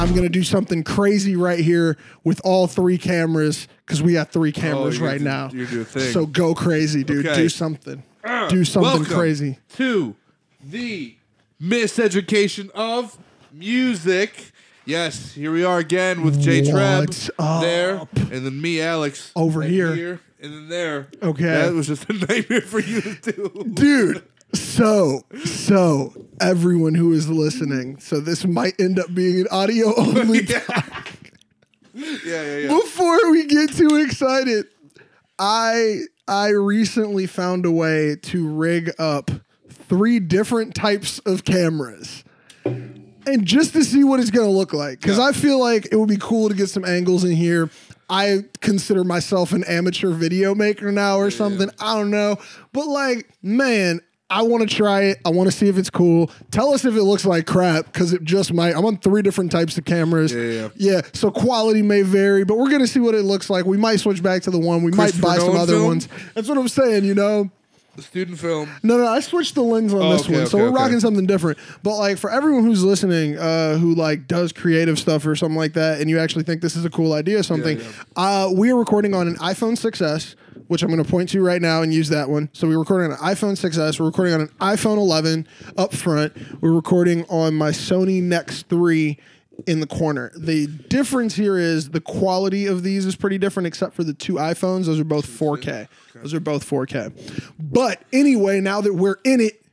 I'm 0.00 0.14
gonna 0.14 0.30
do 0.30 0.42
something 0.42 0.82
crazy 0.82 1.36
right 1.36 1.58
here 1.58 1.98
with 2.24 2.40
all 2.42 2.66
three 2.66 2.96
cameras 2.96 3.68
because 3.84 4.02
we 4.02 4.14
got 4.14 4.32
three 4.32 4.48
oh, 4.48 4.58
cameras 4.58 4.98
you're 4.98 5.06
right 5.06 5.20
now. 5.20 5.48
do 5.48 5.84
thing. 5.84 6.10
So 6.14 6.24
go 6.24 6.54
crazy, 6.54 7.04
dude. 7.04 7.26
Okay. 7.26 7.42
Do 7.42 7.48
something. 7.50 8.02
do 8.24 8.62
uh, 8.62 8.64
something 8.64 9.04
crazy. 9.04 9.58
to 9.74 10.16
the 10.64 11.16
miseducation 11.60 12.70
of 12.70 13.18
music. 13.52 14.52
Yes, 14.86 15.34
here 15.34 15.52
we 15.52 15.64
are 15.64 15.78
again 15.78 16.22
with 16.22 16.40
J-Treb 16.40 17.10
there, 17.60 18.00
and 18.14 18.46
then 18.46 18.58
me, 18.58 18.80
Alex, 18.80 19.32
Over 19.36 19.60
and 19.60 19.70
here. 19.70 20.20
and 20.40 20.52
then 20.52 20.68
there. 20.70 21.08
Okay. 21.22 21.44
that 21.44 21.74
was 21.74 21.88
just 21.88 22.08
a 22.08 22.12
nightmare 22.26 22.62
for 22.62 22.80
you 22.80 23.02
to 23.02 23.32
do. 23.32 23.64
dude 23.74 24.22
so 24.52 25.22
so 25.44 26.12
everyone 26.40 26.94
who 26.94 27.12
is 27.12 27.28
listening 27.28 27.98
so 28.00 28.18
this 28.20 28.44
might 28.44 28.78
end 28.80 28.98
up 28.98 29.12
being 29.14 29.40
an 29.40 29.46
audio 29.50 29.94
only 29.98 30.42
yeah, 30.44 30.60
yeah, 31.94 32.14
yeah. 32.24 32.56
yeah. 32.58 32.68
before 32.68 33.30
we 33.30 33.46
get 33.46 33.72
too 33.72 33.96
excited 33.96 34.66
i 35.38 35.98
i 36.26 36.48
recently 36.48 37.26
found 37.26 37.64
a 37.66 37.70
way 37.70 38.16
to 38.16 38.48
rig 38.48 38.90
up 38.98 39.30
three 39.68 40.18
different 40.20 40.74
types 40.74 41.18
of 41.20 41.44
cameras 41.44 42.24
and 42.64 43.44
just 43.44 43.72
to 43.74 43.84
see 43.84 44.02
what 44.02 44.18
it's 44.20 44.30
going 44.30 44.46
to 44.48 44.52
look 44.56 44.72
like 44.72 45.00
because 45.00 45.18
Yeah. 45.18 45.26
i 45.26 45.32
feel 45.32 45.60
like 45.60 45.88
it 45.92 45.96
would 45.96 46.08
be 46.08 46.18
cool 46.18 46.48
to 46.48 46.54
get 46.54 46.68
some 46.68 46.84
angles 46.84 47.22
in 47.24 47.32
here 47.32 47.70
i 48.08 48.44
consider 48.60 49.04
myself 49.04 49.52
an 49.52 49.62
amateur 49.64 50.10
video 50.10 50.54
maker 50.54 50.90
now 50.90 51.18
or 51.18 51.30
something 51.30 51.70
i 51.80 51.94
don't 51.96 52.10
know 52.10 52.36
but 52.72 52.86
like 52.86 53.28
man 53.42 54.00
I 54.30 54.42
want 54.42 54.68
to 54.68 54.74
try 54.74 55.02
it. 55.02 55.18
I 55.24 55.30
want 55.30 55.50
to 55.50 55.56
see 55.56 55.68
if 55.68 55.76
it's 55.76 55.90
cool. 55.90 56.30
Tell 56.52 56.72
us 56.72 56.84
if 56.84 56.94
it 56.94 57.02
looks 57.02 57.24
like 57.24 57.46
crap 57.46 57.86
because 57.86 58.12
it 58.12 58.22
just 58.22 58.52
might. 58.52 58.76
I'm 58.76 58.84
on 58.84 58.96
three 58.98 59.22
different 59.22 59.50
types 59.50 59.76
of 59.76 59.84
cameras. 59.84 60.32
Yeah, 60.32 60.40
yeah, 60.42 60.68
Yeah, 60.76 61.00
so 61.12 61.30
quality 61.30 61.82
may 61.82 62.02
vary, 62.02 62.44
but 62.44 62.56
we're 62.56 62.70
gonna 62.70 62.86
see 62.86 63.00
what 63.00 63.14
it 63.16 63.22
looks 63.24 63.50
like. 63.50 63.66
We 63.66 63.76
might 63.76 63.96
switch 64.00 64.22
back 64.22 64.42
to 64.42 64.50
the 64.50 64.58
one. 64.58 64.82
We 64.84 64.92
might 64.92 65.20
buy 65.20 65.36
some 65.38 65.46
Nolan 65.48 65.60
other 65.60 65.72
film? 65.74 65.86
ones. 65.86 66.08
That's 66.34 66.48
what 66.48 66.58
I'm 66.58 66.68
saying. 66.68 67.04
You 67.04 67.14
know. 67.14 67.50
The 67.96 68.02
student 68.02 68.38
film. 68.38 68.70
No, 68.84 68.98
no, 68.98 69.06
I 69.08 69.18
switched 69.18 69.56
the 69.56 69.62
lens 69.62 69.92
on 69.92 70.00
Oh, 70.00 70.12
this 70.12 70.22
okay, 70.22 70.38
one, 70.38 70.46
so 70.46 70.58
okay, 70.58 70.62
we're 70.62 70.68
okay. 70.72 70.80
rocking 70.84 71.00
something 71.00 71.26
different. 71.26 71.58
But 71.82 71.98
like 71.98 72.18
for 72.18 72.30
everyone 72.30 72.62
who's 72.62 72.84
listening, 72.84 73.36
uh, 73.36 73.78
who 73.78 73.96
like 73.96 74.28
does 74.28 74.52
creative 74.52 74.96
stuff 74.96 75.26
or 75.26 75.34
something 75.34 75.56
like 75.58 75.72
that, 75.72 76.00
and 76.00 76.08
you 76.08 76.20
actually 76.20 76.44
think 76.44 76.62
this 76.62 76.76
is 76.76 76.84
a 76.84 76.90
cool 76.90 77.12
idea 77.14 77.40
or 77.40 77.42
something, 77.42 77.80
yeah. 77.80 77.86
Uh, 78.14 78.48
we 78.54 78.70
are 78.70 78.76
recording 78.78 79.12
on 79.12 79.26
an 79.26 79.34
iPhone 79.38 79.72
6s, 79.72 80.36
which 80.70 80.84
I'm 80.84 80.88
going 80.88 81.02
to 81.02 81.10
point 81.10 81.30
to 81.30 81.44
right 81.44 81.60
now 81.60 81.82
and 81.82 81.92
use 81.92 82.10
that 82.10 82.30
one. 82.30 82.48
So 82.52 82.68
we're 82.68 82.78
recording 82.78 83.10
on 83.10 83.18
an 83.18 83.24
iPhone 83.34 83.58
6s. 83.58 83.98
We're 83.98 84.06
recording 84.06 84.34
on 84.34 84.42
an 84.42 84.48
iPhone 84.60 84.98
11 84.98 85.48
up 85.76 85.92
front. 85.92 86.32
We're 86.62 86.70
recording 86.70 87.24
on 87.24 87.56
my 87.56 87.70
Sony 87.70 88.22
Nex 88.22 88.62
3 88.62 89.18
in 89.66 89.80
the 89.80 89.88
corner. 89.88 90.30
The 90.38 90.68
difference 90.68 91.34
here 91.34 91.58
is 91.58 91.90
the 91.90 92.00
quality 92.00 92.66
of 92.66 92.84
these 92.84 93.04
is 93.04 93.16
pretty 93.16 93.36
different, 93.36 93.66
except 93.66 93.96
for 93.96 94.04
the 94.04 94.14
two 94.14 94.34
iPhones. 94.34 94.84
Those 94.86 95.00
are 95.00 95.04
both 95.04 95.26
4K. 95.26 95.88
Those 96.14 96.34
are 96.34 96.38
both 96.38 96.64
4K. 96.70 97.50
But 97.58 98.02
anyway, 98.12 98.60
now 98.60 98.80
that 98.80 98.94
we're 98.94 99.18
in 99.24 99.40
it, 99.40 99.66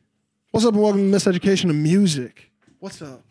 what's 0.50 0.66
up 0.66 0.74
and 0.74 0.82
welcome 0.82 1.12
to 1.12 1.16
Miseducation 1.16 1.70
of 1.70 1.76
Music. 1.76 2.50
What's 2.80 3.04
up? 3.04 3.24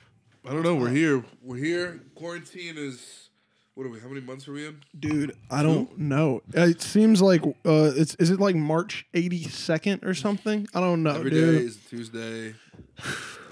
I 0.49 0.53
don't 0.53 0.63
know. 0.63 0.77
We're 0.77 0.91
here. 0.91 1.25
We're 1.43 1.57
here. 1.57 2.01
Quarantine 2.15 2.77
is. 2.77 3.26
What 3.77 3.85
are 3.87 3.91
we? 3.91 4.01
How 4.01 4.09
many 4.09 4.23
months 4.23 4.49
are 4.49 4.53
we 4.55 4.67
in? 4.67 4.81
Dude, 4.99 5.37
I 5.51 5.63
don't 5.63 5.99
know. 5.99 6.41
It 6.55 6.81
seems 6.81 7.21
like 7.21 7.43
uh 7.45 7.93
it's 7.95 8.15
is 8.15 8.31
it 8.31 8.41
like 8.41 8.57
March 8.57 9.05
82nd 9.13 10.03
or 10.03 10.15
something? 10.15 10.67
I 10.75 10.81
don't 10.81 11.03
know, 11.03 11.15
Every 11.15 11.31
day 11.31 11.37
dude. 11.37 11.63
is 11.63 11.77
Tuesday. 11.77 12.55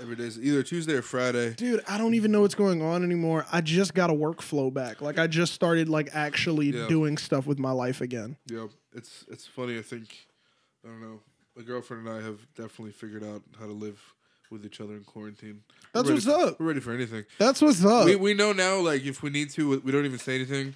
Every 0.00 0.16
day 0.16 0.24
is 0.24 0.38
either 0.40 0.62
Tuesday 0.62 0.94
or 0.94 1.02
Friday. 1.02 1.52
Dude, 1.52 1.84
I 1.86 1.98
don't 1.98 2.14
even 2.14 2.32
know 2.32 2.40
what's 2.40 2.54
going 2.54 2.80
on 2.80 3.04
anymore. 3.04 3.44
I 3.52 3.60
just 3.60 3.92
got 3.92 4.08
a 4.08 4.14
workflow 4.14 4.72
back. 4.72 5.02
Like 5.02 5.18
I 5.18 5.26
just 5.26 5.52
started 5.52 5.90
like 5.90 6.08
actually 6.14 6.70
Yeah. 6.70 6.88
doing 6.88 7.18
stuff 7.18 7.46
with 7.46 7.58
my 7.58 7.72
life 7.72 8.00
again. 8.00 8.38
Yeah, 8.46 8.68
it's 8.94 9.26
it's 9.30 9.46
funny. 9.46 9.78
I 9.78 9.82
think 9.82 10.26
I 10.86 10.88
don't 10.88 11.02
know. 11.02 11.20
My 11.54 11.62
girlfriend 11.64 12.08
and 12.08 12.16
I 12.16 12.22
have 12.24 12.40
definitely 12.54 12.92
figured 12.92 13.22
out 13.24 13.42
how 13.60 13.66
to 13.66 13.72
live 13.72 14.00
with 14.50 14.64
each 14.64 14.80
other 14.80 14.94
in 14.94 15.04
quarantine. 15.04 15.62
That's 15.92 16.08
what's 16.10 16.24
for- 16.24 16.30
up. 16.32 16.60
We're 16.60 16.66
ready 16.66 16.80
for 16.80 16.92
anything. 16.92 17.24
That's 17.38 17.60
what's 17.62 17.84
up. 17.84 18.06
We 18.06 18.16
we 18.16 18.34
know 18.34 18.52
now. 18.52 18.78
Like 18.80 19.04
if 19.04 19.22
we 19.22 19.30
need 19.30 19.50
to, 19.50 19.80
we 19.80 19.92
don't 19.92 20.04
even 20.04 20.18
say 20.18 20.34
anything. 20.36 20.74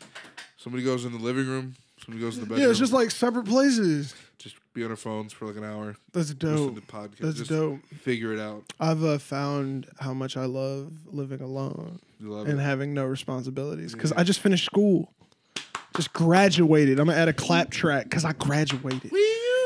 Somebody 0.57 0.85
goes 0.85 1.05
in 1.05 1.13
the 1.13 1.19
living 1.19 1.47
room. 1.47 1.75
Somebody 2.05 2.25
goes 2.25 2.37
in 2.37 2.41
the 2.43 2.47
bedroom. 2.47 2.65
yeah, 2.65 2.71
it's 2.71 2.79
just 2.79 2.93
like 2.93 3.11
separate 3.11 3.45
places. 3.47 4.15
just 4.39 4.57
be 4.73 4.85
on 4.85 4.91
our 4.91 4.97
phones 4.97 5.33
for 5.33 5.47
like 5.47 5.57
an 5.57 5.65
hour. 5.65 5.97
That's 6.13 6.33
dope. 6.35 6.53
Listen 6.53 6.75
to 6.77 6.81
podcasts. 6.83 7.19
That's 7.19 7.37
just 7.39 7.51
dope. 7.51 7.81
Figure 8.01 8.33
it 8.33 8.41
out. 8.41 8.65
I've 8.81 9.03
uh, 9.05 9.19
found 9.19 9.87
how 10.01 10.15
much 10.15 10.37
I 10.37 10.45
love 10.47 10.93
living 11.07 11.41
alone 11.43 11.99
You 12.21 12.31
love 12.31 12.49
and 12.49 12.59
it. 12.61 12.63
having 12.63 12.95
no 12.95 13.05
responsibilities 13.05 13.93
because 13.93 14.13
I 14.13 14.23
just 14.25 14.41
finished 14.41 14.65
school. 14.65 15.13
Just 15.97 16.13
graduated. 16.13 17.01
I'm 17.01 17.07
gonna 17.07 17.19
add 17.19 17.29
a 17.29 17.33
clap 17.33 17.71
track 17.71 18.05
because 18.05 18.25
I 18.25 18.33
graduated. 18.33 19.11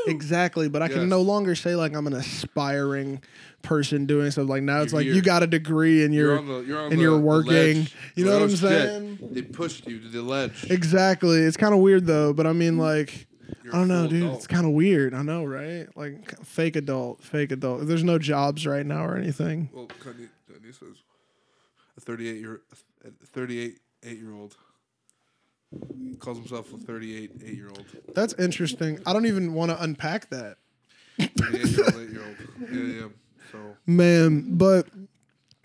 Exactly, 0.06 0.68
but 0.68 0.82
I 0.82 0.88
can 0.88 1.02
Yes. 1.02 1.08
no 1.10 1.20
longer 1.22 1.54
say 1.54 1.74
like 1.76 1.94
I'm 1.94 2.06
an 2.06 2.12
aspiring 2.14 3.22
person 3.62 4.06
doing 4.06 4.30
stuff. 4.30 4.48
Like 4.48 4.62
now 4.62 4.82
it's 4.82 4.92
You're 4.92 4.98
like 5.00 5.06
here. 5.06 5.14
you 5.14 5.22
got 5.22 5.42
a 5.42 5.46
degree 5.46 6.04
and 6.04 6.12
you're, 6.14 6.30
You're 6.30 6.38
on 6.38 6.46
the. 6.48 6.58
You're 6.60 6.78
on 6.80 6.84
and 6.90 6.98
the, 6.98 7.02
you're 7.02 7.16
the 7.16 7.22
working. 7.22 7.52
ledge. 7.52 7.94
You 8.16 8.24
know 8.24 8.32
Oh, 8.32 8.34
what 8.34 8.42
I'm 8.42 8.48
oh, 8.48 8.50
shit. 8.50 8.58
saying? 8.58 9.18
They 9.32 9.42
pushed 9.42 9.86
you 9.86 10.00
to 10.00 10.08
the 10.08 10.22
ledge. 10.22 10.70
exactly. 10.70 11.38
It's 11.38 11.56
kind 11.56 11.72
of 11.74 11.80
weird 11.80 12.06
though, 12.06 12.32
but 12.32 12.46
I 12.46 12.52
mean 12.52 12.78
like 12.78 13.26
You're 13.64 13.74
I 13.74 13.78
don't 13.78 13.91
a 13.91 13.94
know, 13.94 14.00
full 14.02 14.08
dude. 14.10 14.22
adult. 14.24 14.36
It's 14.38 14.46
kind 14.46 14.66
of 14.66 14.72
weird. 14.72 15.14
I 15.14 15.22
know, 15.22 15.44
right? 15.44 15.86
Like 15.96 16.44
fake 16.44 16.76
adult, 16.76 17.22
fake 17.22 17.52
adult. 17.52 17.86
There's 17.86 18.04
no 18.04 18.18
jobs 18.18 18.66
right 18.66 18.84
now 18.84 19.04
or 19.04 19.16
anything. 19.16 19.70
Well, 19.72 19.86
Kanye, 19.86 20.28
Kanye 20.50 20.72
says 20.78 20.96
a 21.96 22.00
38 22.00 22.36
year, 22.41 22.60
a 23.04 23.26
38 23.26 23.78
eight 24.04 24.18
year 24.18 24.32
old. 24.34 24.56
He 26.03 26.15
calls 26.16 26.38
himself 26.38 26.72
a 26.72 26.78
38 26.78 27.31
eight 27.44 27.55
year 27.55 27.69
old. 27.69 27.84
That's 28.15 28.34
interesting. 28.34 29.00
I 29.06 29.12
don't 29.12 29.27
even 29.27 29.55
want 29.55 29.71
to 29.71 29.83
unpack 29.83 30.31
that. 30.31 30.56
38 31.19 31.65
eight 31.65 32.10
year 32.10 32.22
old. 32.25 32.71
Yeah, 32.72 33.00
yeah. 33.00 33.06
So 33.50 33.59
Man, 33.87 34.56
but 34.56 34.87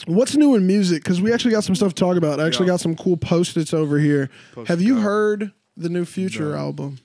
what's 0.05 0.35
new 0.35 0.55
in 0.55 0.65
music? 0.67 1.03
Because 1.03 1.21
we 1.21 1.31
actually 1.33 1.51
got 1.51 1.63
some 1.63 1.75
stuff 1.75 1.93
to 1.93 1.99
talk 1.99 2.17
about. 2.17 2.39
I 2.39 2.47
actually 2.47 2.65
Yeah. 2.67 2.73
got 2.73 2.79
some 2.81 2.95
cool 2.95 3.17
post-its 3.17 3.73
over 3.73 3.99
here. 3.99 4.29
Have 4.67 4.81
you 4.81 4.93
Post-it. 4.95 5.03
heard 5.03 5.51
the 5.75 5.89
new 5.89 6.05
Future 6.05 6.51
No. 6.51 6.57
album? 6.57 6.99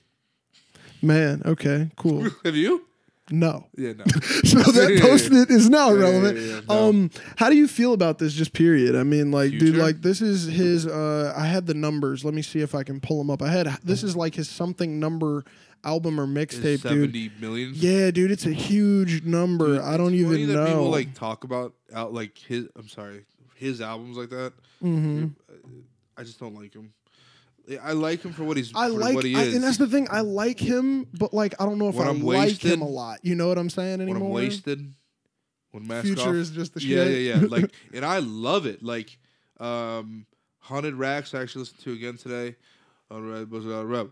Man, 1.01 1.41
okay, 1.45 1.89
cool. 1.97 2.29
have 2.45 2.55
you? 2.55 2.85
No. 3.33 3.65
Yeah, 3.75 3.93
no. 3.93 4.03
So 4.43 4.59
that 4.59 4.99
post-it 5.01 5.49
is 5.49 5.67
now 5.69 5.89
Yeah, 5.93 5.99
relevant. 6.01 6.37
yeah, 6.37 6.43
yeah, 6.55 6.61
no. 6.69 6.89
Um, 6.89 7.09
how 7.35 7.49
do 7.49 7.55
you 7.55 7.67
feel 7.67 7.93
about 7.93 8.19
this? 8.19 8.33
Just 8.33 8.53
period. 8.53 8.95
I 8.95 9.01
mean, 9.03 9.31
like, 9.31 9.51
dude, 9.51 9.75
like 9.75 10.01
this 10.03 10.21
is 10.21 10.45
his. 10.45 10.85
Uh, 10.85 11.33
I 11.35 11.45
had 11.47 11.65
the 11.65 11.73
numbers. 11.73 12.23
Let 12.23 12.35
me 12.35 12.43
see 12.43 12.59
if 12.59 12.75
I 12.75 12.83
can 12.83 12.99
pull 13.01 13.17
them 13.17 13.31
up. 13.31 13.41
I 13.41 13.49
had 13.49 13.65
this 13.83 14.03
is 14.03 14.15
like 14.15 14.35
his 14.35 14.47
something 14.47 14.99
number 14.99 15.43
album 15.83 16.19
or 16.19 16.27
mixtape, 16.27 16.61
dude. 16.61 16.81
Seventy 16.81 17.31
million. 17.41 17.71
Yeah, 17.75 18.11
dude, 18.11 18.29
it's 18.31 18.45
a 18.45 18.53
huge 18.53 19.23
number. 19.23 19.81
I 19.81 19.97
don't 19.97 20.13
even 20.13 20.53
know. 20.53 20.65
People 20.67 20.89
like 20.91 21.15
talk 21.15 21.43
about 21.43 21.73
out 21.93 22.13
like 22.13 22.37
his. 22.37 22.67
I'm 22.75 22.87
sorry, 22.87 23.25
his 23.55 23.81
albums 23.81 24.15
like 24.15 24.29
that. 24.29 24.53
hmm 24.79 25.27
I 26.15 26.21
just 26.21 26.39
don't 26.39 26.53
like 26.53 26.73
him. 26.75 26.93
I 27.81 27.93
like 27.93 28.21
him 28.23 28.33
for 28.33 28.43
what 28.43 28.57
he's. 28.57 28.73
I 28.75 28.89
for 28.89 28.93
like, 28.97 29.15
what 29.15 29.23
he 29.25 29.35
I, 29.35 29.41
is. 29.43 29.55
and 29.55 29.63
that's 29.63 29.77
the 29.77 29.87
thing. 29.87 30.07
I 30.11 30.19
like 30.21 30.59
him, 30.59 31.07
but 31.17 31.33
like 31.33 31.53
I 31.59 31.65
don't 31.65 31.77
know 31.77 31.89
if 31.89 31.95
When 31.95 32.07
I 32.07 32.09
I'm 32.11 32.21
like 32.21 32.37
wasted- 32.47 32.71
him 32.73 32.81
a 32.81 32.87
lot. 32.87 33.19
You 33.23 33.35
know 33.35 33.47
what 33.47 33.57
I'm 33.57 33.69
saying 33.69 33.99
when 33.99 34.09
anymore? 34.09 34.27
I'm 34.29 34.33
wasted. 34.33 34.93
When 35.71 35.87
mask 35.87 36.05
Future 36.05 36.29
off. 36.29 36.35
is 36.35 36.51
just 36.51 36.73
the 36.73 36.79
shit. 36.81 36.89
Yeah, 36.89 37.03
yeah, 37.05 37.35
yeah. 37.35 37.47
Like, 37.47 37.71
and 37.93 38.05
I 38.05 38.19
love 38.19 38.65
it. 38.65 38.83
Like, 38.83 39.17
um, 39.59 40.25
Haunted 40.59 40.93
Racks. 40.95 41.33
I 41.33 41.41
actually 41.41 41.61
listened 41.61 41.79
to 41.81 41.93
again 41.93 42.17
today. 42.17 42.55
On 43.09 43.27
Red 43.29 43.49
was 43.49 43.65
uh, 43.65 43.85
Rep. 43.85 44.07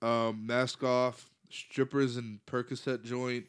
Um, 0.00 0.46
Mask 0.46 0.82
Off, 0.82 1.30
Strippers 1.50 2.16
and 2.16 2.38
Percocet 2.46 3.04
joint. 3.04 3.44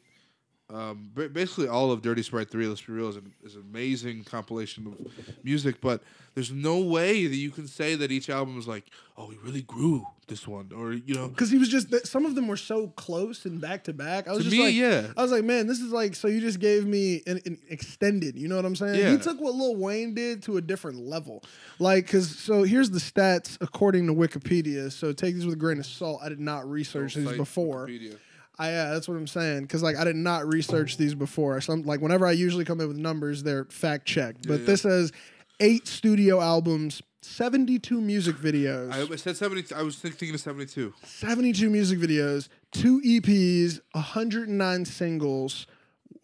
Um, 0.68 1.10
basically 1.14 1.68
all 1.68 1.92
of 1.92 2.02
Dirty 2.02 2.22
Sprite 2.22 2.50
Three. 2.50 2.66
Let's 2.66 2.80
be 2.80 2.92
real, 2.92 3.08
is 3.08 3.16
an, 3.16 3.32
is 3.44 3.54
an 3.54 3.62
amazing 3.70 4.24
compilation 4.24 4.86
of 4.88 5.44
music. 5.44 5.80
But 5.80 6.02
there's 6.34 6.50
no 6.50 6.80
way 6.80 7.28
that 7.28 7.36
you 7.36 7.50
can 7.50 7.68
say 7.68 7.94
that 7.94 8.10
each 8.10 8.28
album 8.28 8.58
is 8.58 8.66
like, 8.66 8.84
oh, 9.16 9.28
he 9.28 9.38
really 9.44 9.62
grew 9.62 10.04
this 10.26 10.48
one, 10.48 10.72
or 10.76 10.92
you 10.92 11.14
know. 11.14 11.28
because 11.28 11.50
he 11.50 11.58
was 11.58 11.68
just 11.68 12.06
some 12.06 12.26
of 12.26 12.34
them 12.34 12.48
were 12.48 12.56
so 12.56 12.88
close 12.88 13.44
and 13.44 13.60
back 13.60 13.84
to 13.84 13.92
back. 13.92 14.26
I 14.26 14.32
was 14.32 14.38
To 14.38 14.44
just 14.50 14.56
me, 14.56 14.64
like, 14.64 14.74
yeah. 14.74 15.12
I 15.16 15.22
was 15.22 15.30
like, 15.30 15.44
man, 15.44 15.68
this 15.68 15.78
is 15.78 15.92
like 15.92 16.16
so 16.16 16.26
you 16.26 16.40
just 16.40 16.58
gave 16.58 16.84
me 16.84 17.22
an, 17.28 17.40
an 17.46 17.58
extended. 17.68 18.36
You 18.36 18.48
know 18.48 18.56
what 18.56 18.64
I'm 18.64 18.74
saying? 18.74 18.98
Yeah. 18.98 19.12
He 19.12 19.18
took 19.18 19.40
what 19.40 19.54
Lil 19.54 19.76
Wayne 19.76 20.14
did 20.14 20.42
to 20.44 20.56
a 20.56 20.60
different 20.60 20.98
level. 20.98 21.44
Like, 21.78 22.08
cause 22.08 22.28
so 22.28 22.64
here's 22.64 22.90
the 22.90 22.98
stats 22.98 23.56
according 23.60 24.08
to 24.08 24.14
Wikipedia. 24.14 24.90
So 24.90 25.12
take 25.12 25.36
these 25.36 25.44
with 25.44 25.54
a 25.54 25.58
grain 25.58 25.78
of 25.78 25.86
salt. 25.86 26.22
I 26.24 26.28
did 26.28 26.40
not 26.40 26.68
research 26.68 27.14
Don't 27.14 27.24
these 27.26 27.36
before. 27.36 27.86
Wikipedia. 27.86 28.18
I 28.58 28.70
yeah, 28.70 28.90
that's 28.90 29.06
what 29.08 29.16
I'm 29.16 29.26
saying. 29.26 29.62
Because 29.62 29.82
like 29.82 29.96
I 29.96 30.04
did 30.04 30.16
not 30.16 30.46
research 30.46 30.96
these 30.96 31.14
before. 31.14 31.60
Some 31.60 31.82
like 31.82 32.00
whenever 32.00 32.26
I 32.26 32.32
usually 32.32 32.64
come 32.64 32.80
in 32.80 32.88
with 32.88 32.96
numbers, 32.96 33.42
they're 33.42 33.64
fact 33.66 34.06
checked. 34.06 34.46
But 34.48 34.60
yeah. 34.60 34.66
this 34.66 34.82
says 34.82 35.12
eight 35.60 35.86
studio 35.86 36.40
albums, 36.40 37.02
72 37.22 38.00
music 38.00 38.36
videos, 38.36 38.92
I 39.12 39.16
said 39.16 39.36
seventy. 39.36 39.64
I 39.74 39.82
was 39.82 39.96
thinking 39.96 40.32
of 40.34 40.40
seventy-two. 40.40 40.94
72 41.04 41.68
music 41.68 41.98
videos, 41.98 42.48
two 42.72 43.00
EPs, 43.02 43.80
109 43.92 44.84
singles, 44.84 45.66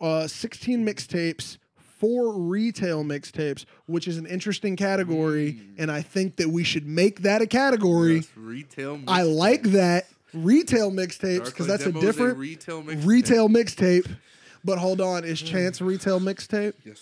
uh, 0.01 0.27
16 0.27 0.87
mixtapes, 0.87 1.59
four 1.77 2.33
retail 2.39 3.05
mixtapes, 3.05 3.65
which 3.87 4.09
is 4.09 4.17
an 4.17 4.27
interesting 4.27 4.77
category, 4.77 5.55
Mm. 5.55 5.75
and 5.79 5.91
I 5.91 6.03
think 6.03 6.37
that 6.37 6.49
we 6.51 6.65
should 6.65 6.87
make 6.87 7.23
that 7.23 7.43
a 7.43 7.47
category. 7.47 8.17
Yes, 8.17 8.29
retail. 8.37 9.01
I 9.07 9.23
like 9.23 9.63
that 9.73 10.07
retail 10.35 10.91
mixtapes 10.91 11.47
because 11.47 11.67
that's 11.67 11.87
a 11.87 11.93
different 11.93 12.39
retail 12.39 12.83
mixtape. 12.83 13.07
retail 13.07 13.49
mixtape. 13.49 14.17
But 14.65 14.79
hold 14.79 15.01
on, 15.01 15.25
is 15.25 15.41
Chance 15.43 15.81
retail 15.81 16.21
mixtape? 16.21 16.75
Yes. 16.85 17.01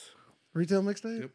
Retail 0.55 0.83
mixtape? 0.83 1.21
Yep. 1.21 1.31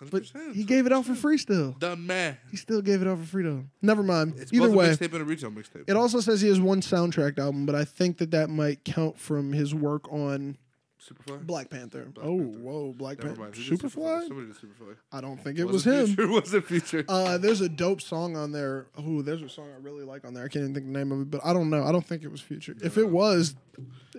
100%. 0.00 0.10
But 0.10 0.54
he 0.54 0.64
gave 0.64 0.84
it 0.86 0.92
out 0.92 1.06
for 1.06 1.14
free 1.14 1.38
still. 1.38 1.72
Done 1.72 2.06
man. 2.06 2.36
He 2.50 2.56
still 2.56 2.82
gave 2.82 3.00
it 3.00 3.08
out 3.08 3.18
for 3.18 3.24
free 3.24 3.44
though. 3.44 3.64
Never 3.80 4.02
mind. 4.02 4.34
It's 4.36 4.52
Either 4.52 4.70
way, 4.70 4.88
mixtape 4.88 5.12
and 5.12 5.22
a 5.22 5.24
retail 5.24 5.50
mixtape. 5.50 5.84
it 5.86 5.96
also 5.96 6.20
says 6.20 6.40
he 6.42 6.48
has 6.48 6.60
one 6.60 6.80
soundtrack 6.82 7.38
album, 7.38 7.64
but 7.64 7.74
I 7.74 7.84
think 7.84 8.18
that 8.18 8.30
that 8.32 8.50
might 8.50 8.84
count 8.84 9.18
from 9.18 9.52
his 9.52 9.74
work 9.74 10.10
on 10.12 10.58
Superfly. 11.06 11.46
Black 11.46 11.70
Panther. 11.70 12.06
Black 12.06 12.26
oh, 12.26 12.38
Panther. 12.38 12.58
whoa, 12.58 12.92
Black 12.92 13.18
Panther. 13.18 13.40
mind. 13.40 13.54
Who 13.54 13.62
did 13.62 13.80
Superfly? 13.80 14.28
Somebody 14.28 14.46
did 14.46 14.56
Superfly. 14.56 14.96
I 15.12 15.20
don't 15.20 15.36
think 15.42 15.58
it 15.58 15.64
was, 15.64 15.84
him. 15.84 16.06
Future, 16.06 16.28
wasn't 16.30 16.66
Future. 16.66 17.04
Uh, 17.08 17.38
there's 17.38 17.60
a 17.60 17.68
dope 17.68 18.00
song 18.00 18.36
on 18.36 18.52
there. 18.52 18.86
Oh, 18.96 19.22
there's 19.22 19.42
a 19.42 19.48
song 19.48 19.68
I 19.74 19.80
really 19.80 20.04
like 20.04 20.24
on 20.24 20.34
there. 20.34 20.44
I 20.44 20.48
can't 20.48 20.64
even 20.64 20.74
think 20.74 20.86
the 20.86 20.92
name 20.92 21.12
of 21.12 21.20
it, 21.22 21.30
but 21.30 21.40
I 21.44 21.52
don't 21.52 21.70
know. 21.70 21.84
I 21.84 21.92
don't 21.92 22.06
think 22.06 22.22
it 22.22 22.30
was 22.30 22.40
Future. 22.40 22.74
If 22.82 22.98
it 22.98 23.08
was, 23.08 23.54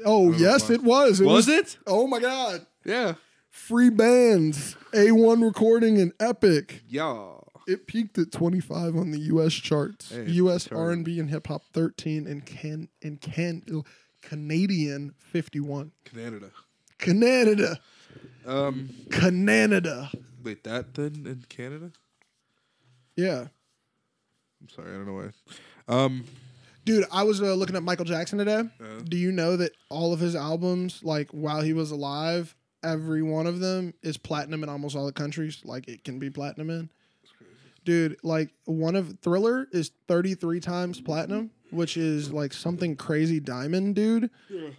oh 0.06 0.32
yes, 0.32 0.70
it 0.70 0.84
was. 0.84 1.20
It 1.20 1.26
was 1.26 1.48
it? 1.48 1.78
Oh 1.86 2.08
my 2.08 2.20
god! 2.20 2.66
Yeah. 2.86 3.16
Freebandz, 3.54 4.76
A1 4.92 5.44
recording 5.44 6.00
and 6.00 6.14
Epic. 6.20 6.84
Yeah. 6.88 7.38
It 7.68 7.88
peaked 7.88 8.18
at 8.18 8.32
25 8.32 8.96
on 8.96 9.12
the 9.12 9.20
U.S. 9.20 9.54
charts. 9.54 10.12
Hey, 10.12 10.26
U.S. 10.32 10.66
charted. 10.66 11.00
R&B 11.00 11.20
and 11.20 11.30
hip 11.30 11.48
hop 11.48 11.64
13, 11.74 12.28
and 12.28 12.46
can 12.46 12.88
and 13.02 13.20
can 13.20 13.64
Canadian 14.22 15.14
51. 15.20 15.92
Canada. 16.06 16.52
Canada, 17.00 17.80
Um. 18.46 18.90
Canada. 19.12 20.10
Wait, 20.44 20.64
that 20.64 20.94
then 20.94 21.26
in 21.26 21.44
Canada? 21.50 21.92
Yeah, 23.16 23.48
I'm 24.62 24.70
sorry, 24.70 24.92
I 24.92 24.98
don't 24.98 25.06
know 25.08 25.14
why. 25.14 25.32
Um. 25.94 26.26
dude. 26.86 27.06
I 27.12 27.24
was 27.24 27.42
uh, 27.42 27.54
looking 27.54 27.76
at 27.76 27.84
Michael 27.84 28.06
Jackson 28.06 28.38
today. 28.40 28.60
Uh, 28.82 29.02
Do 29.04 29.18
you 29.18 29.32
know 29.32 29.58
that 29.58 29.72
all 29.90 30.14
of 30.14 30.20
his 30.20 30.36
albums, 30.36 31.02
like 31.04 31.30
while 31.32 31.62
he 31.62 31.74
was 31.74 31.92
alive, 31.92 32.56
every 32.84 33.22
one 33.22 33.48
of 33.48 33.60
them 33.60 33.94
is 34.02 34.18
platinum 34.18 34.64
in 34.64 34.70
almost 34.70 34.96
all 34.96 35.06
the 35.06 35.12
countries. 35.12 35.62
Like 35.66 35.88
it 35.88 36.04
can 36.04 36.20
be 36.20 36.30
platinum 36.30 36.70
in. 36.70 36.90
Dude, 37.84 38.18
like 38.24 38.50
one 38.66 38.96
of 38.98 39.18
Thriller 39.22 39.68
is 39.72 39.92
33 40.10 40.60
times 40.60 41.00
platinum, 41.02 41.52
which 41.72 41.96
is 41.98 42.32
like 42.34 42.52
something 42.54 42.96
crazy 42.98 43.40
diamond, 43.40 43.96
dude. 43.96 44.30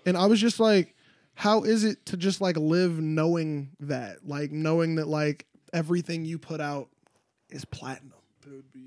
And 0.05 0.17
I 0.17 0.27
was 0.27 0.41
just 0.41 0.61
like, 0.61 0.95
how 1.39 1.63
is 1.63 1.85
it 1.85 2.05
to 2.07 2.17
just 2.17 2.41
like 2.41 2.57
live 2.57 2.99
knowing 2.99 3.71
that? 3.79 4.27
Like 4.27 4.51
knowing 4.51 4.97
that 4.97 5.07
like 5.07 5.47
everything 5.73 6.25
you 6.25 6.37
put 6.37 6.61
out 6.61 6.89
is 7.49 7.65
platinum. 7.65 8.19
that 8.43 8.53
would 8.53 8.73
be. 8.73 8.81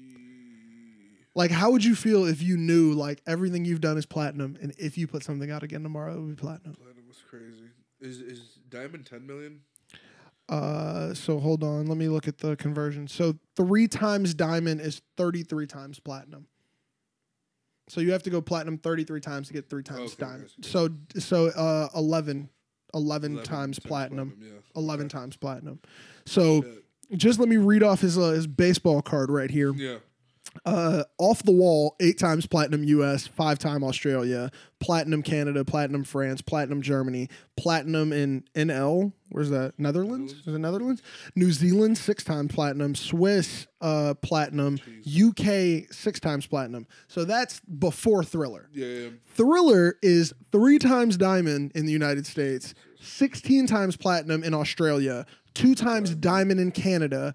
Like 1.34 1.50
how 1.50 1.72
would 1.72 1.86
you 1.86 1.96
feel 1.96 2.26
if 2.26 2.42
you 2.42 2.58
knew 2.58 2.92
like 2.92 3.22
everything 3.26 3.64
you've 3.64 3.80
done 3.80 3.98
is 3.98 4.06
platinum 4.06 4.58
and 4.62 4.74
if 4.78 4.98
you 4.98 5.08
put 5.08 5.24
something 5.24 5.50
out 5.50 5.64
again 5.64 5.82
tomorrow 5.82 6.14
it 6.14 6.20
would 6.20 6.36
be 6.36 6.42
platinum? 6.42 6.76
Platinum 6.76 7.08
was 7.08 7.20
crazy. 7.26 7.70
Is 8.02 8.20
is 8.20 8.60
Diamond 8.68 9.06
10 9.06 9.26
million? 9.26 9.62
Uh, 10.50 11.14
so 11.14 11.40
hold 11.40 11.64
on, 11.64 11.86
let 11.86 11.98
me 11.98 12.10
look 12.10 12.28
at 12.28 12.40
the 12.40 12.58
conversion. 12.58 13.08
So 13.08 13.38
three 13.56 13.88
times 13.88 14.34
diamond 14.34 14.82
is 14.82 15.02
thirty-three 15.16 15.68
times 15.68 16.02
platinum. 16.02 16.48
So 17.88 18.00
you 18.02 18.12
have 18.12 18.24
to 18.24 18.30
go 18.30 18.42
platinum 18.42 18.78
thirty-three 18.78 19.22
times 19.22 19.48
to 19.48 19.54
get 19.54 19.70
three 19.70 19.84
times 19.84 20.14
Okay, 20.14 20.26
diamond. 20.26 20.50
So 20.62 20.90
so 21.18 21.48
uh 21.48 21.90
11, 21.96 22.50
11, 22.94 23.32
11 23.34 23.44
times 23.46 23.80
platinum, 23.80 24.38
yeah. 24.42 24.50
eleven 24.76 25.08
Okay. 25.08 25.18
times 25.18 25.36
platinum. 25.38 25.80
So 26.26 26.62
Shit. 26.62 26.84
just 27.18 27.40
let 27.40 27.50
me 27.50 27.58
read 27.58 27.84
off 27.84 28.02
his 28.02 28.18
uh, 28.18 28.30
his 28.30 28.48
baseball 28.48 29.02
card 29.02 29.30
right 29.30 29.52
here. 29.52 29.74
Yeah. 29.74 29.98
Uh, 30.66 31.04
off 31.18 31.42
the 31.44 31.52
wall, 31.52 31.96
eight 32.00 32.20
times 32.20 32.46
platinum 32.46 32.84
U.S., 32.84 33.26
five 33.26 33.58
time 33.58 33.84
Australia, 33.84 34.52
platinum 34.80 35.24
Canada, 35.24 35.64
platinum 35.64 36.04
France, 36.04 36.42
platinum 36.42 36.82
Germany, 36.82 37.30
platinum 37.58 38.12
in 38.12 38.44
NL. 38.56 39.14
Where's 39.30 39.50
that? 39.50 39.74
Netherlands? 39.78 40.34
Is 40.34 40.54
it 40.54 40.60
Netherlands? 40.60 41.02
New 41.36 41.52
Zealand, 41.52 41.98
six 41.98 42.24
times 42.24 42.54
platinum. 42.54 42.96
Swiss, 42.96 43.68
uh, 43.80 44.14
platinum. 44.22 44.78
UK, 45.08 45.92
six 45.92 46.20
times 46.20 46.46
platinum. 46.46 46.86
So 47.08 47.24
that's 47.24 47.62
before 47.62 48.24
Thriller. 48.24 48.70
Yeah. 48.74 48.86
yeah. 48.88 49.10
Thriller 49.36 49.96
is 50.02 50.34
three 50.52 50.80
times 50.80 51.18
diamond 51.18 51.72
in 51.76 51.86
the 51.86 51.94
United 51.94 52.28
States, 52.28 52.74
16 53.00 53.68
times 53.68 53.96
platinum 53.96 54.44
in 54.44 54.54
Australia, 54.54 55.26
two 55.54 55.76
times 55.76 56.14
diamond 56.14 56.60
in 56.60 56.72
Canada, 56.72 57.34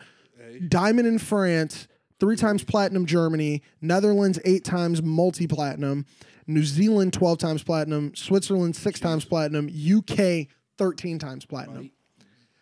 diamond 0.68 1.06
in 1.08 1.18
France, 1.18 1.88
three 2.20 2.36
times 2.36 2.64
platinum 2.64 3.06
Germany, 3.06 3.62
Netherlands 3.80 4.38
eight 4.44 4.64
times 4.64 5.02
multi 5.02 5.46
platinum, 5.46 6.06
New 6.46 6.64
Zealand 6.64 7.12
12 7.12 7.38
times 7.38 7.62
platinum, 7.62 8.14
Switzerland 8.14 8.76
six 8.76 9.00
times 9.00 9.24
platinum, 9.24 9.68
UK 9.68 10.48
13 10.78 11.18
times 11.18 11.44
platinum. 11.44 11.90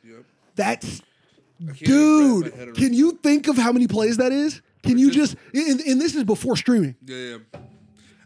Yep. 0.03 0.25
That's 0.57 1.03
I 1.61 1.73
can't 1.73 1.83
even 1.83 2.43
wrap 2.43 2.59
my 2.59 2.65
dude. 2.65 2.77
Can 2.77 2.93
you 2.93 3.13
think 3.23 3.49
of 3.49 3.57
how 3.57 3.73
many 3.73 3.87
plays 3.87 4.17
that 4.19 4.33
is? 4.33 4.61
Can 4.83 4.99
you 4.99 5.11
just 5.11 5.37
and, 5.55 5.81
and 5.81 6.01
this 6.01 6.15
is 6.15 6.25
before 6.25 6.57
streaming. 6.57 6.97
Yeah, 7.05 7.17
yeah. 7.17 7.61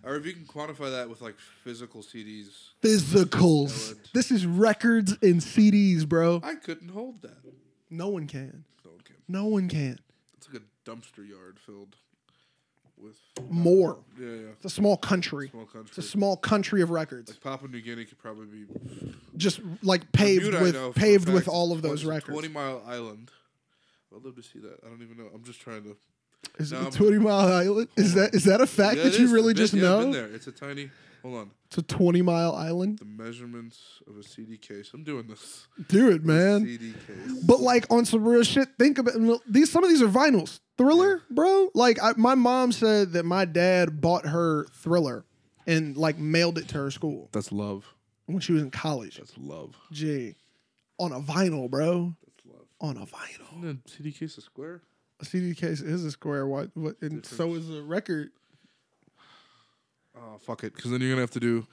Or 0.05 0.17
if 0.17 0.25
you 0.25 0.33
can 0.33 0.45
quantify 0.45 0.91
that 0.91 1.11
with 1.11 1.21
like 1.21 1.37
physical 1.63 2.03
CDs, 2.03 2.47
Physicals. 2.83 3.97
This 4.15 4.31
is 4.31 4.47
records 4.47 5.13
and 5.23 5.41
CDs, 5.41 6.09
bro. 6.09 6.41
I 6.43 6.55
couldn't 6.55 6.89
hold 6.89 7.23
that. 7.23 7.37
No 7.91 8.09
one 8.09 8.27
can. 8.27 8.65
No 8.85 8.93
one 8.93 9.01
can. 9.05 9.17
No 9.29 9.45
one 9.47 9.69
can. 9.69 9.99
It's 10.37 10.47
a 10.49 10.61
dumpster 10.89 11.29
yard 11.29 11.59
filled 11.65 11.97
with 12.97 13.17
More. 13.51 13.99
Yeah, 14.19 14.27
yeah. 14.27 14.35
It's 14.57 14.65
a 14.65 14.71
small 14.71 14.97
country. 14.97 15.49
Small 15.51 15.67
country. 15.67 15.89
It's 15.89 15.99
a 15.99 16.03
small 16.03 16.37
country 16.37 16.83
of 16.83 16.91
records. 16.91 17.31
like 17.31 17.41
Papua 17.41 17.71
New 17.71 17.81
Guinea 17.81 18.05
could 18.05 18.19
probably 18.19 18.47
be 18.47 18.67
Just 19.37 19.61
like 19.83 20.11
paved 20.13 20.45
Bermuda, 20.47 20.63
with 20.63 20.75
know 20.75 20.93
paved 20.93 21.29
with 21.29 21.47
all 21.49 21.73
of 21.73 21.81
20 21.81 21.89
those 21.89 22.05
records. 22.05 22.33
Twenty 22.33 22.49
Mile 22.49 22.83
Island. 22.87 23.31
I'd 24.15 24.25
love 24.25 24.35
to 24.37 24.43
see 24.43 24.59
that. 24.61 24.79
I 24.85 24.89
don't 24.89 25.03
even 25.03 25.17
know. 25.19 25.29
I'm 25.35 25.45
just 25.45 25.61
trying 25.61 25.83
to. 25.85 25.97
Is 26.59 26.73
No, 26.73 26.87
it 26.87 26.93
20 26.93 27.19
Mile 27.19 27.53
Island? 27.53 27.89
Is 27.97 28.15
that 28.15 28.35
is 28.35 28.45
that 28.45 28.61
a 28.61 28.67
fact 28.67 28.97
Yeah, 28.97 29.05
that 29.05 29.19
you 29.19 29.33
really 29.33 29.55
just 29.55 29.75
yeah, 29.75 29.83
know? 29.83 30.13
there. 30.13 30.27
It's 30.27 30.47
a 30.47 30.53
tiny. 30.53 30.91
Hold 31.23 31.35
on. 31.37 31.51
It's 31.67 31.79
a 31.79 31.83
20 31.83 32.23
Mile 32.23 32.55
Island. 32.55 32.99
The 32.99 33.05
measurements 33.05 34.01
of 34.07 34.17
a 34.17 34.23
CD 34.23 34.57
case. 34.57 34.91
I'm 34.95 35.05
doing 35.05 35.27
this. 35.27 35.67
Do 35.89 36.11
it, 36.11 36.25
man. 36.25 36.65
CD 36.65 36.93
case. 37.07 37.45
But 37.45 37.61
like 37.61 37.87
on 37.91 38.05
some 38.05 38.27
real 38.27 38.43
shit, 38.43 38.69
think 38.79 38.99
about 38.99 39.15
these. 39.47 39.71
Some 39.71 39.85
of 39.85 39.91
these 39.91 40.01
are 40.03 40.09
vinyls. 40.09 40.61
Thriller, 40.79 41.23
bro. 41.31 41.71
Like 41.75 41.99
I, 42.03 42.13
my 42.17 42.35
mom 42.35 42.73
said 42.73 43.13
that 43.13 43.25
my 43.25 43.45
dad 43.45 44.01
bought 44.01 44.27
her 44.27 44.65
Thriller, 44.73 45.25
and 45.67 45.97
like 45.97 46.19
mailed 46.19 46.57
it 46.57 46.69
to 46.69 46.79
her 46.79 46.91
school 46.91 47.29
That's 47.33 47.53
love. 47.53 47.85
when 48.27 48.41
she 48.41 48.53
was 48.53 48.63
in 48.63 48.71
college. 48.71 49.17
That's 49.17 49.37
love. 49.37 49.75
Gee, 49.93 50.37
on 50.99 51.13
a 51.13 51.21
vinyl, 51.21 51.69
bro. 51.69 52.15
That's 52.25 52.47
love. 52.57 52.67
On 52.81 52.97
a 52.97 53.07
vinyl. 53.07 53.59
Isn't 53.65 53.81
a 53.85 53.91
CD 53.91 54.13
case 54.13 54.33
is 54.33 54.39
a 54.39 54.43
square? 54.43 54.83
A 55.21 55.25
CD 55.25 55.55
case 55.55 55.81
is 55.81 56.05
a 56.05 56.11
square. 56.13 56.47
What? 56.47 56.71
what 56.75 56.97
and 57.03 57.27
so 57.27 57.55
is 57.55 57.69
a 57.71 57.83
record. 57.83 58.31
Oh 60.21 60.39
fuck 60.39 60.65
it, 60.65 60.75
because 60.75 60.91
then 60.91 61.01
you're 61.01 61.11
gonna 61.11 61.23
have 61.23 61.31
to 61.33 61.41
do. 61.41 61.67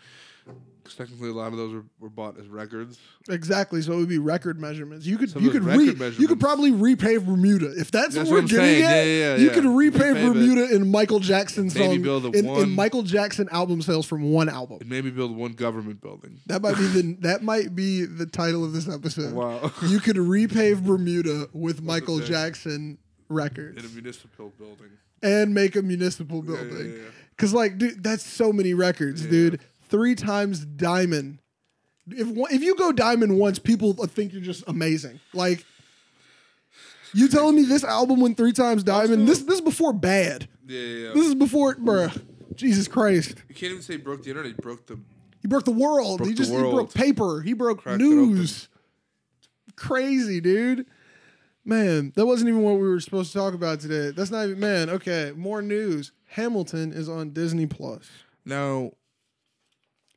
Because 0.84 0.98
technically, 0.98 1.30
a 1.30 1.34
lot 1.34 1.48
of 1.52 1.58
those 1.58 1.74
were, 1.74 1.84
were 2.00 2.10
bought 2.12 2.38
as 2.40 2.48
records. 2.48 3.00
Exactly. 3.30 3.82
So 3.82 3.94
it 3.94 3.98
would 3.98 4.10
be 4.10 4.20
record 4.20 4.62
measurements. 4.62 5.04
You 5.08 5.18
could 5.18 5.32
Some 5.32 5.44
you 5.44 5.50
could 5.50 5.64
re, 5.64 5.86
you 6.20 6.28
could 6.28 6.40
probably 6.40 6.70
repave 6.70 7.26
Bermuda 7.26 7.72
if 7.76 7.90
that's, 7.90 8.14
That's 8.14 8.30
what 8.30 8.36
we're 8.36 8.42
what 8.44 8.52
getting 8.52 8.84
saying. 8.84 8.84
at. 8.84 8.90
Yeah, 8.90 9.04
yeah, 9.04 9.36
you 9.38 9.48
yeah. 9.48 9.54
could 9.56 9.64
repave 9.64 9.92
Repave 9.94 10.16
it. 10.18 10.34
Bermuda 10.34 10.76
in 10.76 10.92
Michael 10.92 11.20
Jackson 11.20 11.64
Maybe 11.74 11.80
song 11.80 12.02
build 12.04 12.26
a 12.26 12.38
in, 12.38 12.46
in 12.46 12.70
Michael 12.70 13.02
Jackson 13.02 13.50
album 13.52 13.82
sales 13.82 14.06
from 14.06 14.32
one 14.32 14.48
album. 14.48 14.78
And 14.82 14.88
maybe 14.90 15.10
build 15.10 15.36
one 15.36 15.54
government 15.54 16.02
building. 16.02 16.40
That 16.46 16.62
might 16.62 16.78
be 16.78 16.86
the 16.86 17.18
that 17.22 17.42
might 17.42 17.74
be 17.76 18.06
the 18.06 18.28
title 18.28 18.64
of 18.64 18.74
this 18.74 18.88
episode. 18.88 19.34
Wow. 19.34 19.72
You 19.88 20.00
could 20.00 20.18
repave 20.18 20.84
Bermuda 20.86 21.48
with 21.54 21.82
Michael 21.82 22.20
Jackson. 22.20 23.00
Records 23.28 23.84
In 23.84 23.90
a 23.90 23.94
municipal 23.96 24.54
building. 24.60 24.92
and 25.24 25.52
make 25.56 25.76
a 25.76 25.82
municipal 25.82 26.44
building. 26.44 27.00
Cause 27.38 27.54
like, 27.54 27.78
dude, 27.78 28.04
that's 28.04 28.26
so 28.26 28.54
many 28.54 28.74
records, 28.74 29.24
Yeah. 29.24 29.32
dude. 29.32 29.60
Three 29.90 30.16
times 30.16 30.66
diamond. 30.66 31.40
If 32.10 32.28
one, 32.28 32.54
if 32.54 32.62
you 32.62 32.76
go 32.76 32.92
diamond 32.92 33.38
once, 33.38 33.60
people 33.60 33.94
think 33.94 34.32
you're 34.32 34.42
just 34.42 34.64
amazing. 34.68 35.20
Like, 35.34 35.66
you 37.14 37.28
telling 37.28 37.56
me 37.56 37.64
this 37.64 37.84
album 37.84 38.20
went 38.20 38.38
three 38.38 38.52
times 38.54 38.84
diamond? 38.84 39.28
This 39.28 39.40
this 39.44 39.56
is 39.56 39.62
before 39.62 39.94
bad. 39.94 40.48
Yeah, 40.68 40.80
yeah, 40.80 41.08
yeah. 41.08 41.14
This 41.14 41.28
is 41.28 41.36
before, 41.36 41.76
bruh. 41.76 42.22
Jesus 42.56 42.88
Christ. 42.88 43.36
You 43.50 43.56
can't 43.56 43.72
even 43.72 43.82
say 43.84 43.98
broke 43.98 44.24
the 44.24 44.30
internet. 44.30 44.52
He 44.56 44.62
broke 44.62 44.86
the. 44.88 45.00
He 45.42 45.48
broke 45.48 45.66
the 45.66 45.72
world. 45.72 46.20
Broke 46.20 46.30
he 46.30 46.36
just 46.36 46.52
he 46.52 46.58
broke 46.58 46.94
paper. 46.94 47.42
He 47.42 47.54
broke 47.54 47.82
Cracked 47.82 48.00
news. 48.00 48.70
Crazy, 49.76 50.40
dude. 50.40 50.86
Man, 51.64 52.14
that 52.16 52.26
wasn't 52.26 52.50
even 52.50 52.62
what 52.62 52.76
we 52.76 52.88
were 52.88 53.00
supposed 53.00 53.32
to 53.34 53.38
talk 53.38 53.54
about 53.54 53.80
today. 53.80 54.12
That's 54.12 54.32
not 54.32 54.46
even 54.46 54.60
man. 54.60 54.90
Okay, 54.90 55.34
more 55.36 55.62
news. 55.62 56.12
Hamilton 56.28 56.92
is 56.94 57.08
on 57.10 57.32
Disney 57.32 57.66
Plus. 57.66 58.10
Now. 58.46 58.92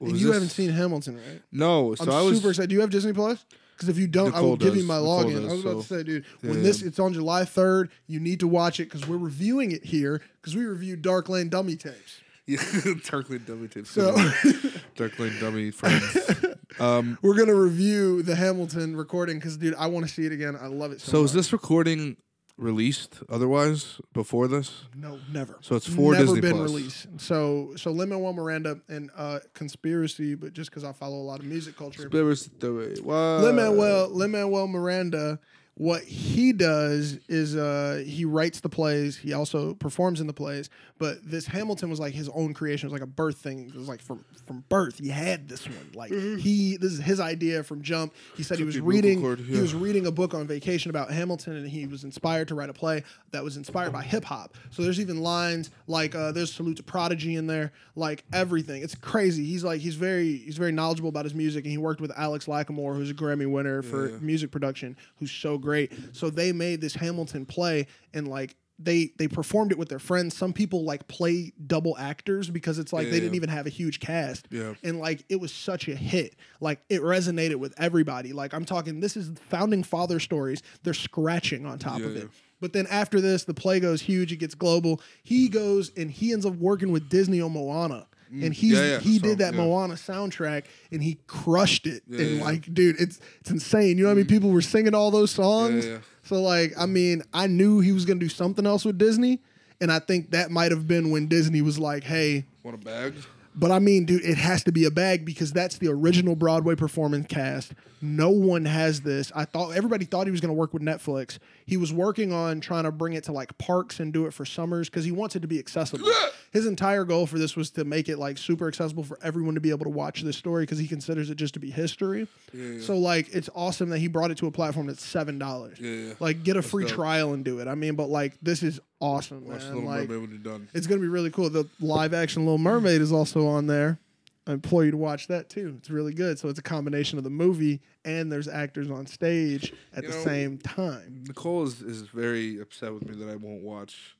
And 0.00 0.12
you 0.16 0.26
this- 0.28 0.34
haven't 0.34 0.50
seen 0.50 0.70
Hamilton, 0.70 1.16
right? 1.16 1.42
No, 1.50 1.94
so 1.96 2.04
I'm 2.04 2.10
I 2.10 2.22
was. 2.22 2.36
super 2.38 2.50
excited. 2.50 2.68
Do 2.68 2.74
you 2.76 2.80
have 2.82 2.90
Disney 2.90 3.12
Plus? 3.12 3.44
Because 3.74 3.88
if 3.88 3.98
you 3.98 4.06
don't, 4.08 4.28
I 4.32 4.36
Nicole 4.38 4.48
will 4.50 4.56
give 4.56 4.76
you 4.76 4.82
my 4.84 4.96
Nicole 4.98 5.24
login. 5.24 5.34
does, 5.42 5.44
I 5.44 5.52
was 5.52 5.60
about 5.64 5.82
to 5.82 5.88
say, 5.88 6.02
dude, 6.02 6.24
when 6.40 6.54
Yeah. 6.56 6.62
this 6.62 6.82
it's 6.82 6.98
on 6.98 7.12
July 7.12 7.44
third, 7.44 7.90
you 8.08 8.18
need 8.20 8.40
to 8.40 8.48
watch 8.48 8.80
it 8.80 8.84
because 8.90 9.06
we're 9.06 9.16
reviewing 9.18 9.70
it 9.70 9.84
here 9.84 10.20
because 10.40 10.56
we 10.56 10.64
reviewed 10.66 11.00
Dark 11.02 11.28
Lane 11.28 11.48
Dummy 11.48 11.76
Tapes. 11.76 12.20
Yeah, 12.48 12.62
Dark 13.10 13.28
Lane 13.28 13.44
Dummy 13.46 13.68
tapes. 13.68 13.90
So 13.90 14.16
Dark 14.96 15.18
Lane 15.18 15.34
Dummy 15.38 15.70
friends. 15.70 16.16
Um, 16.80 17.18
we're 17.22 17.34
gonna 17.36 17.54
review 17.56 18.22
the 18.22 18.36
Hamilton 18.36 18.94
recording 18.96 19.38
because, 19.38 19.56
dude, 19.56 19.74
I 19.74 19.86
want 19.88 20.06
to 20.06 20.12
see 20.12 20.24
it 20.26 20.32
again. 20.32 20.54
I 20.54 20.66
love 20.68 20.92
it 20.92 21.00
so. 21.00 21.10
so 21.12 21.24
is 21.24 21.32
this 21.32 21.52
recording 21.52 22.16
released 22.58 23.20
otherwise 23.28 24.00
before 24.12 24.48
this? 24.48 24.84
No, 24.94 25.18
never. 25.32 25.56
So 25.60 25.76
it's 25.76 25.86
for 25.86 26.12
never 26.12 26.24
Disney 26.24 26.40
been 26.40 26.56
Plus. 26.56 26.70
released. 26.70 27.06
So 27.18 27.72
so 27.76 27.90
Lin 27.92 28.10
Manuel 28.10 28.32
Miranda 28.32 28.80
and 28.88 29.10
uh, 29.16 29.38
conspiracy, 29.54 30.34
but 30.34 30.52
just 30.52 30.70
because 30.70 30.84
I 30.84 30.92
follow 30.92 31.16
a 31.16 31.22
lot 31.22 31.38
of 31.40 31.46
music 31.46 31.76
culture. 31.76 32.02
Spirits 32.02 32.50
the 32.58 32.74
way. 32.74 32.94
What? 33.02 33.14
Lin 33.44 33.56
Manuel 33.56 34.08
Lin 34.10 34.32
Manuel 34.32 34.66
Miranda, 34.66 35.38
what 35.74 36.02
he 36.02 36.52
does 36.52 37.18
is 37.28 37.56
uh, 37.56 38.02
he 38.04 38.24
writes 38.24 38.60
the 38.60 38.68
plays. 38.68 39.16
He 39.16 39.32
also 39.32 39.74
performs 39.74 40.20
in 40.20 40.26
the 40.26 40.32
plays. 40.32 40.68
But 40.98 41.18
this 41.22 41.46
Hamilton 41.46 41.90
was 41.90 42.00
like 42.00 42.14
his 42.14 42.28
own 42.30 42.54
creation. 42.54 42.88
It 42.88 42.92
was 42.92 43.00
like 43.00 43.08
a 43.08 43.12
birth 43.12 43.38
thing. 43.38 43.68
It 43.68 43.74
was 43.74 43.88
like 43.88 44.00
from 44.00 44.24
from 44.46 44.64
birth. 44.68 44.98
He 44.98 45.08
had 45.08 45.48
this 45.48 45.66
one. 45.66 45.90
Like 45.94 46.12
he 46.12 46.76
this 46.76 46.92
is 46.92 47.00
his 47.00 47.20
idea 47.20 47.62
from 47.62 47.82
jump. 47.82 48.14
He 48.36 48.42
said 48.42 48.58
he 48.58 48.64
was 48.64 48.74
Took 48.74 48.84
the 48.84 48.90
vocal 48.90 49.08
reading 49.08 49.20
cord, 49.20 49.40
he 49.40 49.60
was 49.60 49.74
reading 49.74 50.06
a 50.06 50.10
book 50.10 50.34
on 50.34 50.46
vacation 50.46 50.90
about 50.90 51.10
Hamilton, 51.10 51.56
and 51.56 51.68
he 51.68 51.86
was 51.86 52.04
inspired 52.04 52.48
to 52.48 52.54
write 52.54 52.70
a 52.70 52.72
play 52.72 53.04
that 53.30 53.44
was 53.44 53.56
inspired 53.56 53.92
by 53.92 54.02
hip 54.02 54.24
hop. 54.24 54.54
So 54.70 54.82
there's 54.82 55.00
even 55.00 55.22
lines 55.22 55.70
like 55.86 56.14
uh, 56.14 56.32
there's 56.32 56.52
salute 56.52 56.76
to 56.78 56.82
Prodigy 56.82 57.36
in 57.36 57.46
there, 57.46 57.72
like 57.94 58.24
everything. 58.32 58.82
It's 58.82 58.94
crazy. 58.94 59.44
He's 59.44 59.64
like 59.64 59.80
he's 59.80 59.96
very 59.96 60.36
he's 60.38 60.56
very 60.56 60.72
knowledgeable 60.72 61.08
about 61.08 61.24
his 61.24 61.34
music, 61.34 61.64
and 61.64 61.70
he 61.70 61.78
worked 61.78 62.00
with 62.00 62.12
Alex 62.16 62.46
Lacamoire, 62.46 62.96
who's 62.96 63.10
a 63.10 63.14
Grammy 63.14 63.50
winner 63.50 63.82
for 63.82 64.10
yeah. 64.10 64.16
music 64.20 64.50
production, 64.50 64.96
who's 65.18 65.30
so 65.30 65.58
great. 65.58 65.92
So 66.12 66.30
they 66.30 66.52
made 66.52 66.80
this 66.80 66.94
Hamilton 66.94 67.46
play, 67.46 67.86
and 68.12 68.28
like. 68.28 68.56
They, 68.80 69.10
they 69.18 69.26
performed 69.26 69.72
it 69.72 69.78
with 69.78 69.88
their 69.88 69.98
friends. 69.98 70.36
Some 70.36 70.52
people 70.52 70.84
like 70.84 71.08
play 71.08 71.52
double 71.66 71.96
actors 71.98 72.48
because 72.48 72.78
it's 72.78 72.92
like 72.92 73.06
Yeah, 73.06 73.10
they 73.12 73.20
didn't 73.20 73.32
yeah. 73.34 73.38
even 73.38 73.48
have 73.48 73.66
a 73.66 73.70
huge 73.70 73.98
cast 73.98 74.46
Yeah. 74.50 74.74
and 74.84 75.00
like 75.00 75.24
it 75.28 75.40
was 75.40 75.52
such 75.52 75.88
a 75.88 75.96
hit 75.96 76.36
like 76.60 76.80
it 76.88 77.00
resonated 77.00 77.56
with 77.56 77.74
everybody 77.78 78.32
like 78.32 78.52
i'm 78.54 78.64
talking 78.64 79.00
this 79.00 79.16
is 79.16 79.32
founding 79.48 79.82
father 79.82 80.20
stories 80.20 80.62
they're 80.84 80.94
scratching 80.94 81.66
on 81.66 81.78
top 81.78 82.00
of 82.00 82.16
it 82.16 82.22
yeah. 82.22 82.28
but 82.60 82.72
then 82.72 82.86
after 82.88 83.20
this 83.20 83.44
the 83.44 83.54
play 83.54 83.80
goes 83.80 84.00
huge 84.02 84.30
it 84.32 84.36
gets 84.36 84.54
global 84.54 85.00
he 85.24 85.48
goes 85.48 85.90
and 85.96 86.10
he 86.10 86.32
ends 86.32 86.46
up 86.46 86.54
working 86.54 86.92
with 86.92 87.08
disney 87.08 87.40
on 87.40 87.52
moana 87.52 88.06
and 88.30 88.52
he's 88.52 88.74
Mm. 88.74 88.76
Yeah, 88.76 88.86
yeah. 88.92 88.98
he 89.00 89.16
So, 89.18 89.22
did 89.22 89.38
that 89.38 89.54
yeah. 89.54 89.60
Moana 89.64 89.94
soundtrack 89.94 90.64
and 90.92 91.02
he 91.02 91.18
crushed 91.26 91.86
it. 91.86 92.02
Yeah, 92.06 92.20
and 92.20 92.36
yeah. 92.36 92.44
like, 92.44 92.74
dude, 92.74 93.00
it's 93.00 93.18
it's 93.40 93.50
insane. 93.50 93.96
You 93.96 94.02
know 94.04 94.10
what 94.10 94.12
I 94.12 94.16
mean? 94.16 94.26
People 94.26 94.50
were 94.50 94.60
singing 94.60 94.94
all 94.94 95.10
those 95.10 95.30
songs. 95.30 95.86
So 96.28 96.42
like, 96.42 96.74
I 96.78 96.84
mean, 96.84 97.22
I 97.32 97.46
knew 97.46 97.80
he 97.80 97.92
was 97.92 98.04
gonna 98.04 98.20
do 98.20 98.28
something 98.28 98.66
else 98.66 98.84
with 98.84 98.98
Disney, 98.98 99.40
and 99.80 99.90
I 99.90 99.98
think 99.98 100.32
that 100.32 100.50
might 100.50 100.72
have 100.72 100.86
been 100.86 101.10
when 101.10 101.26
Disney 101.26 101.62
was 101.62 101.78
like, 101.78 102.04
"Hey, 102.04 102.44
Want 102.62 102.74
a 102.74 102.84
bag? 102.84 103.14
But 103.58 103.72
I 103.72 103.80
mean, 103.80 104.04
dude, 104.04 104.24
it 104.24 104.38
has 104.38 104.62
to 104.64 104.72
be 104.72 104.84
a 104.84 104.90
bag 104.90 105.24
because 105.24 105.52
that's 105.52 105.78
the 105.78 105.88
original 105.88 106.36
Broadway 106.36 106.76
performance 106.76 107.26
cast. 107.28 107.74
No 108.00 108.30
one 108.30 108.64
has 108.64 109.00
this. 109.00 109.32
I 109.34 109.44
thought 109.44 109.70
everybody 109.70 110.04
thought 110.04 110.28
he 110.28 110.30
was 110.30 110.40
going 110.40 110.54
to 110.54 110.54
work 110.54 110.72
with 110.72 110.82
Netflix. 110.82 111.38
He 111.66 111.76
was 111.76 111.92
working 111.92 112.32
on 112.32 112.60
trying 112.60 112.84
to 112.84 112.92
bring 112.92 113.14
it 113.14 113.24
to 113.24 113.32
like 113.32 113.58
parks 113.58 113.98
and 113.98 114.12
do 114.12 114.26
it 114.26 114.32
for 114.32 114.44
summers 114.44 114.88
because 114.88 115.04
he 115.04 115.10
wants 115.10 115.34
it 115.34 115.40
to 115.40 115.48
be 115.48 115.58
accessible. 115.58 116.08
His 116.52 116.66
entire 116.66 117.04
goal 117.04 117.26
for 117.26 117.38
this 117.38 117.56
was 117.56 117.70
to 117.72 117.84
make 117.84 118.08
it 118.08 118.16
like 118.16 118.38
super 118.38 118.68
accessible 118.68 119.02
for 119.02 119.18
everyone 119.22 119.54
to 119.54 119.60
be 119.60 119.70
able 119.70 119.84
to 119.84 119.90
watch 119.90 120.22
this 120.22 120.36
story 120.36 120.62
because 120.62 120.78
he 120.78 120.86
considers 120.86 121.28
it 121.28 121.34
just 121.34 121.54
to 121.54 121.60
be 121.60 121.70
history. 121.70 122.28
yeah. 122.52 122.80
So 122.80 122.96
like, 122.96 123.28
it's 123.34 123.50
awesome 123.54 123.90
that 123.90 123.98
he 123.98 124.06
brought 124.06 124.30
it 124.30 124.38
to 124.38 124.46
a 124.46 124.52
platform 124.52 124.86
that's 124.86 125.04
seven 125.04 125.38
dollars. 125.38 125.80
Yeah, 125.80 125.90
yeah. 125.90 126.12
Like, 126.20 126.44
get 126.44 126.56
a 126.56 126.62
free 126.62 126.84
dope. 126.84 126.92
trial 126.94 127.32
and 127.34 127.44
do 127.44 127.58
it. 127.58 127.66
I 127.66 127.74
mean, 127.74 127.96
but 127.96 128.08
like, 128.08 128.34
this 128.40 128.62
is 128.62 128.80
awesome, 129.00 129.46
Watch 129.46 129.60
man. 129.62 129.74
Little 129.74 129.88
Like, 129.88 130.08
Mermaid 130.08 130.20
when 130.22 130.30
you're 130.30 130.38
done. 130.52 130.68
it's 130.74 130.86
gonna 130.86 131.00
be 131.00 131.08
really 131.08 131.30
cool. 131.30 131.50
The 131.50 131.66
live 131.80 132.14
action 132.14 132.44
Little 132.44 132.58
Mermaid 132.58 133.00
is 133.00 133.12
also 133.12 133.46
on 133.46 133.66
there. 133.66 133.98
I 134.46 134.52
implore 134.52 134.84
you 134.84 134.90
to 134.92 134.96
watch 134.96 135.26
that 135.28 135.50
too. 135.50 135.74
It's 135.78 135.90
really 135.90 136.14
good. 136.14 136.38
So 136.38 136.48
it's 136.48 136.58
a 136.58 136.62
combination 136.62 137.18
of 137.18 137.24
the 137.24 137.28
movie 137.30 137.80
and 138.06 138.32
there's 138.32 138.48
actors 138.48 138.90
on 138.90 139.06
stage 139.06 139.74
at 139.94 140.04
You 140.04 140.08
the 140.10 140.16
know, 140.16 140.24
same 140.24 140.56
time. 140.58 141.24
Nicole 141.28 141.64
is, 141.64 141.82
is 141.82 142.00
very 142.02 142.58
upset 142.58 142.94
with 142.94 143.06
me 143.06 143.14
that 143.22 143.30
I 143.30 143.36
won't 143.36 143.60
watch 143.62 144.16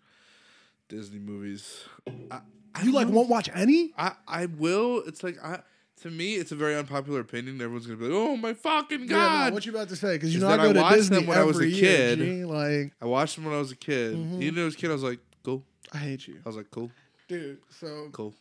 Disney 0.91 1.19
movies. 1.19 1.85
I, 2.31 2.41
I 2.75 2.83
You 2.83 2.93
like 2.93 3.09
won't 3.09 3.29
watch 3.31 3.49
any? 3.55 3.93
I 3.97 4.13
I 4.27 4.47
will. 4.47 5.03
It's 5.07 5.23
like 5.23 5.43
I 5.43 5.61
to 6.03 6.11
me, 6.11 6.35
it's 6.35 6.53
a 6.53 6.57
very 6.57 6.75
unpopular 6.77 7.21
opinion. 7.21 7.57
Everyone's 7.61 7.87
gonna 7.87 7.99
be 7.99 8.07
like, 8.07 8.15
"Oh 8.15 8.37
my 8.37 8.55
fucking 8.55 9.03
Yeah, 9.03 9.07
god!" 9.07 9.49
no, 9.49 9.55
what 9.55 9.67
you 9.67 9.73
about 9.73 9.89
to 9.91 9.97
say? 9.97 10.15
Because 10.17 10.35
you 10.35 10.41
know 10.41 10.49
I 10.49 10.57
go 10.57 10.71
I 10.71 10.73
to 10.73 10.81
watched 10.81 10.97
Disney 10.97 11.17
them 11.19 11.27
when 11.27 11.39
I 11.39 11.43
was 11.45 11.57
a 11.57 11.61
every 11.61 11.73
year, 11.75 12.17
kid. 12.17 12.19
G. 12.19 12.45
Like 12.45 12.93
I 13.01 13.07
watched 13.07 13.35
them 13.37 13.45
when 13.45 13.55
I 13.55 13.59
was 13.59 13.73
a 13.73 13.77
kid. 13.77 14.15
Mm-hmm. 14.17 14.43
Even 14.43 14.63
I 14.63 14.65
was 14.65 14.75
a 14.75 14.77
kid, 14.79 14.91
I 14.91 14.93
was 14.95 15.03
like, 15.03 15.19
"Cool." 15.45 15.65
I 15.93 15.99
hate 15.99 16.27
you, 16.29 16.37
I 16.45 16.49
was 16.49 16.57
like, 16.57 16.71
"Cool, 16.71 16.91
dude. 17.29 17.59
So 17.81 18.09
cool." 18.13 18.35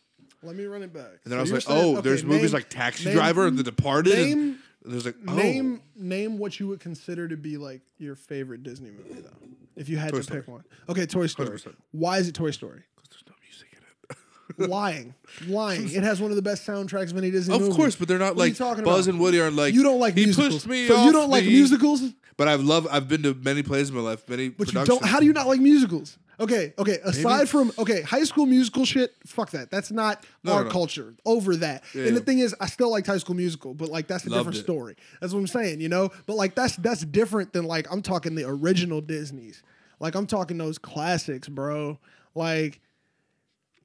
let 0.44 0.54
me 0.54 0.64
run 0.66 0.82
it 0.82 0.92
back. 0.92 1.18
And 1.24 1.32
then 1.32 1.36
So 1.36 1.38
I 1.38 1.40
was 1.42 1.52
like, 1.52 1.62
saying- 1.62 1.84
"Oh, 1.84 1.92
okay, 1.94 2.00
there's 2.02 2.22
movies 2.24 2.52
like 2.52 2.68
Taxi 2.68 3.06
name- 3.06 3.14
Driver 3.14 3.46
and 3.46 3.58
The 3.58 3.64
Departed." 3.64 4.12
and 4.18 4.28
Name 4.28 4.58
there's 4.84 5.04
like, 5.04 5.16
oh, 5.26 5.34
name 5.34 5.82
name 5.96 6.38
what 6.38 6.58
you 6.60 6.68
would 6.68 6.80
consider 6.80 7.26
to 7.28 7.36
be 7.36 7.56
like 7.58 7.82
your 7.98 8.14
favorite 8.14 8.62
Disney 8.62 8.90
movie 8.90 9.20
though. 9.20 9.30
If 9.76 9.88
you 9.88 9.96
had 9.96 10.10
Toy 10.12 10.18
to 10.18 10.22
Story. 10.22 10.40
pick 10.40 10.48
one. 10.48 10.64
Okay, 10.88 11.04
Toy 11.06 11.26
Story. 11.26 11.48
100%. 11.50 11.74
Why 11.90 12.18
is 12.18 12.28
it 12.28 12.34
Toy 12.34 12.52
Story? 12.52 12.82
There's 13.10 13.22
no 13.28 13.34
music 13.42 13.68
in 13.72 13.78
it. 14.10 14.47
Lying, 14.58 15.14
lying. 15.46 15.84
It 15.90 16.02
has 16.02 16.20
one 16.20 16.30
of 16.30 16.36
the 16.36 16.42
best 16.42 16.66
soundtracks 16.66 17.10
of 17.12 17.16
any 17.18 17.30
Disney 17.30 17.54
Of 17.54 17.60
movie. 17.62 17.74
course, 17.76 17.96
but 17.96 18.08
they're 18.08 18.18
not 18.18 18.36
What 18.36 18.42
are 18.42 18.46
you 18.46 18.50
like 18.52 18.58
talking 18.58 18.84
Buzz 18.84 19.06
about? 19.06 19.14
and 19.14 19.22
Woody 19.22 19.40
aren't 19.40 19.56
like 19.56 19.74
you 19.74 19.82
don't 19.82 20.00
like 20.00 20.14
he 20.14 20.24
musicals. 20.24 20.54
pushed 20.54 20.66
me 20.66 20.86
so 20.88 20.96
off 20.96 21.06
you 21.06 21.12
don't 21.12 21.30
like 21.30 21.44
the-" 21.44 21.50
musicals, 21.50 22.02
But 22.36 22.48
I've 22.48 22.62
loved. 22.62 22.88
I've 22.90 23.08
been 23.08 23.22
to 23.24 23.34
many 23.34 23.62
plays 23.62 23.88
in 23.90 23.94
my 23.96 24.00
life, 24.02 24.28
many 24.28 24.48
but 24.48 24.66
you 24.68 24.72
productions. 24.72 25.00
don't. 25.00 25.08
How 25.08 25.20
do 25.20 25.26
you 25.26 25.32
not 25.32 25.46
like 25.46 25.60
musicals? 25.60 26.18
Okay, 26.40 26.72
okay. 26.78 26.98
Aside 27.04 27.48
from 27.48 27.72
okay, 27.78 28.00
high 28.02 28.22
school 28.22 28.46
musical 28.46 28.84
shit, 28.84 29.12
fuck 29.26 29.50
that. 29.50 29.72
That's 29.72 29.90
not 29.90 30.24
No, 30.44 30.52
our 30.52 30.60
no, 30.60 30.66
no. 30.66 30.70
culture. 30.70 31.14
Over 31.26 31.56
that. 31.56 31.82
And 31.94 32.06
the 32.06 32.12
yeah. 32.12 32.18
thing 32.20 32.38
is, 32.38 32.54
I 32.60 32.66
still 32.66 32.92
liked 32.92 33.08
High 33.08 33.18
School 33.18 33.34
Musical, 33.34 33.74
but 33.74 33.88
like 33.88 34.06
that's 34.06 34.24
a 34.24 34.30
Loved 34.30 34.40
different 34.42 34.58
it. 34.58 34.62
story. 34.62 34.96
That's 35.20 35.32
what 35.32 35.40
I'm 35.40 35.46
saying, 35.48 35.80
you 35.80 35.88
know. 35.88 36.10
But 36.26 36.36
like 36.36 36.54
that's 36.54 36.76
that's 36.76 37.04
different 37.04 37.52
than 37.52 37.64
like 37.64 37.90
I'm 37.92 38.02
talking 38.02 38.36
the 38.36 38.44
original 38.48 39.00
Disney's. 39.00 39.64
Like 39.98 40.14
I'm 40.14 40.28
talking 40.28 40.58
those 40.58 40.78
classics, 40.78 41.48
bro. 41.48 41.98
Like 42.36 42.80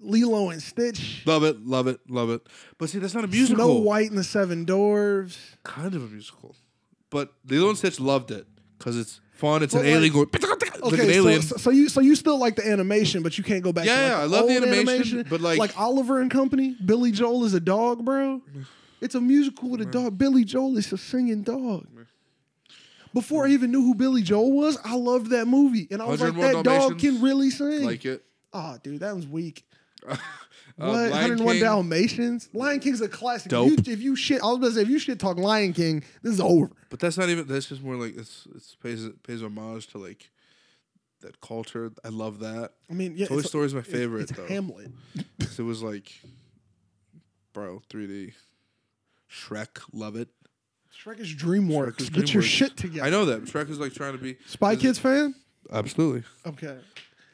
Lilo 0.03 0.49
and 0.49 0.61
Stitch, 0.61 1.23
Love 1.25 1.43
it, 1.43 1.65
love 1.65 1.87
it, 1.87 1.99
love 2.09 2.29
it. 2.29 2.41
But 2.77 2.89
see, 2.89 2.99
that's 2.99 3.13
not 3.13 3.23
a 3.23 3.27
musical. 3.27 3.65
Snow 3.65 3.73
White 3.79 4.09
and 4.09 4.17
the 4.17 4.23
Seven 4.23 4.65
Dwarves. 4.65 5.37
Kind 5.63 5.95
of 5.95 6.03
a 6.03 6.07
musical. 6.07 6.55
But 7.09 7.33
Lilo 7.47 7.69
and 7.69 7.77
Stitch 7.77 7.99
loved 7.99 8.31
it 8.31 8.45
because 8.77 8.97
it's 8.97 9.21
fun. 9.33 9.63
It's 9.63 9.73
But, 9.73 9.81
an 9.81 9.87
alien 9.87 10.03
like- 10.03 10.11
going. 10.13 10.27
It's 10.33 10.91
like 10.91 10.93
Okay, 10.99 11.15
alien. 11.15 11.41
so, 11.41 11.55
so 11.55 11.69
you 11.69 11.87
so 11.87 12.01
you 12.01 12.13
still 12.15 12.37
like 12.37 12.57
the 12.57 12.67
animation, 12.69 13.23
but 13.23 13.37
you 13.37 13.43
can't 13.43 13.63
go 13.63 13.71
back. 13.71 13.85
Yeah, 13.85 13.95
to 13.95 14.03
like 14.09 14.17
I 14.17 14.23
love 14.25 14.47
the 14.49 14.55
old 14.55 14.63
animation, 14.65 15.25
but, 15.29 15.39
like- 15.39 15.57
like 15.57 15.79
Oliver 15.79 16.19
and 16.19 16.29
Company, 16.29 16.75
Billy 16.85 17.11
Joel 17.11 17.45
is 17.45 17.53
a 17.53 17.59
dog, 17.61 18.03
bro. 18.03 18.41
It's 18.99 19.15
a 19.15 19.21
musical 19.21 19.69
with 19.69 19.79
a 19.81 19.85
dog. 19.85 20.17
Billy 20.17 20.43
Joel 20.43 20.77
is 20.77 20.91
a 20.91 20.97
singing 20.97 21.41
dog. 21.43 21.87
Before 23.13 23.45
I 23.45 23.49
even 23.51 23.71
knew 23.71 23.81
who 23.81 23.93
Billy 23.95 24.23
Joel 24.23 24.51
was, 24.51 24.77
I 24.83 24.95
loved 24.95 25.29
that 25.31 25.47
movie, 25.47 25.87
and 25.91 26.01
I 26.01 26.05
was 26.05 26.19
like, 26.19 26.31
101 26.35 26.63
that 26.63 26.79
dog 26.79 26.99
can 26.99 27.21
really 27.21 27.51
sing. 27.51 27.83
like 27.83 28.05
it. 28.05 28.23
oh, 28.53 28.77
dude, 28.81 29.01
that 29.01 29.15
was 29.15 29.27
weak. 29.27 29.63
Uh, 30.79 30.87
What? 30.87 31.11
Lion 31.11 31.11
101 31.11 31.53
King, 31.53 31.63
Dalmatians. 31.63 32.49
Lion 32.51 32.79
King's 32.79 32.99
a 33.01 33.07
classic. 33.07 33.51
Dope. 33.51 33.73
If 33.77 33.87
you, 33.87 33.93
if 33.93 34.01
you 34.01 34.15
shit, 34.15 34.41
I 34.41 34.47
was 34.47 34.57
about 34.57 34.67
to 34.69 34.73
say, 34.73 34.81
if 34.81 34.89
you 34.89 34.97
shit 34.97 35.19
talk 35.19 35.37
Lion 35.37 35.71
King, 35.71 36.03
this 36.23 36.33
is 36.33 36.39
over. 36.39 36.71
But 36.89 36.99
that's 36.99 37.15
not 37.15 37.29
even. 37.29 37.45
That's 37.45 37.67
just 37.67 37.83
more 37.83 37.95
like 37.95 38.17
it's. 38.17 38.47
It's 38.55 38.73
pays 38.81 39.07
pays 39.21 39.43
homage 39.43 39.85
to 39.89 39.99
like 39.99 40.31
that 41.21 41.39
culture. 41.41 41.91
I 42.03 42.09
love 42.09 42.39
that. 42.39 42.71
I 42.89 42.93
mean, 42.93 43.13
yeah, 43.15 43.27
Toy 43.27 43.41
Story 43.41 43.67
is 43.67 43.75
my 43.75 43.83
favorite 43.83 44.23
It's 44.23 44.31
though. 44.31 44.47
Hamlet. 44.47 44.87
it 45.39 45.59
was 45.59 45.83
like, 45.83 46.11
bro, 47.53 47.83
3D. 47.91 48.33
Shrek, 49.31 49.79
love 49.93 50.15
it. 50.15 50.29
Shrek 51.03 51.19
is 51.19 51.33
DreamWorks. 51.35 51.97
Shrek 51.97 52.01
is 52.01 52.09
Get 52.09 52.33
your 52.33 52.43
shit 52.43 52.77
together. 52.77 53.05
I 53.05 53.09
know 53.09 53.25
that 53.25 53.45
Shrek 53.45 53.69
is 53.69 53.79
like 53.79 53.93
trying 53.93 54.13
to 54.13 54.19
be 54.21 54.37
Spy 54.47 54.75
Kids 54.75 54.97
fan? 54.99 55.35
Absolutely, 55.71 56.23
Okay. 56.45 56.77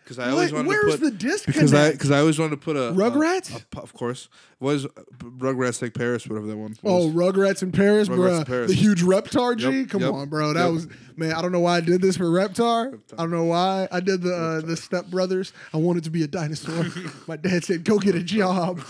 Because 0.09 0.27
I 0.27 0.31
always 0.31 0.51
wanted 0.51 0.69
Where's 0.69 0.95
to 0.95 1.01
put 1.01 1.19
the 1.19 1.43
because 1.45 1.71
I 1.71 1.91
because 1.91 2.09
I 2.09 2.19
always 2.19 2.39
wanted 2.39 2.51
to 2.51 2.57
put 2.57 2.75
a 2.75 2.93
Rugrats? 2.93 3.55
a- 3.55 3.65
pu- 3.67 3.81
of 3.81 3.93
course, 3.93 4.27
was 4.59 4.87
Rugrats 5.19 5.83
like 5.83 5.93
Paris, 5.93 6.25
whatever 6.25 6.47
that 6.47 6.57
one. 6.57 6.71
Was. 6.71 6.79
Oh, 6.83 7.05
was. 7.05 7.13
Rugrats 7.13 7.61
in 7.61 7.71
Paris, 7.71 8.09
Rugrats 8.09 8.15
bro. 8.15 8.37
in 8.39 8.45
Paris. 8.45 8.71
The 8.71 8.75
huge 8.75 9.03
Reptar 9.03 9.55
G. 9.55 9.81
Yep, 9.81 9.89
Come 9.89 10.01
yep, 10.01 10.13
on, 10.13 10.27
bro. 10.27 10.53
That 10.53 10.65
yep. 10.65 10.73
was 10.73 10.87
man. 11.15 11.33
I 11.33 11.43
don't 11.43 11.51
know 11.51 11.59
why 11.59 11.77
I 11.77 11.81
did 11.81 12.01
this 12.01 12.17
for 12.17 12.23
Reptar. 12.23 12.99
I 13.13 13.17
don't 13.17 13.29
know 13.29 13.43
why 13.43 13.87
I 13.91 13.99
did 13.99 14.23
the 14.23 14.33
uh, 14.33 14.61
the 14.65 14.75
Step 14.75 15.05
Brothers. 15.05 15.53
I 15.75 15.77
wanted 15.77 16.05
to 16.05 16.09
be 16.09 16.23
a 16.23 16.27
dinosaur. 16.27 16.85
My 17.27 17.35
dad 17.35 17.63
said, 17.63 17.83
"Go 17.83 17.99
get 17.99 18.15
a 18.15 18.23
job." 18.23 18.81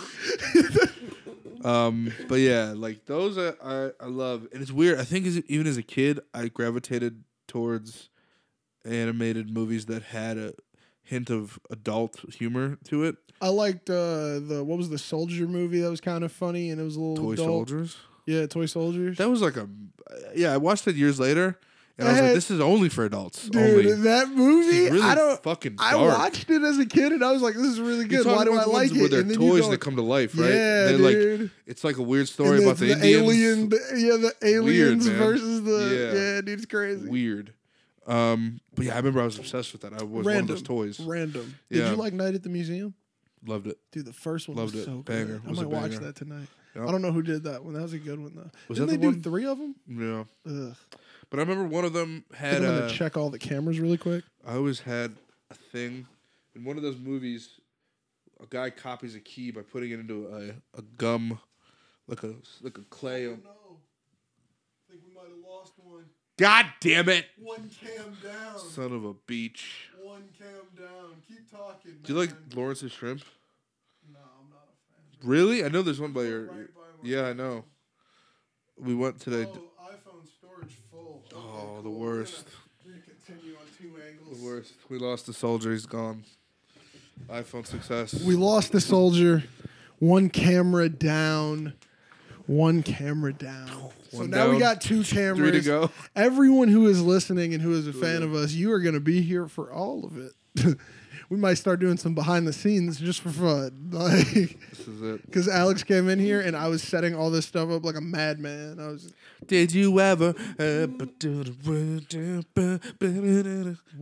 Um, 1.62 2.14
but 2.30 2.36
yeah, 2.36 2.74
like 2.74 3.04
those 3.06 3.38
I, 3.38 3.50
I 3.62 3.92
I 4.00 4.06
love, 4.06 4.48
and 4.54 4.62
it's 4.62 4.72
weird. 4.72 4.98
I 4.98 5.04
think 5.04 5.26
as, 5.26 5.40
even 5.48 5.68
as 5.68 5.76
a 5.76 5.84
kid, 5.84 6.22
I 6.34 6.48
gravitated 6.48 7.26
towards 7.50 8.08
animated 8.86 9.50
movies 9.50 9.88
that 9.88 10.04
had 10.04 10.38
a 10.38 10.54
hint 11.10 11.30
of 11.30 11.60
adult 11.72 12.20
humor 12.36 12.78
to 12.86 13.04
it. 13.04 13.16
I 13.42 13.50
liked 13.50 13.90
uh, 13.90 14.40
the 14.40 14.64
what 14.66 14.78
was 14.78 14.90
the 14.90 14.98
soldier 14.98 15.48
movie 15.48 15.80
that 15.82 15.90
was 15.90 16.02
kind 16.02 16.24
of 16.24 16.32
funny 16.32 16.70
and 16.70 16.80
it 16.80 16.84
was 16.84 16.96
a 16.96 17.00
little 17.02 17.26
Toy 17.26 17.34
adult. 17.34 17.48
Soldiers. 17.48 17.98
Yeah, 18.26 18.46
Toy 18.46 18.68
Soldiers. 18.68 19.18
That 19.18 19.30
was 19.30 19.42
like 19.42 19.58
a 19.58 19.68
yeah. 20.36 20.54
I 20.54 20.58
watched 20.58 20.88
it 20.88 20.96
years 20.96 21.20
later, 21.20 21.58
and 21.98 22.08
I 22.08 22.12
I 22.12 22.14
was 22.14 22.22
like, 22.22 22.34
"This 22.36 22.52
is 22.52 22.60
only 22.60 22.90
for 22.90 23.06
adults." 23.06 23.50
Dude, 23.50 23.88
only. 23.88 23.92
that 24.04 24.30
movie, 24.30 24.90
really 24.90 25.02
I 25.02 25.16
don't. 25.16 25.42
fucking 25.42 25.78
I 25.80 25.96
watched 25.96 26.50
it 26.50 26.62
as 26.62 26.78
a 26.78 26.86
kid 26.86 27.12
and 27.12 27.24
I 27.24 27.32
was 27.32 27.42
like, 27.42 27.56
"This 27.56 27.66
is 27.66 27.80
really 27.80 28.06
good. 28.06 28.28
Why 28.28 28.44
do 28.44 28.54
I 28.56 28.66
like 28.66 28.92
it?" 28.92 29.00
Where 29.00 29.08
they're 29.10 29.22
and 29.22 29.32
then 29.32 29.38
toys 29.38 29.68
that 29.70 29.80
come 29.80 29.96
to 29.96 30.04
life, 30.04 30.38
right? 30.38 30.50
Yeah, 30.50 30.86
they're 30.86 30.98
dude. 30.98 31.42
like 31.42 31.52
it's 31.66 31.84
like 31.84 31.98
a 31.98 32.04
weird 32.04 32.28
story 32.28 32.62
about 32.62 32.78
the, 32.78 32.88
the 32.88 32.94
Indians. 32.94 33.16
alien, 33.24 33.70
the, 33.70 33.80
yeah, 33.98 34.18
the 34.30 34.48
aliens 34.48 35.08
man. 35.08 35.18
versus 35.18 35.64
the 35.64 35.72
Yeah. 35.72 36.20
yeah, 36.20 36.42
dude, 36.42 36.50
it's 36.60 36.66
crazy. 36.68 37.10
Weird. 37.10 37.54
Um, 38.10 38.60
but 38.76 38.86
yeah, 38.86 38.94
I 38.94 38.98
remember 38.98 39.22
I 39.22 39.26
was 39.26 39.38
obsessed 39.38 39.72
with 39.72 39.82
that. 39.84 39.94
I 39.94 40.04
was 40.04 40.26
one 40.26 40.36
of 40.38 40.48
those 40.48 40.62
toys. 40.64 41.00
Random. 41.00 41.56
Did 41.70 41.80
Yeah. 41.80 41.92
you 41.92 41.96
like 41.96 42.14
Night 42.14 42.34
at 42.36 42.44
the 42.44 42.50
Museum? 42.50 42.94
Loved 43.46 43.68
it. 43.68 43.78
Dude, 43.92 44.06
the 44.06 44.14
first 44.14 44.48
one 44.48 44.58
Loved 44.58 44.74
was 44.74 44.82
it. 44.84 44.86
so 44.86 44.98
Banger. 45.04 45.38
good. 45.40 45.42
I 45.46 45.50
Was 45.50 45.60
a 45.60 45.62
might 45.64 45.70
watch 45.72 45.92
banger. 45.92 46.06
that 46.06 46.16
tonight. 46.16 46.48
Yep. 46.76 46.88
I 46.88 46.92
don't 46.92 47.02
know 47.02 47.12
who 47.12 47.22
did 47.22 47.44
that 47.44 47.64
one. 47.64 47.74
That 47.76 47.82
was 47.84 47.94
a 47.94 48.00
good 48.00 48.20
one 48.20 48.34
though. 48.36 48.50
Was 48.68 48.78
Didn't 48.80 48.90
that 48.90 48.98
they 49.00 49.06
the 49.08 49.12
do 49.12 49.18
one? 49.18 49.22
three 49.24 49.46
of 49.46 49.58
them? 49.58 49.76
Yeah, 49.88 50.24
Ugh. 50.52 50.76
but 51.30 51.40
I 51.40 51.44
remember 51.44 51.66
one 51.66 51.86
of 51.86 51.94
them 51.94 52.26
I 52.34 52.36
had. 52.38 52.52
think 52.58 52.66
I'm 52.66 52.74
Uh, 52.76 52.80
gonna 52.82 52.94
check 52.94 53.16
all 53.18 53.30
the 53.30 53.40
cameras 53.40 53.80
really 53.80 53.98
quick. 53.98 54.24
I 54.46 54.56
always 54.56 54.80
had 54.82 55.16
a 55.50 55.56
thing 55.56 56.08
in 56.56 56.64
one 56.64 56.78
of 56.78 56.84
those 56.84 56.98
movies. 56.98 57.60
A 58.42 58.46
guy 58.48 58.70
copies 58.72 59.16
a 59.16 59.20
key 59.20 59.52
by 59.52 59.62
putting 59.62 59.92
it 59.92 60.00
into 60.00 60.28
a, 60.28 60.78
a 60.78 60.82
gum, 60.98 61.40
like 62.08 62.24
a 62.24 62.36
like 62.62 62.78
a 62.78 62.84
clay. 62.90 63.26
no, 63.26 63.32
I 63.34 64.92
think 64.92 65.02
we 65.08 65.14
might 65.14 65.28
have 65.30 65.38
lost 65.48 65.74
one. 65.78 66.06
God 66.40 66.66
damn 66.80 67.10
it! 67.10 67.26
One 67.38 67.70
cam 67.84 68.16
down. 68.24 68.60
Son 68.60 68.94
of 68.94 69.04
a 69.06 69.14
beach. 69.28 69.90
One 70.02 70.24
cam 70.38 70.48
down. 70.78 71.16
Keep 71.28 71.52
talking. 71.52 71.92
Do 72.04 72.14
you 72.14 72.20
like 72.20 72.32
Lawrence's 72.56 72.92
shrimp? 72.94 73.22
No, 74.14 74.20
I'm 74.20 74.50
not 74.50 74.64
a 74.70 75.20
fan. 75.22 75.30
Really? 75.30 75.66
I 75.66 75.68
know 75.68 75.82
there's 75.82 76.00
one 76.00 76.14
by 76.14 76.24
your. 76.24 76.46
Right 76.46 76.74
by 76.74 76.82
Yeah, 77.04 77.24
I 77.28 77.34
know. 77.34 77.66
We 78.78 78.96
went 78.96 79.20
today. 79.20 79.46
Oh, 79.52 79.60
iPhone 79.86 80.26
storage 80.26 80.76
full. 80.90 81.24
Oh, 81.36 81.38
okay, 81.38 81.48
Oh, 81.62 81.76
the 81.78 81.82
cool. 81.84 82.00
worst. 82.00 82.48
We're 82.86 82.94
gonna 82.94 83.04
continue 83.04 83.56
on 83.56 83.66
two 83.78 84.02
angles. 84.08 84.40
The 84.40 84.46
worst. 84.46 84.74
We 84.90 84.98
lost 84.98 85.26
the 85.26 85.34
soldier. 85.34 85.72
He's 85.74 85.86
gone. 85.86 86.24
iPhone 87.30 87.66
success. 87.68 88.14
We 88.24 88.36
lost 88.36 88.72
the 88.72 88.80
soldier. 88.80 89.44
One 90.00 90.30
camera 90.30 90.88
down. 90.88 91.74
One 92.50 92.82
camera 92.82 93.32
down. 93.32 93.68
so 94.12 94.18
One 94.20 94.32
now 94.32 94.46
we 94.48 94.54
down. 94.54 94.60
got 94.60 94.82
two 94.82 95.04
cameras. 95.04 95.38
Three 95.38 95.52
to 95.52 95.62
go. 95.62 95.92
Everyone 96.16 96.68
who 96.68 96.88
is 96.88 97.00
listening 97.00 97.54
and 97.54 97.62
who 97.62 97.74
is 97.74 97.88
a 97.88 97.94
fan 97.94 98.24
of 98.24 98.34
us, 98.34 98.54
you 98.54 98.72
are 98.72 98.80
going 98.80 98.96
to 98.96 99.00
be 99.00 99.22
here 99.22 99.48
for 99.48 99.72
all 99.72 100.04
of 100.04 100.18
it. 100.18 100.76
we 101.30 101.38
might 101.38 101.60
start 101.60 101.80
doing 101.80 101.96
some 101.98 102.16
behind 102.16 102.48
the 102.48 102.54
scenes 102.54 103.00
just 103.00 103.22
for 103.22 103.30
fun. 103.30 103.90
Like, 103.92 104.32
This 104.72 104.88
is 104.88 105.00
it. 105.02 105.26
because 105.28 105.48
Alex 105.48 105.84
came 105.84 106.10
in 106.10 106.18
here 106.18 106.42
and 106.42 106.58
I 106.58 106.70
was 106.70 106.82
setting 106.82 107.14
all 107.16 107.30
this 107.30 107.46
stuff 107.46 107.70
up 107.70 107.86
like 107.86 107.96
a 107.96 108.02
madman. 108.02 108.80
I 108.80 108.88
was. 108.88 109.14
Did 109.46 109.72
you 109.72 110.00
ever? 110.00 110.34
What 110.58 111.20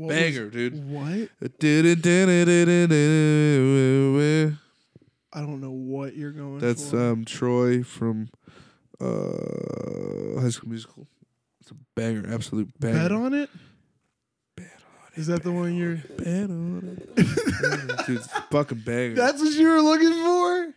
Banger, 0.09 0.49
dude. 0.49 0.89
What? 0.89 1.29
I 5.33 5.41
don't 5.41 5.61
know 5.61 5.71
what 5.71 6.15
you're 6.15 6.31
going 6.31 6.59
That's 6.59 6.89
for. 6.89 7.11
um 7.11 7.25
Troy 7.25 7.83
from 7.83 8.29
uh 9.01 10.41
High 10.41 10.49
School 10.49 10.69
Musical. 10.69 11.07
It's 11.61 11.71
a 11.71 11.75
banger, 11.95 12.31
absolute 12.33 12.69
banger. 12.79 12.99
Bet 12.99 13.11
on 13.11 13.33
it? 13.33 13.49
Bet 14.55 14.71
Is 15.15 15.27
that 15.27 15.43
the 15.43 15.51
one 15.51 15.75
you're. 15.75 15.97
Bet 16.17 16.49
on 16.49 16.97
it. 16.97 17.15
Dude, 18.07 18.17
it's 18.17 18.27
a 18.27 18.41
fucking 18.51 18.79
banger. 18.85 19.15
That's 19.15 19.41
what 19.41 19.53
you 19.53 19.67
were 19.67 19.81
looking 19.81 20.11
for? 20.13 20.73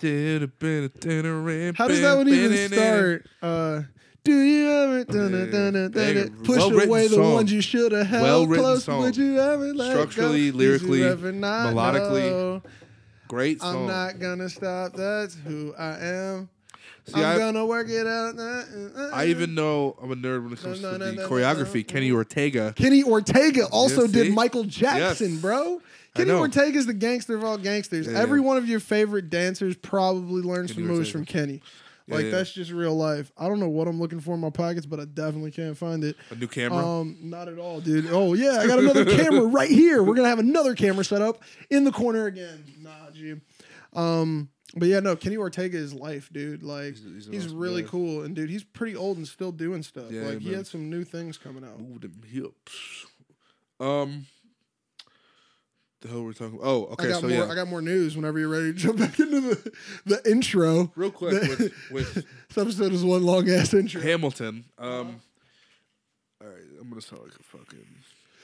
How 0.00 1.88
does 1.88 2.00
that 2.00 2.14
one 2.16 2.28
even 2.28 2.72
start? 2.72 3.26
Uh, 3.42 3.82
do 4.22 4.32
you 4.40 4.70
ever 4.70 5.04
dun, 5.04 5.32
dun, 5.32 5.50
dun, 5.50 5.72
dun, 5.72 5.90
dun, 5.92 6.30
push 6.44 6.56
Well-written 6.56 6.88
away 6.88 7.08
the 7.08 7.14
song. 7.16 7.32
ones 7.34 7.52
you 7.52 7.60
should 7.60 7.92
have 7.92 8.06
held 8.06 8.22
Well-written 8.22 8.64
close? 8.64 8.84
song. 8.84 9.00
Would 9.02 9.16
you 9.16 9.38
ever 9.38 9.74
let 9.74 9.90
Structurally, 9.90 10.46
go? 10.50 10.52
Did 10.52 10.54
lyrically, 10.54 10.98
you 11.00 11.08
ever 11.08 11.32
not 11.32 11.74
melodically, 11.74 12.30
know? 12.30 12.62
Great 13.28 13.62
I'm 13.62 13.72
song. 13.74 13.86
not 13.86 14.18
gonna 14.18 14.48
stop. 14.48 14.94
That's 14.94 15.34
who 15.34 15.74
I 15.78 15.98
am. 15.98 16.48
See, 17.06 17.14
I'm 17.22 17.36
I, 17.36 17.38
gonna 17.38 17.66
work 17.66 17.88
it 17.90 18.06
out. 18.06 18.38
Uh, 18.38 18.42
uh, 18.42 19.10
I 19.12 19.26
even 19.26 19.54
know 19.54 19.94
I'm 20.02 20.10
a 20.10 20.16
nerd 20.16 20.42
when 20.44 20.52
it 20.54 20.60
comes 20.60 20.80
No, 20.80 20.92
to 20.92 20.98
no, 20.98 21.12
the 21.12 21.22
choreography. 21.28 21.86
Kenny. 21.86 22.10
Ortega. 22.10 22.72
Kenny 22.76 23.02
Ortega 23.02 23.66
also 23.66 24.06
did 24.06 24.28
see? 24.28 24.32
Michael 24.32 24.64
Jackson, 24.64 25.32
Yes. 25.32 25.40
bro. 25.40 25.82
Kenny 26.14 26.30
Ortega 26.30 26.78
is 26.78 26.86
the 26.86 26.94
gangster 26.94 27.34
of 27.36 27.44
all 27.44 27.58
gangsters. 27.58 28.06
Yeah, 28.06 28.18
Every 28.20 28.40
yeah. 28.40 28.46
one 28.46 28.56
of 28.56 28.66
your 28.68 28.80
favorite 28.80 29.28
dancers 29.30 29.76
probably 29.76 30.42
learns 30.42 30.72
Kenny 30.72 30.86
some 30.86 30.96
moves 30.96 31.08
Ortega. 31.08 31.12
from 31.12 31.24
Kenny. 31.26 31.62
Yeah, 32.06 32.14
Like 32.16 32.30
that's 32.30 32.52
just 32.52 32.70
real 32.70 32.94
life. 32.96 33.32
I 33.36 33.48
don't 33.48 33.60
know 33.60 33.68
what 33.68 33.88
I'm 33.88 33.98
looking 34.00 34.20
for 34.20 34.34
in 34.34 34.40
my 34.40 34.50
pockets, 34.50 34.86
but 34.86 35.00
I 35.00 35.04
definitely 35.06 35.50
can't 35.50 35.76
find 35.76 36.04
it. 36.04 36.16
A 36.30 36.34
new 36.36 36.46
camera. 36.46 36.86
Um, 36.86 37.16
not 37.20 37.48
at 37.48 37.58
all, 37.58 37.80
dude. 37.80 38.06
Oh 38.10 38.32
yeah, 38.34 38.60
I 38.60 38.66
got 38.66 38.78
another 38.78 39.04
camera 39.16 39.44
right 39.44 39.70
here. 39.70 40.02
We're 40.02 40.14
gonna 40.14 40.28
have 40.28 40.38
another 40.38 40.74
camera 40.74 41.04
set 41.04 41.20
up 41.20 41.42
in 41.68 41.84
the 41.84 41.92
corner 41.92 42.26
again. 42.26 42.64
Nah, 42.80 43.10
G. 43.12 43.34
Um, 43.94 44.48
but 44.76 44.88
yeah, 44.88 45.00
no, 45.00 45.14
Kenny 45.16 45.36
Ortega 45.36 45.76
is 45.78 45.94
life, 45.94 46.28
dude. 46.32 46.62
Like 46.62 46.96
He's- 46.96 47.00
he's, 47.14 47.26
he's 47.26 47.46
awesome 47.46 47.58
really 47.58 47.82
guy. 47.82 47.88
cool, 47.88 48.22
and 48.24 48.34
dude, 48.34 48.50
he's 48.50 48.64
pretty 48.64 48.96
old 48.96 49.16
and 49.16 49.26
still 49.28 49.52
doing 49.52 49.82
stuff. 49.82 50.10
Yeah, 50.10 50.22
like 50.22 50.40
he 50.40 50.52
had 50.52 50.66
some 50.66 50.90
new 50.90 51.04
things 51.04 51.38
coming 51.38 51.64
out. 51.64 51.78
Move 51.80 52.00
them 52.00 52.22
hips. 52.30 53.06
Um, 53.80 54.26
the 56.00 56.08
hell 56.08 56.20
were 56.22 56.28
we 56.28 56.34
talking? 56.34 56.54
about? 56.58 56.66
Oh, 56.66 56.82
okay. 56.92 57.06
I 57.06 57.08
got 57.10 57.20
so 57.22 57.28
more. 57.28 57.36
yeah, 57.38 57.50
I 57.50 57.54
got 57.54 57.66
more 57.68 57.80
news. 57.82 58.14
Whenever 58.16 58.38
you're 58.38 58.48
ready 58.48 58.72
to 58.72 58.78
jump 58.78 58.98
back 59.00 59.18
into 59.18 59.40
the 59.40 59.72
the 60.04 60.30
intro. 60.30 60.92
real 60.96 61.10
quick 61.10 61.40
The- 61.40 61.48
with 61.48 61.90
with 61.90 62.14
this 62.48 62.58
episode 62.58 62.92
is 62.92 63.02
one 63.04 63.22
long 63.22 63.48
ass 63.48 63.72
intro. 63.74 64.00
Hamilton. 64.02 64.64
Um, 64.78 65.20
all 66.42 66.48
right, 66.48 66.62
I'm 66.80 66.88
gonna 66.90 67.00
sound 67.00 67.22
like 67.22 67.32
a 67.38 67.42
fucking 67.42 67.86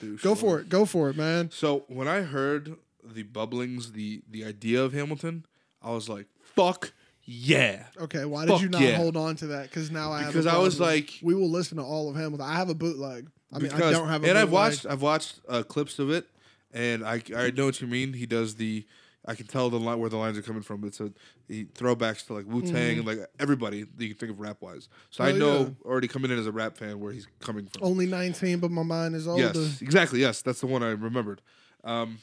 douche. 0.01 0.23
Go 0.23 0.35
for 0.35 0.59
it. 0.61 0.69
Go 0.69 0.85
for 0.87 1.11
it, 1.11 1.17
man. 1.17 1.51
So 1.53 1.85
when 1.89 2.09
I 2.09 2.23
heard 2.23 2.77
the 3.05 3.25
bubblings, 3.25 3.93
the 3.93 4.23
the 4.31 4.45
idea 4.45 4.83
of 4.83 4.93
Hamilton, 4.95 5.45
I 5.83 5.91
was 5.91 6.09
like, 6.09 6.27
"Fuck 6.55 6.93
yeah!" 7.25 7.85
Okay, 7.99 8.25
why 8.25 8.45
did 8.47 8.53
Fuck 8.53 8.63
you 8.63 8.69
not 8.69 8.81
yeah. 8.83 8.97
hold 8.97 9.17
on 9.17 9.37
to 9.37 9.47
that? 9.49 9.65
Because 9.71 9.91
now 9.91 10.13
I 10.13 10.21
have 10.21 10.29
a 10.29 10.33
Because 10.33 10.47
I 10.47 10.59
was 10.59 10.77
problem. 10.77 10.97
like- 10.97 11.19
we 11.23 11.35
will 11.35 11.51
listen 11.51 11.77
to 11.79 11.83
all 11.85 12.11
of 12.11 12.17
Hamilton. 12.17 12.47
I 12.47 12.55
have 12.55 12.69
a 12.71 12.75
bootleg. 12.75 13.29
I 13.53 13.59
mean, 13.59 13.71
I 13.71 13.75
Because- 13.75 13.93
don't 13.93 14.09
have 14.09 14.25
a 14.25 14.29
and 14.29 14.39
I've 14.39 14.47
bootleg. 14.51 14.53
watched 14.73 14.87
I've 14.87 15.03
watched 15.03 15.41
uh, 15.49 15.63
clips 15.63 15.99
of 15.99 16.11
it, 16.11 16.27
and 16.73 17.05
I 17.05 17.23
I 17.37 17.51
know 17.51 17.67
what 17.67 17.81
you 17.81 17.87
mean. 17.87 18.13
He 18.13 18.27
does 18.27 18.55
the. 18.57 18.87
I 19.27 19.35
can 19.35 19.47
tell 19.47 19.69
the 19.69 19.79
line 19.79 19.99
where 19.99 20.09
the 20.09 20.17
lines 20.17 20.39
are 20.39 20.43
coming 20.43 20.63
from. 20.63 20.83
It's 20.85 20.99
a 20.99 21.13
he 21.47 21.67
throwbacks 21.67 22.27
to 22.29 22.33
like 22.33 22.47
Wu 22.47 22.63
Tang 22.63 22.99
and 22.99 23.07
like 23.07 23.19
everybody 23.39 23.83
that 23.83 24.03
you 24.03 24.09
can 24.09 24.17
think 24.19 24.33
of 24.33 24.41
rap 24.41 24.63
wise. 24.63 24.89
So 25.11 25.23
I 25.23 25.33
Oh, 25.33 25.37
know 25.37 25.77
already 25.85 26.09
coming 26.09 26.31
in 26.31 26.39
as 26.39 26.47
a 26.47 26.53
rap 26.53 26.79
fan 26.79 26.99
where 27.01 27.13
he's 27.13 27.27
coming 27.39 27.67
from. 27.67 27.85
Only 27.87 28.07
19, 28.07 28.61
but 28.61 28.71
my 28.71 28.83
mind 28.83 29.15
is 29.15 29.29
older. 29.29 29.43
Yes, 29.55 29.83
exactly. 29.83 30.21
Yes, 30.21 30.41
that's 30.41 30.61
the 30.61 30.67
one 30.67 30.83
I 30.83 30.89
remembered. 30.93 31.43
Um, 31.85 32.19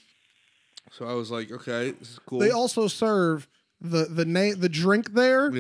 so 0.92 1.06
I 1.08 1.14
was 1.14 1.30
like, 1.32 1.52
okay, 1.52 1.92
this 1.92 2.12
is 2.12 2.20
cool. 2.26 2.40
They 2.40 2.52
also 2.52 2.88
serve 2.88 3.48
the 3.82 4.06
the 4.06 4.26
name 4.26 4.60
the 4.60 4.70
drink 4.70 5.14
there 5.14 5.50
is 5.54 5.56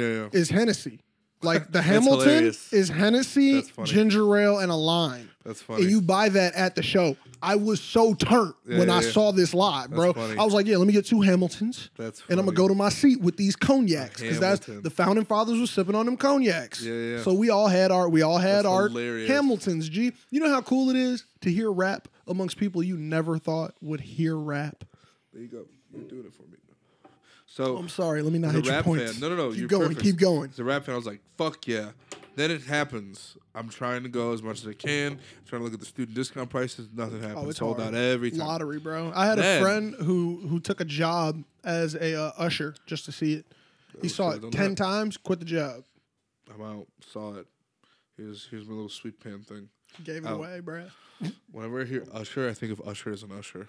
yeah, 0.50 0.56
yeah, 0.56 0.60
Hennessy. 0.60 1.00
Like 1.44 1.72
the 1.72 1.82
Hamilton 1.94 2.28
hilarious. 2.30 2.74
is 2.74 2.90
Hennessy, 2.90 3.54
That's 3.56 3.70
funny. 3.70 3.88
ginger 3.90 4.38
ale, 4.38 4.58
and 4.58 4.72
a 4.72 4.76
lime. 4.76 5.30
that's 5.46 5.62
funny. 5.62 5.84
And 5.84 5.92
you 5.92 6.02
buy 6.02 6.30
that 6.30 6.56
at 6.56 6.74
the 6.74 6.82
show. 6.82 7.16
I 7.44 7.56
was 7.58 7.80
so 7.80 8.16
turned 8.16 8.56
Yeah, 8.66 8.80
when 8.80 8.88
yeah, 8.88 8.96
I 8.96 9.02
yeah. 9.02 9.12
saw 9.12 9.32
this 9.32 9.54
live, 9.54 9.92
bro. 9.92 10.13
funny. 10.13 10.36
I 10.36 10.44
was 10.44 10.56
like, 10.56 10.66
yeah, 10.66 10.78
let 10.78 10.88
me 10.88 10.94
get 10.94 11.06
two 11.06 11.22
Hamiltons. 11.22 11.92
that's 11.96 12.24
And 12.28 12.40
I'm 12.40 12.46
gonna 12.48 12.56
go 12.58 12.68
to 12.68 12.74
my 12.74 12.90
seat 12.90 13.22
with 13.22 13.38
these 13.38 13.56
cognacs 13.56 14.20
because 14.20 14.40
that's 14.40 14.66
Hamilton. 14.66 14.82
the 14.82 14.90
founding 14.90 15.26
fathers 15.26 15.60
were 15.60 15.68
sipping 15.68 15.94
on 15.94 16.08
them 16.08 16.18
cognacs. 16.18 16.82
Yeah, 16.84 16.94
yeah. 16.96 17.22
So 17.22 17.36
we 17.36 17.52
all 17.52 17.68
had 17.68 17.92
our 17.92 18.10
we 18.10 18.24
all 18.24 18.40
had 18.40 18.66
That's 18.66 18.68
our 18.68 18.88
hilarious. 18.88 19.30
Hamiltons. 19.30 19.90
G, 19.90 20.13
you 20.32 20.40
know 20.40 20.50
how 20.50 20.62
cool 20.63 20.90
it 20.90 20.96
is 20.96 21.24
to 21.42 21.52
hear 21.52 21.72
rap 21.72 22.08
amongst 22.28 22.58
people 22.58 22.82
you 22.82 22.98
never 22.98 23.38
thought 23.38 23.76
would 23.80 24.02
hear 24.02 24.36
rap. 24.36 24.84
There 25.38 25.43
you 25.43 25.52
go. 25.52 25.65
You're 25.93 26.04
doing 26.10 26.26
it 26.26 26.34
for 26.34 26.41
me. 26.43 26.58
So 27.45 27.78
I'm 27.78 27.89
sorry, 27.89 28.23
let 28.23 28.34
me 28.34 28.39
not 28.39 28.56
hit 28.56 28.65
your 28.65 28.73
rap 28.73 28.86
points. 28.86 29.12
fan, 29.13 29.21
no, 29.21 29.30
no, 29.30 29.36
no, 29.36 29.50
Keep 29.52 29.60
you're 29.60 29.67
going, 29.67 29.88
perfect. 29.89 30.02
keep 30.02 30.17
going. 30.17 30.50
As 30.50 30.58
a 30.58 30.63
rap 30.63 30.84
fan, 30.84 30.93
I 30.93 30.97
was 30.97 31.06
like, 31.06 31.21
"Fuck 31.38 31.67
yeah!" 31.67 31.91
Then 32.36 32.50
it 32.50 32.63
happens. 32.63 33.38
I'm 33.54 33.69
trying 33.69 34.02
to 34.02 34.10
go 34.10 34.34
as 34.34 34.41
much 34.41 34.62
as 34.62 34.67
I 34.67 34.73
can. 34.73 35.19
trying 35.45 35.60
to 35.62 35.63
look 35.63 35.73
at 35.76 35.80
the 35.80 35.86
student 35.86 36.15
discount 36.15 36.50
prices. 36.50 36.89
Nothing 36.91 37.21
happens. 37.21 37.45
Oh, 37.45 37.50
it's 37.50 37.60
Sold 37.60 37.78
hard. 37.80 37.93
out 37.93 38.00
every 38.00 38.32
time. 38.32 38.39
Lottery, 38.39 38.80
bro. 38.80 39.12
I 39.15 39.28
had 39.28 39.38
Man. 39.38 39.60
a 39.60 39.62
friend 39.62 39.95
who 40.00 40.38
who 40.47 40.60
took 40.60 40.82
a 40.82 40.86
job 40.86 41.43
as 41.63 41.93
a 41.93 42.19
uh, 42.19 42.32
usher 42.38 42.73
just 42.88 43.06
to 43.06 43.12
see 43.12 43.34
it. 43.36 43.45
He 44.02 44.08
Oh, 44.08 44.10
saw 44.10 44.32
it 44.32 44.52
ten 44.52 44.71
that. 44.71 44.78
times, 44.78 45.17
quit 45.17 45.38
the 45.39 45.45
job, 45.45 45.84
I'm 46.52 46.62
out. 46.63 46.88
Saw 47.13 47.36
it. 47.36 47.45
Here's 48.17 48.47
here's 48.50 48.65
my 48.65 48.73
little 48.73 48.89
sweet 48.89 49.19
pan 49.19 49.43
thing. 49.43 49.69
gave 50.04 50.26
it 50.26 50.28
Out. 50.28 50.38
away, 50.38 50.60
bro. 50.62 50.88
Whenever 51.52 51.82
I 51.82 51.86
hear 51.86 52.04
Usher, 52.12 52.50
I 52.50 52.54
think 52.54 52.71
of 52.73 52.82
Usher 52.88 53.12
as 53.12 53.21
an 53.23 53.32
Usher. 53.32 53.67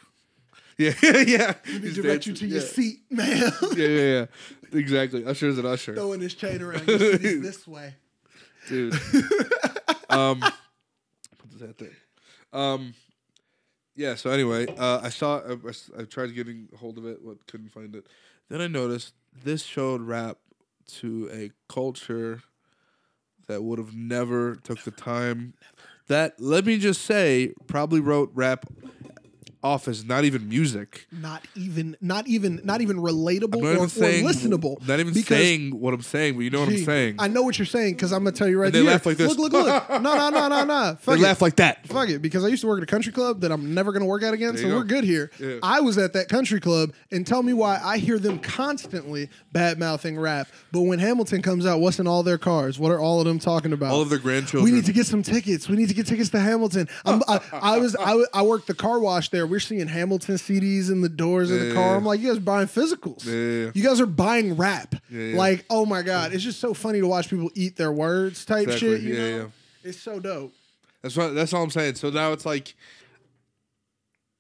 Yeah, 0.79 0.93
yeah. 1.03 1.55
Let 1.67 1.67
me 1.67 1.81
He's 1.81 1.97
direct 1.97 2.27
you 2.27 2.35
dancing. 2.35 2.35
to 2.35 2.47
your 2.47 2.61
seat, 2.61 3.01
man. 3.11 3.53
Yeah, 3.77 3.87
yeah, 3.89 4.13
yeah. 4.21 4.27
Exactly. 4.73 5.25
Usher 5.25 5.49
is 5.49 5.59
an 5.59 5.67
Usher. 5.67 5.95
Throwing 5.97 6.21
his 6.21 6.35
chain 6.35 6.63
around 6.63 6.87
this 6.87 7.67
way. 7.67 7.95
dude. 8.69 8.95
um, 10.09 10.39
what 10.41 11.51
does 11.51 11.61
that 11.63 11.79
thing? 11.79 11.91
Um, 12.53 12.95
yeah. 13.97 14.15
So 14.15 14.31
anyway, 14.31 14.69
uh, 14.77 15.01
I 15.03 15.09
saw. 15.09 15.41
I, 15.41 16.01
I 16.01 16.05
tried 16.05 16.33
getting 16.37 16.69
hold 16.79 16.97
of 16.97 17.07
it, 17.07 17.27
but 17.27 17.45
couldn't 17.49 17.71
find 17.71 17.97
it. 17.97 18.07
Then 18.49 18.61
I 18.61 18.69
noticed 18.69 19.15
this 19.43 19.65
showed 19.65 20.03
rap 20.03 20.39
to 20.99 21.29
a 21.33 21.51
culture 21.73 22.43
that 23.49 23.65
would 23.65 23.81
have 23.81 23.97
never 23.97 24.55
took 24.55 24.85
the 24.85 24.93
time. 24.93 25.55
That 26.07 26.35
let 26.39 26.65
me 26.65 26.79
just 26.79 27.03
say, 27.03 27.53
probably 27.67 27.99
wrote 27.99 28.31
rap 28.33 28.65
off 29.63 29.89
as 29.89 30.05
not 30.05 30.25
even 30.25 30.49
music. 30.49 31.07
Not 31.11 31.45
even, 31.55 31.97
not 32.01 32.27
even, 32.29 32.61
not 32.65 32.81
even 32.81 32.97
relatable 32.99 33.61
not 33.63 33.77
or, 33.77 33.85
even 33.87 34.27
or 34.27 34.31
listenable. 34.31 34.87
Not 34.87 35.01
even 35.01 35.15
saying 35.15 35.79
what 35.79 35.95
I'm 35.95 36.03
saying, 36.03 36.35
but 36.35 36.41
you 36.43 36.51
know 36.51 36.61
what 36.61 36.69
I'm 36.69 36.85
saying. 36.85 37.17
I 37.19 37.29
know 37.29 37.43
what 37.43 37.59
you're 37.59 37.67
saying 37.67 37.95
because 37.95 38.13
I'm 38.13 38.25
gonna 38.25 38.37
tell 38.37 38.49
you 38.49 38.59
right 38.59 38.67
And 38.67 38.75
they 38.75 38.81
here. 38.83 38.91
laugh 38.91 39.05
like 39.07 39.17
this. 39.17 39.29
Look, 39.37 39.53
look, 39.53 39.65
look. 39.65 39.91
no, 39.91 39.99
no, 39.99 40.31
no, 40.31 40.49
no, 40.49 40.65
no. 40.65 40.99
they 41.07 41.13
it. 41.15 41.21
laugh 41.21 41.43
like 41.43 41.57
that. 41.57 41.87
Fuck 41.87 42.09
it, 42.11 42.21
because 42.23 42.45
I 42.45 42.49
used 42.49 42.61
to 42.63 42.69
work 42.69 42.79
at 42.79 42.83
a 42.85 42.87
country 42.87 43.13
club 43.13 43.41
that 43.41 43.51
I'm 43.51 43.75
never 43.75 43.93
going 43.93 44.03
to 44.03 44.07
work 44.07 44.23
at 44.23 44.33
again, 44.35 44.55
There 44.55 44.65
so 44.65 44.69
we're 44.77 44.83
go. 44.85 44.89
good 44.97 45.05
here. 45.05 45.31
Yeah. 45.41 45.59
I 45.63 45.81
was 45.81 45.99
at 45.99 46.13
that 46.13 46.29
country 46.29 46.61
club, 46.61 46.93
and 47.11 47.27
tell 47.27 47.43
me 47.43 47.53
why 47.53 47.81
I 47.83 47.99
hear 47.99 48.19
them 48.19 48.39
constantly 48.39 49.29
bad 49.53 49.79
mouthing 49.79 50.19
rap. 50.19 50.49
But 50.73 50.83
when 50.83 50.99
Hamilton 50.99 51.43
comes 51.43 51.67
out, 51.67 51.81
what's 51.81 51.99
in 51.99 52.07
all 52.07 52.23
their 52.23 52.39
cars? 52.39 52.79
What 52.79 52.93
are 52.93 53.01
all 53.01 53.21
of 53.21 53.27
them 53.27 53.39
talking 53.39 53.73
about? 53.73 53.93
All 53.93 54.03
of 54.03 54.11
their 54.11 54.19
grandchildren. 54.19 54.65
We 54.65 54.71
need 54.71 54.87
to 54.87 54.93
get 54.93 55.07
some 55.07 55.23
tickets. 55.23 55.69
We 55.69 55.77
need 55.77 55.89
to 55.89 55.95
get 55.95 56.07
tickets 56.07 56.31
to 56.31 56.39
Hamilton. 56.41 56.89
I'm, 57.05 57.23
I, 57.27 57.41
I 57.53 57.79
was 57.79 57.97
I, 57.97 58.23
I 58.33 58.43
worked 58.43 58.67
the 58.69 58.75
car 58.75 59.01
wash 59.01 59.31
there. 59.31 59.48
We're 59.49 59.61
seeing 59.61 59.87
Hamilton 59.89 60.37
CDs 60.37 60.91
in 60.91 61.01
the 61.01 61.09
doors 61.09 61.51
of 61.51 61.61
the 61.61 61.75
car. 61.75 61.97
I'm 61.97 62.05
like, 62.05 62.21
you 62.21 62.29
guys 62.29 62.37
are 62.39 62.41
buying 62.41 62.69
physicals. 62.69 63.25
Yeah. 63.27 63.71
You 63.75 63.83
guys 63.83 64.01
are 64.01 64.07
buying 64.07 64.57
rap. 64.57 64.95
Yeah. 65.11 65.37
Like, 65.37 65.65
oh 65.71 65.87
my 65.87 66.03
god, 66.03 66.33
it's 66.33 66.45
just 66.45 66.61
so 66.61 66.75
funny 66.75 67.01
to 67.01 67.07
watch 67.07 67.29
people 67.31 67.51
eat 67.55 67.77
their 67.77 67.93
words 67.93 68.45
type 68.45 68.65
Exactly. 68.69 68.89
shit. 68.97 69.01
You 69.03 69.15
Yeah, 69.15 69.21
know? 69.31 69.37
yeah. 69.37 69.47
It's 69.85 70.01
so 70.01 70.21
dope. 70.21 70.53
That's 71.03 71.17
what. 71.17 71.35
That's 71.35 71.53
all 71.53 71.63
I'm 71.63 71.71
saying. 71.71 71.95
So 71.97 72.11
now 72.11 72.33
it's 72.33 72.45
like. 72.47 72.75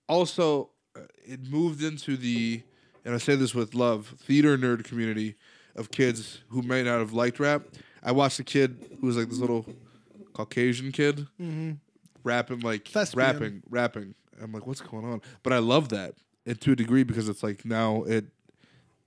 Also, 0.08 0.70
uh, 0.96 1.00
it 1.26 1.50
moved 1.50 1.82
into 1.82 2.16
the, 2.16 2.62
and 3.04 3.14
I 3.14 3.18
say 3.18 3.36
this 3.36 3.54
with 3.54 3.74
love, 3.74 4.14
theater 4.18 4.56
nerd 4.56 4.84
community 4.84 5.34
of 5.76 5.90
kids 5.90 6.40
who 6.48 6.62
may 6.62 6.82
not 6.82 6.98
have 6.98 7.12
liked 7.12 7.38
rap. 7.38 7.62
I 8.02 8.12
watched 8.12 8.38
a 8.38 8.44
kid 8.44 8.96
who 9.00 9.06
was 9.06 9.16
like 9.16 9.28
this 9.28 9.38
little 9.38 9.66
Caucasian 10.32 10.92
kid 10.92 11.26
rapping 12.24 12.60
like 12.60 12.84
Mm-hmm. 12.84 12.92
Thespian. 12.92 13.18
rapping, 13.26 13.62
rapping. 13.68 14.14
I'm 14.42 14.52
like, 14.52 14.66
what's 14.66 14.80
going 14.80 15.04
on? 15.04 15.20
But 15.42 15.52
I 15.52 15.58
love 15.58 15.88
that, 15.90 16.14
and 16.46 16.60
to 16.60 16.72
a 16.72 16.76
degree 16.76 17.02
because 17.02 17.28
it's 17.28 17.42
like 17.42 17.64
now 17.64 18.04
it, 18.04 18.26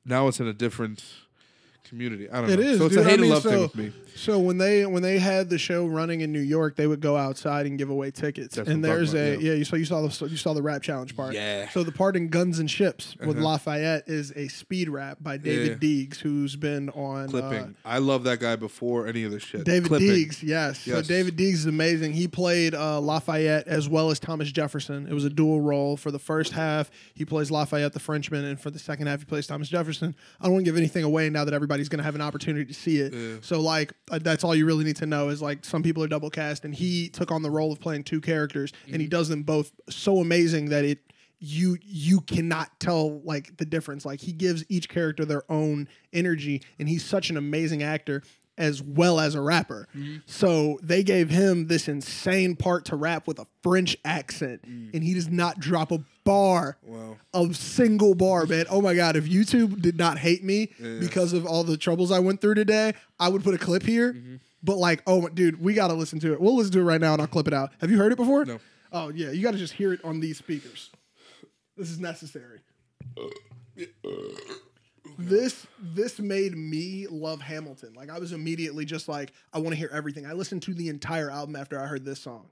now 0.05 0.27
it's 0.27 0.39
in 0.39 0.47
a 0.47 0.53
different 0.53 1.03
community. 1.83 2.29
I 2.29 2.41
don't 2.41 2.49
It 2.51 2.59
know. 2.59 2.65
is, 2.65 2.77
so 2.79 2.85
it's 2.85 2.95
dude. 2.95 3.03
a 3.03 3.07
I 3.07 3.09
hate 3.09 3.13
and 3.13 3.21
mean, 3.23 3.31
love 3.31 3.43
thing 3.43 3.51
so- 3.53 3.61
with 3.63 3.75
me. 3.75 3.91
So 4.13 4.39
when 4.39 4.57
they 4.57 4.85
when 4.85 5.01
they 5.01 5.19
had 5.19 5.49
the 5.49 5.57
show 5.57 5.87
running 5.87 6.19
in 6.19 6.33
New 6.33 6.41
York, 6.41 6.75
they 6.75 6.85
would 6.85 6.99
go 6.99 7.15
outside 7.15 7.65
and 7.65 7.77
give 7.77 7.89
away 7.89 8.11
tickets. 8.11 8.55
That's 8.57 8.67
and 8.67 8.83
there's 8.83 9.13
a 9.13 9.31
about, 9.35 9.41
yeah. 9.41 9.51
yeah. 9.51 9.57
you 9.57 9.63
saw 9.63 9.77
you 9.77 9.85
saw 9.85 10.01
the 10.05 10.27
you 10.27 10.35
saw 10.35 10.53
the 10.53 10.61
rap 10.61 10.81
challenge 10.81 11.15
part. 11.15 11.33
Yeah. 11.33 11.69
So 11.69 11.81
the 11.83 11.93
part 11.93 12.17
in 12.17 12.27
Guns 12.27 12.59
and 12.59 12.69
Ships 12.69 13.15
with 13.25 13.37
Uh-huh. 13.37 13.45
Lafayette 13.47 14.09
is 14.09 14.33
a 14.35 14.49
speed 14.49 14.89
rap 14.89 15.19
by 15.21 15.37
Daveed 15.37 15.79
Diggs, 15.79 16.19
who's 16.19 16.57
been 16.57 16.89
on 16.89 17.29
Clipping. 17.29 17.57
uh, 17.85 17.87
I 17.87 17.99
love 17.99 18.25
that 18.25 18.41
guy 18.41 18.57
before 18.57 19.07
any 19.07 19.23
of 19.23 19.31
this 19.31 19.43
shit. 19.43 19.63
Daveed 19.63 19.85
Clipping. 19.87 20.07
Diggs, 20.07 20.43
yes. 20.43 20.79
So 20.79 21.01
Daveed 21.01 21.37
Diggs 21.37 21.59
is 21.61 21.65
amazing. 21.67 22.11
He 22.11 22.27
played 22.27 22.75
uh, 22.75 22.99
Lafayette 22.99 23.65
as 23.69 23.87
well 23.87 24.11
as 24.11 24.19
Thomas 24.19 24.51
Jefferson. 24.51 25.07
It 25.07 25.13
was 25.13 25.23
a 25.23 25.29
dual 25.29 25.61
role. 25.61 25.95
For 25.95 26.11
the 26.11 26.19
first 26.19 26.51
half, 26.51 26.91
he 27.13 27.23
plays 27.23 27.49
Lafayette 27.49 27.93
the 27.93 27.99
Frenchman, 27.99 28.43
and 28.43 28.59
for 28.59 28.71
the 28.71 28.77
second 28.79 29.07
half, 29.07 29.19
he 29.19 29.25
plays 29.25 29.47
Thomas 29.47 29.69
Jefferson. 29.69 30.15
I 30.41 30.43
don't 30.45 30.53
want 30.55 30.65
to 30.65 30.69
give 30.69 30.77
anything 30.77 31.05
away 31.05 31.29
now 31.29 31.45
that 31.45 31.53
everybody's 31.71 31.89
going 31.89 31.99
to 31.99 32.03
have 32.03 32.15
an 32.15 32.21
opportunity 32.21 32.65
to 32.65 32.73
see 32.73 32.97
it. 32.99 33.13
Yeah. 33.13 33.37
So, 33.41 33.61
like, 33.61 33.93
uh, 34.11 34.19
that's 34.21 34.43
all 34.43 34.53
you 34.53 34.65
really 34.65 34.83
need 34.83 34.97
to 34.97 35.05
know 35.05 35.29
is 35.29 35.41
like 35.41 35.63
some 35.63 35.81
people 35.83 36.03
are 36.03 36.07
double 36.07 36.29
cast, 36.29 36.65
and 36.65 36.75
he 36.75 37.09
took 37.09 37.31
on 37.31 37.41
the 37.41 37.49
role 37.49 37.71
of 37.71 37.79
playing 37.79 38.03
two 38.03 38.21
characters, 38.21 38.71
and 38.85 38.93
Mm-hmm. 38.93 39.01
he 39.01 39.07
does 39.07 39.29
them 39.29 39.43
both 39.43 39.71
so 39.89 40.19
amazing 40.19 40.69
that 40.69 40.83
it 40.85 40.99
you 41.39 41.77
you 41.81 42.21
cannot 42.21 42.79
tell 42.79 43.19
like 43.21 43.57
the 43.57 43.65
difference 43.65 44.05
like 44.05 44.19
he 44.19 44.31
gives 44.31 44.63
each 44.69 44.87
character 44.87 45.25
their 45.25 45.41
own 45.51 45.87
energy 46.13 46.61
and 46.77 46.87
he's 46.87 47.03
such 47.03 47.31
an 47.31 47.37
amazing 47.37 47.81
actor 47.81 48.21
as 48.61 48.81
well 48.81 49.19
as 49.19 49.35
a 49.35 49.41
rapper. 49.41 49.87
Mm-hmm. 49.95 50.17
So 50.27 50.79
they 50.83 51.03
gave 51.03 51.29
him 51.29 51.67
this 51.67 51.87
insane 51.87 52.55
part 52.55 52.85
to 52.85 52.95
rap 52.95 53.27
with 53.27 53.39
a 53.39 53.47
french 53.63 53.97
accent 54.05 54.61
mm. 54.61 54.93
and 54.93 55.03
he 55.03 55.13
does 55.13 55.29
not 55.29 55.59
drop 55.59 55.91
a 55.91 56.03
bar 56.23 56.77
Wow. 56.83 57.17
a 57.33 57.53
single 57.53 58.13
bar 58.13 58.45
man. 58.45 58.65
Oh 58.69 58.79
my 58.79 58.93
god 58.93 59.15
if 59.15 59.25
youtube 59.25 59.81
did 59.81 59.97
not 59.97 60.19
hate 60.19 60.43
me 60.43 60.69
because 60.99 61.33
of 61.33 61.47
all 61.47 61.63
the 61.63 61.77
troubles 61.77 62.11
i 62.11 62.19
went 62.19 62.41
through 62.41 62.53
today 62.53 62.93
i 63.19 63.27
would 63.27 63.43
put 63.43 63.55
a 63.55 63.57
clip 63.57 63.83
here. 63.83 64.13
Mm-hmm. 64.13 64.35
But 64.61 64.77
like 64.77 65.01
oh 65.07 65.27
dude 65.29 65.59
we 65.59 65.73
gotta 65.73 65.95
listen 65.95 66.19
to 66.19 66.33
it. 66.33 66.39
We'll 66.39 66.55
listen 66.55 66.73
to 66.73 66.79
it 66.79 66.83
right 66.83 67.01
now 67.01 67.13
and 67.13 67.21
i'll 67.21 67.27
clip 67.27 67.47
it 67.47 67.53
out. 67.53 67.71
Have 67.81 67.89
you 67.89 67.97
heard 67.97 68.11
it 68.11 68.17
before? 68.17 68.45
No. 68.45 68.59
Oh 68.91 69.09
yeah, 69.09 69.31
you 69.31 69.41
got 69.41 69.51
to 69.51 69.57
just 69.57 69.73
hear 69.73 69.93
it 69.93 70.03
on 70.03 70.19
these 70.19 70.37
speakers. 70.37 70.89
This 71.77 71.89
is 71.89 71.99
necessary. 71.99 72.59
Uh, 73.17 73.23
uh. 74.05 74.09
This 75.17 75.67
this 75.79 76.19
made 76.19 76.55
me 76.57 77.07
love 77.09 77.41
Hamilton. 77.41 77.93
Like 77.95 78.09
I 78.09 78.19
was 78.19 78.31
immediately 78.31 78.85
just 78.85 79.07
like 79.07 79.33
I 79.53 79.59
want 79.59 79.69
to 79.69 79.75
hear 79.75 79.89
everything. 79.91 80.25
I 80.25 80.33
listened 80.33 80.63
to 80.63 80.73
the 80.73 80.89
entire 80.89 81.29
album 81.29 81.55
after 81.55 81.79
I 81.79 81.85
heard 81.85 82.05
this 82.05 82.19
song. 82.19 82.47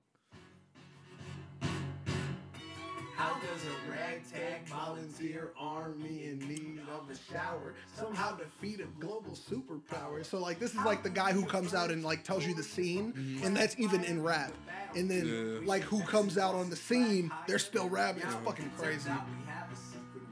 How 3.16 3.34
does 3.34 3.66
a 3.66 3.92
ragtag 3.92 4.66
volunteer 4.68 5.52
army 5.60 6.26
in 6.28 6.40
need 6.40 6.80
of 6.90 7.10
a 7.10 7.34
shower 7.34 7.74
somehow 7.94 8.38
defeat 8.38 8.80
a 8.80 8.86
global 9.06 9.32
superpower? 9.34 10.26
So 10.26 10.38
like 10.40 10.58
this 10.60 10.72
is 10.74 10.80
like 10.86 11.04
the 11.04 11.10
guy 11.10 11.34
who 11.34 11.46
comes 11.46 11.74
out 11.74 11.92
and 11.92 12.02
like 12.04 12.24
tells 12.24 12.46
you 12.46 12.54
the 12.56 12.64
scene, 12.64 13.42
and 13.44 13.56
that's 13.56 13.78
even 13.78 14.04
in 14.06 14.24
rap. 14.24 14.54
And 14.96 15.12
then 15.12 15.28
Yeah. 15.62 15.68
like 15.68 15.84
who 15.84 16.02
comes 16.04 16.38
out 16.38 16.56
on 16.56 16.70
the 16.70 16.76
scene, 16.78 17.30
they're 17.46 17.60
still 17.60 17.90
rapping. 17.90 18.24
It's 18.24 18.36
fucking 18.36 18.72
crazy. 18.78 19.12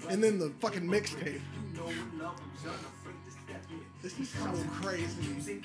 And 0.10 0.24
then 0.24 0.40
the 0.40 0.52
fucking 0.62 0.84
mixtape. 0.88 1.42
This 4.02 4.20
is 4.20 4.30
so 4.30 4.52
crazy. 4.82 5.58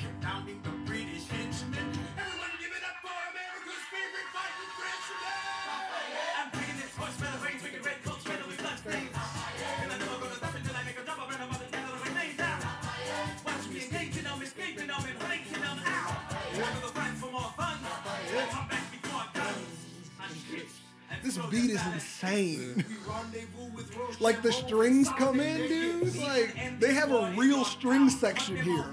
This 21.23 21.39
beat 21.51 21.71
is 21.71 21.87
insane. 21.95 22.85
like 24.21 24.43
the 24.43 24.53
strings 24.53 25.09
come 25.11 25.41
in, 25.41 25.69
dude. 25.69 26.17
Like 26.17 26.81
they 26.81 26.95
have 26.95 27.13
a 27.13 27.33
real 27.37 27.65
string 27.65 28.11
section 28.11 28.57
here. 28.57 28.85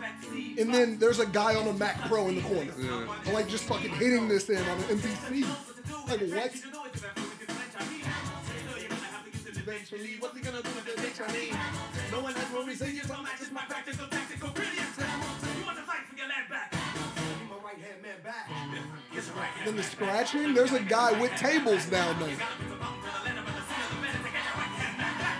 And 0.60 0.74
then 0.74 1.00
there's 1.00 1.20
a 1.20 1.26
guy 1.26 1.56
on 1.56 1.68
a 1.68 1.74
Mac 1.74 2.00
Pro 2.08 2.28
in 2.28 2.36
the 2.36 2.42
corner. 2.42 2.72
And, 3.26 3.34
like 3.34 3.48
just 3.48 3.64
fucking 3.66 3.92
hitting 3.92 4.28
this 4.28 4.50
in 4.50 4.58
on 4.58 4.78
an 4.78 4.84
MPC. 4.84 5.42
Like 6.08 6.22
what? 6.22 6.54
Eventually, 9.70 10.16
what's 10.20 10.36
he 10.36 10.44
gonna 10.44 10.64
do 10.64 10.70
with 10.70 10.86
the 10.86 11.02
bitch 11.02 11.22
I 11.22 11.32
need? 11.32 11.54
No 12.12 12.22
one 12.22 12.34
has 12.34 12.54
what 12.54 12.66
we 12.66 12.74
say, 12.76 12.92
you 12.92 13.02
don't 13.04 13.24
match 13.24 13.52
my 13.52 13.62
practical 13.62 14.08
tactical 14.08 14.50
brilliance. 14.50 14.98
You 14.98 15.66
want 15.66 15.78
to 15.78 15.84
fight 15.84 16.06
for 16.10 16.18
your 16.18 16.28
land 16.28 16.50
back. 16.50 16.69
Then 19.66 19.76
the 19.76 19.84
scratching, 19.84 20.54
there's 20.54 20.74
a 20.74 20.80
guy 20.82 21.20
with 21.20 21.32
tables 21.36 21.86
down 21.88 22.20
there. 22.20 22.38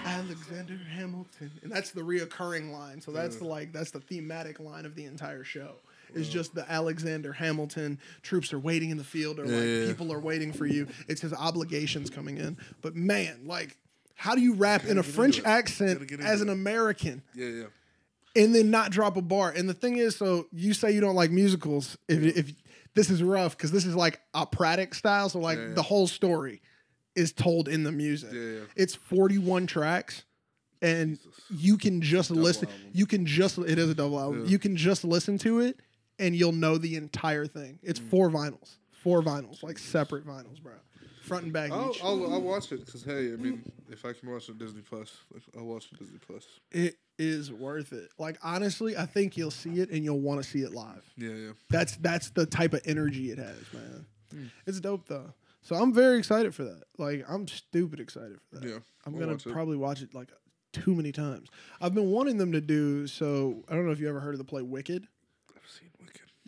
Alexander 0.06 0.78
Hamilton, 0.96 1.52
and 1.64 1.72
that's 1.72 1.92
the 1.92 2.02
reoccurring 2.02 2.72
line. 2.72 3.02
So 3.02 3.12
that's 3.12 3.38
the 3.38 3.46
like 3.46 3.72
that's 3.72 3.92
the 3.92 4.00
thematic 4.02 4.60
line 4.60 4.86
of 4.86 4.96
the 4.96 5.06
entire 5.06 5.44
show. 5.44 5.76
Is 6.14 6.28
just 6.28 6.56
the 6.56 6.70
Alexander 6.70 7.32
Hamilton 7.32 8.00
troops 8.24 8.52
are 8.52 8.60
waiting 8.60 8.90
in 8.90 8.98
the 8.98 9.04
field, 9.04 9.40
or 9.40 9.46
like 9.46 9.64
Yeah. 9.64 9.86
people 9.88 10.12
are 10.12 10.20
waiting 10.20 10.52
for 10.52 10.66
you. 10.66 10.88
It's 11.08 11.22
his 11.22 11.34
obligations 11.34 12.10
coming 12.10 12.38
in. 12.38 12.58
But 12.82 12.96
man, 12.96 13.42
like, 13.46 13.78
how 14.16 14.34
do 14.34 14.42
you 14.42 14.56
rap 14.56 14.86
in 14.86 14.98
a 14.98 15.04
French 15.04 15.38
it. 15.40 15.46
accent 15.46 16.12
as 16.22 16.42
an 16.42 16.50
American? 16.50 17.22
Yeah, 17.36 17.48
yeah. 17.48 17.64
and 18.36 18.56
then 18.56 18.72
not 18.72 18.92
drop 18.92 19.18
a 19.18 19.22
bar. 19.22 19.52
And 19.52 19.70
the 19.70 19.74
thing 19.76 19.98
is, 19.98 20.16
so 20.16 20.48
you 20.52 20.74
say 20.74 20.92
you 20.92 21.02
don't 21.02 21.16
like 21.16 21.30
musicals. 21.32 21.96
If, 22.08 22.24
if 22.38 22.54
this 22.96 23.10
is 23.10 23.22
rough, 23.24 23.56
because 23.58 23.72
this 23.72 23.86
is 23.86 23.96
like 23.96 24.20
operatic 24.34 24.94
style, 24.94 25.30
so 25.30 25.40
like 25.40 25.58
Yeah, 25.58 25.68
yeah. 25.70 25.74
the 25.74 25.84
whole 25.84 26.08
story 26.08 26.62
is 27.16 27.32
told 27.32 27.68
in 27.68 27.84
the 27.84 27.92
music. 27.92 28.32
Yeah. 28.34 28.62
It's 28.76 28.96
forty 28.96 29.38
one 29.38 29.68
tracks, 29.68 30.24
and 30.82 31.18
you 31.50 31.78
can 31.78 32.02
just 32.02 32.32
listen. 32.32 32.68
album. 32.68 32.82
You 32.94 33.06
can 33.06 33.26
just 33.26 33.58
it 33.58 33.78
is 33.80 33.90
a 33.90 33.96
double 33.96 34.20
album. 34.20 34.46
You 34.46 34.60
can 34.60 34.76
just 34.76 35.04
listen 35.04 35.38
to 35.40 35.60
it, 35.60 35.80
and 36.18 36.36
you'll 36.36 36.52
know 36.52 36.78
the 36.78 36.96
entire 36.96 37.46
thing. 37.46 37.74
Mm. 37.84 37.90
It's 37.90 38.00
four 38.00 38.30
vinyls, 38.30 38.78
four 38.92 39.22
vinyls, 39.22 39.64
like 39.64 39.78
separate 39.78 40.26
vinyls, 40.26 40.62
bro, 40.62 40.74
front 41.22 41.44
and 41.46 41.54
back. 41.54 41.72
I'll, 41.72 41.92
each. 41.92 42.04
I'll, 42.04 42.34
I'll 42.34 42.42
watch 42.42 42.72
it 42.72 42.86
because 42.86 43.04
hey, 43.04 43.34
I 43.34 43.36
mean, 43.36 43.64
if 43.90 44.06
I 44.06 44.14
can 44.14 44.32
watch 44.32 44.50
it 44.50 44.58
Disney 44.58 44.82
Plus, 44.82 45.16
I'll 45.58 45.66
watch 45.66 45.90
it 45.92 46.00
Disney 46.00 46.20
Plus. 46.26 46.46
It 46.72 46.98
is 47.18 47.52
worth 47.52 47.94
it. 47.94 48.10
Like 48.18 48.38
honestly, 48.44 48.98
I 48.98 49.06
think 49.06 49.38
you'll 49.38 49.52
see 49.52 49.80
it 49.80 49.90
and 49.90 50.04
you'll 50.04 50.22
want 50.22 50.44
to 50.44 50.50
see 50.50 50.60
it 50.60 50.74
live. 50.74 51.04
Yeah, 51.18 51.32
yeah. 51.32 51.52
That's 51.70 51.96
that's 51.98 52.30
the 52.32 52.46
type 52.46 52.74
of 52.74 52.82
energy 52.86 53.32
it 53.32 53.38
has, 53.38 53.62
man. 53.74 54.06
Hmm. 54.32 54.46
It's 54.66 54.80
dope 54.80 55.08
though. 55.08 55.34
So 55.62 55.76
I'm 55.76 55.94
very 55.94 56.18
excited 56.18 56.56
for 56.56 56.64
that. 56.64 56.84
Like 56.98 57.26
I'm 57.28 57.48
stupid 57.48 58.00
excited 58.00 58.38
for 58.50 58.60
that. 58.60 58.68
Yeah, 58.68 58.80
I'm 59.06 59.14
I'll 59.14 59.20
gonna 59.20 59.32
watch 59.34 59.46
probably 59.46 59.78
watch 59.78 60.02
it 60.02 60.14
like 60.14 60.30
too 60.72 60.96
many 60.96 61.12
times. 61.12 61.50
I've 61.82 61.94
been 61.94 62.12
wanting 62.12 62.38
them 62.38 62.52
to 62.54 62.62
do 62.62 63.08
so. 63.08 63.64
I 63.70 63.76
don't 63.76 63.86
know 63.86 63.92
if 63.92 64.00
you 64.00 64.08
ever 64.10 64.20
heard 64.20 64.34
of 64.34 64.40
the 64.40 64.46
play 64.46 64.62
Wicked. 64.62 65.08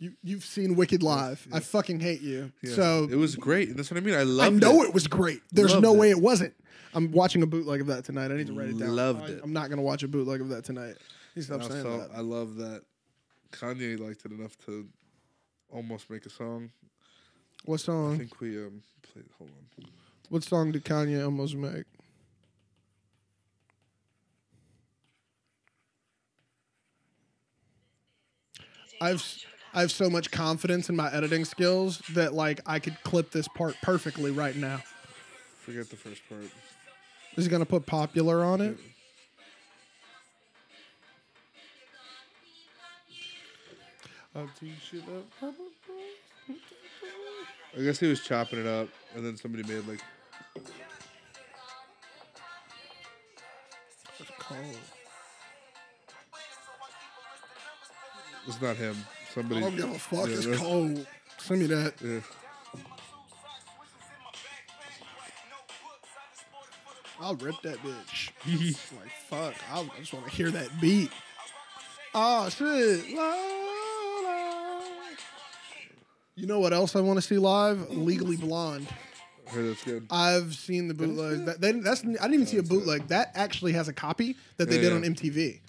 I've 0.02 0.10
seen 0.10 0.14
Wicked. 0.18 0.22
You 0.24 0.30
you've 0.32 0.44
seen 0.44 0.76
Wicked 0.76 1.02
live. 1.02 1.46
I 1.52 1.60
fucking 1.60 2.00
hate 2.00 2.20
you. 2.22 2.52
Yeah. 2.62 2.74
So 2.74 3.08
it 3.10 3.16
was 3.16 3.36
great. 3.36 3.76
That's 3.76 3.90
what 3.90 3.98
I 3.98 4.00
mean. 4.00 4.14
I 4.14 4.22
love 4.22 4.52
it. 4.52 4.56
I 4.56 4.58
know 4.58 4.82
it. 4.82 4.88
it 4.88 4.94
was 4.94 5.06
great. 5.06 5.42
There's 5.52 5.72
Loved 5.72 5.82
no 5.82 5.94
it. 5.94 5.98
way 5.98 6.10
it 6.10 6.20
wasn't. 6.20 6.54
I'm 6.94 7.10
watching 7.12 7.42
a 7.42 7.46
bootleg 7.46 7.80
of 7.80 7.86
that 7.86 8.04
tonight. 8.04 8.30
I 8.30 8.34
need 8.36 8.48
to 8.48 8.52
write 8.52 8.68
it 8.70 8.78
down. 8.78 8.94
Loved 8.94 9.24
I, 9.24 9.32
it. 9.34 9.40
I'm 9.42 9.52
not 9.52 9.70
gonna 9.70 9.82
watch 9.82 10.02
a 10.02 10.08
bootleg 10.08 10.40
of 10.40 10.48
that 10.50 10.64
tonight. 10.64 10.96
He 11.34 11.40
stop 11.42 11.62
saying 11.62 11.86
Also, 11.86 11.98
that. 12.08 12.10
I 12.14 12.20
love 12.20 12.56
that 12.56 12.82
Kanye 13.52 13.98
liked 13.98 14.24
it 14.26 14.32
enough 14.32 14.56
to 14.66 14.86
almost 15.70 16.10
make 16.10 16.26
a 16.26 16.30
song. 16.30 16.70
What 17.64 17.80
song? 17.80 18.14
I 18.14 18.18
think 18.18 18.40
we 18.40 18.58
um 18.58 18.82
played. 19.12 19.24
Hold 19.38 19.50
on. 19.50 19.86
What 20.28 20.42
song 20.44 20.72
did 20.72 20.84
Kanye 20.84 21.24
almost 21.24 21.54
make? 21.54 21.84
I've 29.00 29.16
s- 29.16 29.44
I 29.74 29.80
have 29.80 29.90
so 29.90 30.10
much 30.10 30.30
confidence 30.30 30.88
in 30.88 30.96
my 30.96 31.12
editing 31.12 31.44
skills 31.44 31.98
that 32.14 32.34
like 32.34 32.60
I 32.66 32.78
could 32.78 33.02
clip 33.04 33.30
this 33.30 33.48
part 33.48 33.76
perfectly 33.82 34.30
right 34.30 34.54
now. 34.54 34.82
Forget 35.60 35.88
the 35.88 35.96
first 35.96 36.22
part. 36.28 36.44
Is 37.36 37.44
he 37.44 37.50
gonna 37.50 37.64
put 37.64 37.86
popular 37.86 38.44
on 38.44 38.60
it? 38.60 38.76
I'll 44.34 44.50
teach 44.58 44.92
you 44.92 45.02
the 45.02 45.54
I 47.78 47.82
guess 47.82 47.98
he 47.98 48.06
was 48.06 48.20
chopping 48.20 48.58
it 48.58 48.66
up, 48.66 48.88
and 49.14 49.24
then 49.24 49.36
somebody 49.36 49.62
made 49.62 49.86
like 49.86 50.00
it's 58.46 58.60
not 58.60 58.76
him. 58.76 58.96
I 59.36 59.42
don't 59.42 59.76
give 59.76 59.90
a 59.90 59.98
fuck. 59.98 60.28
Yeah, 60.28 60.36
it's 60.36 60.60
cold. 60.60 61.06
Send 61.38 61.60
me 61.60 61.66
that. 61.66 61.94
Yeah. 62.00 62.20
I'll 67.20 67.36
rip 67.36 67.54
that 67.62 67.78
bitch. 67.78 68.30
like 68.98 69.12
fuck. 69.28 69.54
I'll, 69.70 69.88
I 69.96 70.00
just 70.00 70.12
want 70.12 70.26
to 70.26 70.32
hear 70.32 70.50
that 70.50 70.68
beat. 70.80 71.10
Oh 72.14 72.48
shit. 72.48 73.14
La, 73.14 73.22
la. 73.22 74.82
You 76.34 76.46
know 76.46 76.58
what 76.58 76.72
else 76.72 76.96
I 76.96 77.00
want 77.00 77.18
to 77.18 77.22
see 77.22 77.38
live? 77.38 77.90
Legally 77.90 78.36
Blonde. 78.36 78.88
I 79.56 79.62
that's 79.62 79.84
good. 79.84 80.06
I've 80.10 80.54
seen 80.54 80.88
the 80.88 80.94
bootleg. 80.94 81.44
That, 81.46 81.60
they, 81.60 81.72
that's 81.72 82.02
I 82.02 82.06
didn't 82.06 82.34
even 82.34 82.46
see 82.46 82.58
a 82.58 82.62
bootleg. 82.62 83.08
That 83.08 83.32
actually 83.34 83.72
has 83.72 83.88
a 83.88 83.92
copy 83.92 84.36
that 84.56 84.68
they 84.68 84.78
did 84.80 84.92
on 84.92 85.02
MTV, 85.02 85.60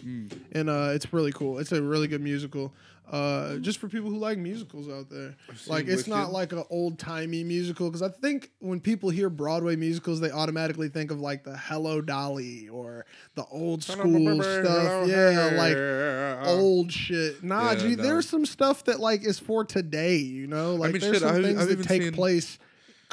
and 0.53 0.69
uh, 0.69 0.91
it's 0.93 1.11
really 1.13 1.31
cool. 1.31 1.59
It's 1.59 1.71
a 1.71 1.81
really 1.81 2.07
good 2.07 2.21
musical. 2.21 2.73
Uh, 3.11 3.57
just 3.57 3.79
for 3.79 3.89
people 3.89 4.09
who 4.09 4.17
like 4.17 4.37
musicals 4.37 4.87
out 4.89 5.07
there, 5.09 5.35
like 5.67 5.87
it's 5.87 6.07
not 6.07 6.31
like 6.31 6.51
an 6.53 6.63
old 6.69 6.97
timey 6.97 7.43
musical 7.43 7.87
because 7.89 8.01
I 8.01 8.07
think 8.07 8.49
when 8.59 8.79
people 8.79 9.09
hear 9.09 9.29
Broadway 9.29 9.75
musicals, 9.75 10.19
they 10.21 10.31
automatically 10.31 10.87
think 10.87 11.11
of 11.11 11.19
like 11.19 11.43
the 11.43 11.55
Hello 11.55 11.99
Dolly 12.01 12.69
or 12.69 13.05
the 13.35 13.45
old 13.51 13.83
school 13.83 14.41
stuff. 14.41 15.07
Yeah, 15.07 15.51
like 15.57 16.47
old 16.47 16.91
shit. 16.91 17.43
Nah, 17.43 17.71
Yeah, 17.71 17.75
gee, 17.75 17.95
no. 17.97 18.03
there's 18.03 18.27
some 18.27 18.45
stuff 18.45 18.85
that 18.85 18.99
like 19.01 19.23
is 19.23 19.37
for 19.37 19.65
today. 19.65 20.15
You 20.17 20.47
know, 20.47 20.75
like 20.75 20.93
mean, 20.93 21.01
there's 21.01 21.13
shit, 21.15 21.21
some 21.23 21.35
I've- 21.35 21.43
things 21.43 21.59
I've 21.61 21.67
that 21.77 21.83
take 21.83 22.03
seen- 22.03 22.13
place 22.13 22.57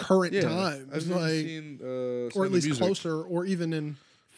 current 0.00 0.32
yeah, 0.32 0.42
times, 0.42 0.88
I've 0.92 1.06
like 1.16 1.30
seen, 1.30 1.80
uh, 1.82 2.30
or 2.38 2.44
at 2.44 2.52
least 2.52 2.72
closer, 2.78 3.22
or 3.22 3.44
even 3.44 3.72
in 3.72 3.96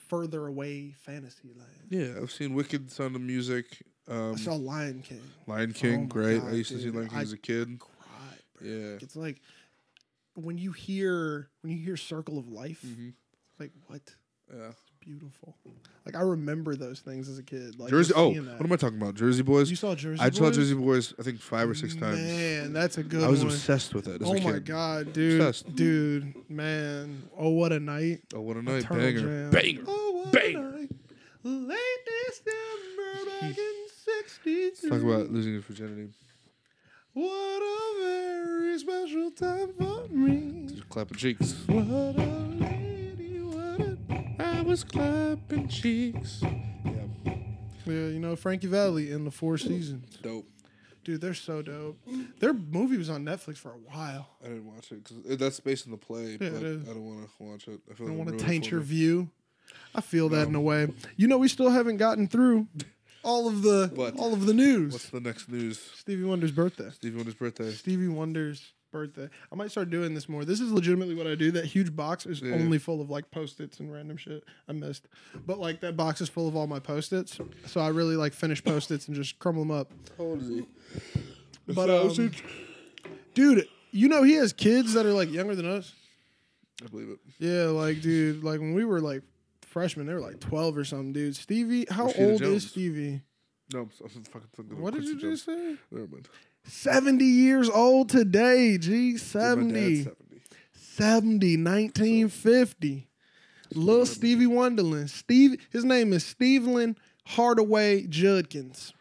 further 0.09 0.46
away 0.46 0.94
fantasy 1.03 1.51
land. 1.57 1.70
Yeah, 1.88 2.20
I've 2.22 2.31
seen 2.33 2.55
Wicked, 2.55 2.90
Sound 2.90 3.16
of 3.16 3.22
Music, 3.22 3.66
um, 4.09 4.33
I 4.35 4.37
saw 4.37 4.55
Lion 4.55 5.03
King. 5.03 5.22
Lion 5.46 5.72
King. 5.72 6.03
Oh 6.05 6.07
great. 6.07 6.38
I 6.42 6.46
God, 6.46 6.55
used 6.55 6.70
to 6.72 6.79
see. 6.81 6.90
Lion 6.90 7.09
King 7.09 7.18
I 7.18 7.22
as 7.22 7.33
a 7.33 7.38
kid. 7.38 7.79
Cried. 7.79 8.38
Yeah. 8.61 8.96
It's 9.01 9.16
like 9.16 9.40
when 10.35 10.59
you 10.59 10.72
hear 10.72 11.48
when 11.61 11.72
you 11.72 11.79
hear 11.79 11.96
Circle 11.96 12.38
of 12.38 12.48
Life, 12.48 12.83
Mhm. 12.85 13.12
like 13.59 13.70
what? 13.87 14.03
Yeah. 14.53 14.72
Beautiful. 15.05 15.57
Like 16.07 16.17
I 16.17 16.21
remember 16.23 16.75
those 16.75 17.01
things 17.01 17.29
as 17.29 17.38
a 17.38 17.43
kid. 17.43 17.79
Like 17.79 17.91
Jersey. 17.91 18.12
Oh, 18.17 18.33
that. 18.35 18.59
what 18.59 18.65
am 18.67 18.73
I 18.73 18.77
talking 18.77 19.01
about? 19.01 19.15
Jersey 19.15 19.43
Boys. 19.43 19.71
You 19.71 19.77
saw 19.77 19.95
Jersey. 19.95 20.23
Boys? 20.23 20.35
I 20.35 20.37
saw 20.37 20.51
Jersey 20.51 20.75
Boys. 20.75 21.15
I 21.19 21.23
think 21.23 21.41
five 21.41 21.69
or 21.71 21.75
six 21.75 21.95
times. 21.95 22.19
Man, 22.19 22.73
that's 22.73 22.99
a 22.99 23.03
good 23.03 23.23
I 23.23 23.29
was 23.29 23.45
one. 23.45 23.53
obsessed 23.53 23.95
with 23.95 24.09
it. 24.09 24.21
As 24.23 24.29
Oh 24.29 24.35
my 24.35 24.53
kid. 24.55 24.65
god, 24.67 25.12
dude, 25.12 25.41
Obsessed. 25.41 25.75
dude, 25.77 26.35
man! 26.51 27.23
Oh, 27.38 27.51
what 27.51 27.73
a 27.73 27.79
night! 27.81 28.23
Oh, 28.35 28.41
what 28.41 28.57
a 28.57 28.62
night! 28.62 28.83
Turtle 28.83 28.97
Banger, 28.99 29.21
Jam. 29.21 29.51
banger. 29.51 29.83
Oh, 29.87 30.23
what 30.25 30.33
Banger. 30.33 30.59
a 30.59 30.73
night! 30.79 30.91
Late 31.45 31.79
December 32.27 33.31
back 33.41 33.59
in 33.59 33.75
'62. 34.45 34.88
Talk 34.88 35.03
about 35.03 35.31
losing 35.33 35.55
his 35.55 35.65
virginity. 35.65 36.11
what 37.15 37.62
a 37.62 38.01
very 38.03 38.79
special 38.79 39.31
time 39.31 39.73
for 39.79 40.09
me. 40.12 40.67
Just 40.69 40.88
clapping 40.88 41.17
cheeks. 41.17 41.55
What 41.67 41.77
a 41.77 41.81
lady, 41.81 42.19
what 42.19 42.27
a 42.29 42.52
I 44.42 44.62
was 44.62 44.85
clapping 44.85 45.68
cheeks. 45.68 46.40
Yeah, 46.42 46.92
yeah, 47.87 47.92
you 48.09 48.18
know 48.18 48.37
Frankie 48.37 48.66
Valli 48.66 49.11
in 49.11 49.24
the 49.24 49.31
Four 49.31 49.59
Seasons, 49.59 50.16
dope. 50.22 50.46
dude. 51.05 51.20
They're 51.20 51.35
so 51.35 51.62
dope. 51.62 51.98
Their 52.40 52.52
movie 52.52 52.96
was 52.96 53.11
on 53.11 53.24
Netflix 53.24 53.57
for 53.59 53.70
a 53.70 53.78
while. 53.78 54.28
I 54.44 54.48
didn't 54.48 54.66
watch 54.66 54.90
it 54.92 55.05
because 55.05 55.18
uh, 55.33 55.37
that's 55.37 55.61
based 55.61 55.87
on 55.87 55.92
the 55.92 55.96
play, 55.98 56.33
Yeah, 56.40 56.50
but 56.50 56.52
it 56.55 56.62
is. 56.62 56.88
I 56.88 56.92
don't 56.92 57.05
want 57.05 57.24
to 57.38 57.42
watch 57.44 57.68
it. 57.68 57.81
I 57.90 57.94
feel 57.94 58.07
I 58.07 58.11
don't 58.11 58.18
like 58.18 58.26
want 58.28 58.38
to 58.38 58.44
taint 58.44 58.70
your 58.70 58.81
me. 58.81 58.87
view. 58.87 59.31
I 59.94 60.00
feel 60.00 60.28
that 60.31 60.48
in 60.48 60.55
a 60.55 60.61
way. 60.61 60.88
You 61.16 61.28
know, 61.28 61.38
we 61.38 61.48
still 61.48 61.70
haven't 61.70 61.96
gotten 61.98 62.26
through 62.28 62.66
all 63.22 63.48
of 63.48 63.62
the 63.62 63.90
What? 63.94 64.16
all 64.18 64.33
of 64.33 64.46
the 64.46 64.55
news. 64.55 64.92
What's 64.92 65.11
the 65.11 65.20
next 65.20 65.48
news? 65.48 65.81
Stevie 65.94 66.24
Wonder's 66.24 66.50
birthday. 66.52 66.90
Stevie 66.90 67.16
Wonder's 67.16 67.35
birthday. 67.35 67.70
Stevie 67.72 68.09
Wonder's 68.09 68.72
birthday. 68.92 69.28
I 69.50 69.55
might 69.57 69.70
start 69.70 69.90
doing 69.90 70.14
this 70.14 70.28
more. 70.28 70.44
This 70.44 70.61
is 70.61 70.70
legitimately 70.70 71.14
what 71.16 71.26
I 71.26 71.35
do. 71.35 71.50
That 71.50 71.64
huge 71.64 71.96
box 71.96 72.26
is 72.26 72.40
Yeah. 72.40 72.52
only 72.55 72.78
full 72.78 73.00
of 73.00 73.11
like 73.11 73.31
post-its 73.31 73.81
and 73.81 73.92
random 73.92 74.16
shit 74.16 74.44
I 74.68 74.72
missed. 74.72 75.09
But 75.46 75.59
like 75.59 75.81
that 75.81 75.96
box 75.96 76.20
is 76.20 76.28
full 76.28 76.46
of 76.46 76.55
all 76.55 76.66
my 76.68 76.78
post-its. 76.78 77.38
So 77.66 77.81
I 77.81 77.88
really 77.88 78.14
like 78.16 78.33
finish 78.35 78.62
post-its 78.62 79.09
and 79.09 79.16
just 79.16 79.38
crumble 79.40 79.62
them 79.62 79.70
up. 79.72 79.90
How 80.18 80.24
old 80.24 80.42
is 80.42 80.48
he? 80.48 80.66
But 81.66 81.90
um, 81.90 82.31
dude, 83.35 83.66
you 83.90 84.09
know 84.09 84.22
he 84.22 84.35
has 84.35 84.52
kids 84.52 84.92
that 84.94 85.07
are 85.07 85.12
like 85.12 85.31
younger 85.33 85.55
than 85.55 85.66
us. 85.66 85.92
I 86.85 86.88
believe 86.88 87.09
it. 87.11 87.18
Yeah, 87.38 87.64
like 87.66 88.00
dude, 88.00 88.42
like 88.44 88.61
when 88.61 88.74
we 88.74 88.85
were 88.85 89.00
like 89.00 89.22
freshmen, 89.62 90.07
they 90.07 90.14
were 90.14 90.20
like 90.20 90.40
12 90.40 90.76
or 90.76 90.85
something, 90.85 91.12
dude. 91.12 91.37
Stevie, 91.37 91.87
how 91.88 92.09
Rashida 92.09 92.31
old 92.31 92.40
Jones. 92.40 92.64
is 92.64 92.70
Stevie? 92.70 93.22
No, 93.72 93.81
I'm, 93.83 93.90
I'm 94.05 94.24
fucking 94.24 94.48
thinking. 94.55 94.81
What 94.83 94.92
did 94.94 95.05
you 95.05 95.18
just 95.18 95.46
say? 95.46 95.76
Never 95.90 96.07
mind. 96.09 96.28
70 96.64 97.25
years 97.25 97.68
old 97.68 98.09
today, 98.09 98.79
G. 98.79 98.90
My 98.90 99.12
dad's 99.12 99.22
70. 99.22 100.03
70. 100.05 100.16
70, 100.75 101.57
1950. 101.57 103.09
Little 103.75 104.07
Stevie 104.07 104.46
Wonderland. 104.46 105.11
Steve, 105.11 105.66
his 105.70 105.85
name 105.85 106.12
is 106.12 106.22
Steveland 106.25 106.96
Hardaway 107.27 108.03
Judkins. 108.07 108.92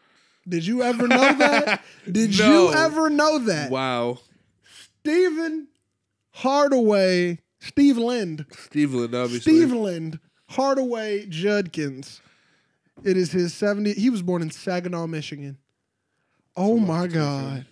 Did 0.48 0.66
you 0.66 0.82
ever 0.82 1.06
know 1.06 1.34
that? 1.34 1.82
Did 2.10 2.38
No. 2.38 2.68
you 2.70 2.74
ever 2.74 3.10
know 3.10 3.38
that? 3.40 3.70
Wow. 3.70 4.18
Stephen 5.00 5.68
Hardaway, 6.32 7.38
Steve 7.60 7.98
Lind, 7.98 8.46
Steve 8.58 8.94
Lynn, 8.94 9.14
obviously. 9.14 9.52
Steveland 9.52 10.18
Hardaway 10.48 11.26
Judkins. 11.26 12.20
It 13.04 13.16
is 13.16 13.32
his 13.32 13.52
70. 13.54 13.94
He 13.94 14.10
was 14.10 14.22
born 14.22 14.42
in 14.42 14.50
Saginaw, 14.50 15.06
Michigan. 15.06 15.58
Oh 16.56 16.78
my 16.78 17.02
to 17.02 17.08
take 17.08 17.16
in. 17.16 17.20
God. 17.22 17.66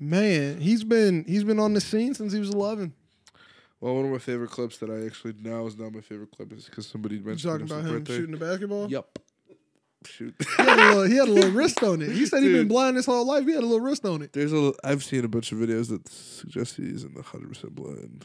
Man, 0.00 0.60
he's 0.60 0.84
been 0.84 1.24
he's 1.26 1.44
been 1.44 1.58
on 1.58 1.74
the 1.74 1.80
scene 1.80 2.14
since 2.14 2.32
he 2.32 2.38
was 2.38 2.50
11. 2.50 2.92
Well, 3.80 3.94
one 3.94 4.04
of 4.06 4.10
my 4.10 4.18
favorite 4.18 4.50
clips 4.50 4.78
that 4.78 4.90
I 4.90 5.06
actually 5.06 5.34
now 5.40 5.66
is 5.66 5.76
now 5.78 5.88
my 5.90 6.00
favorite 6.00 6.30
clip 6.32 6.52
is 6.52 6.64
because 6.66 6.86
somebody 6.86 7.16
You 7.16 7.22
mentioned 7.24 7.52
talking 7.52 7.66
about 7.66 7.84
him 7.88 7.98
birthday. 7.98 8.16
shooting 8.16 8.32
the 8.38 8.44
basketball? 8.44 8.90
Yep. 8.90 9.18
Shoot. 10.06 10.34
He 10.38 10.62
had, 10.62 10.78
a 10.78 10.86
little, 10.88 11.02
he 11.04 11.16
had 11.16 11.28
a 11.28 11.32
little 11.32 11.50
wrist 11.50 11.82
on 11.82 12.00
it. 12.02 12.10
He 12.12 12.24
said 12.26 12.42
he'd 12.44 12.50
been 12.50 12.56
Dude. 12.62 12.68
blind 12.68 12.96
his 12.96 13.06
whole 13.06 13.26
life. 13.26 13.44
He 13.44 13.52
had 13.52 13.64
a 13.64 13.66
little 13.66 13.80
wrist 13.80 14.04
on 14.04 14.22
it. 14.22 14.32
There's 14.32 14.52
a. 14.52 14.72
I've 14.84 15.02
seen 15.02 15.24
a 15.24 15.28
bunch 15.28 15.50
of 15.50 15.58
videos 15.58 15.88
that 15.88 16.08
suggest 16.08 16.76
he's 16.76 17.02
in 17.02 17.14
the 17.14 17.22
hundred 17.22 17.48
percent 17.48 17.74
blind. 17.74 18.24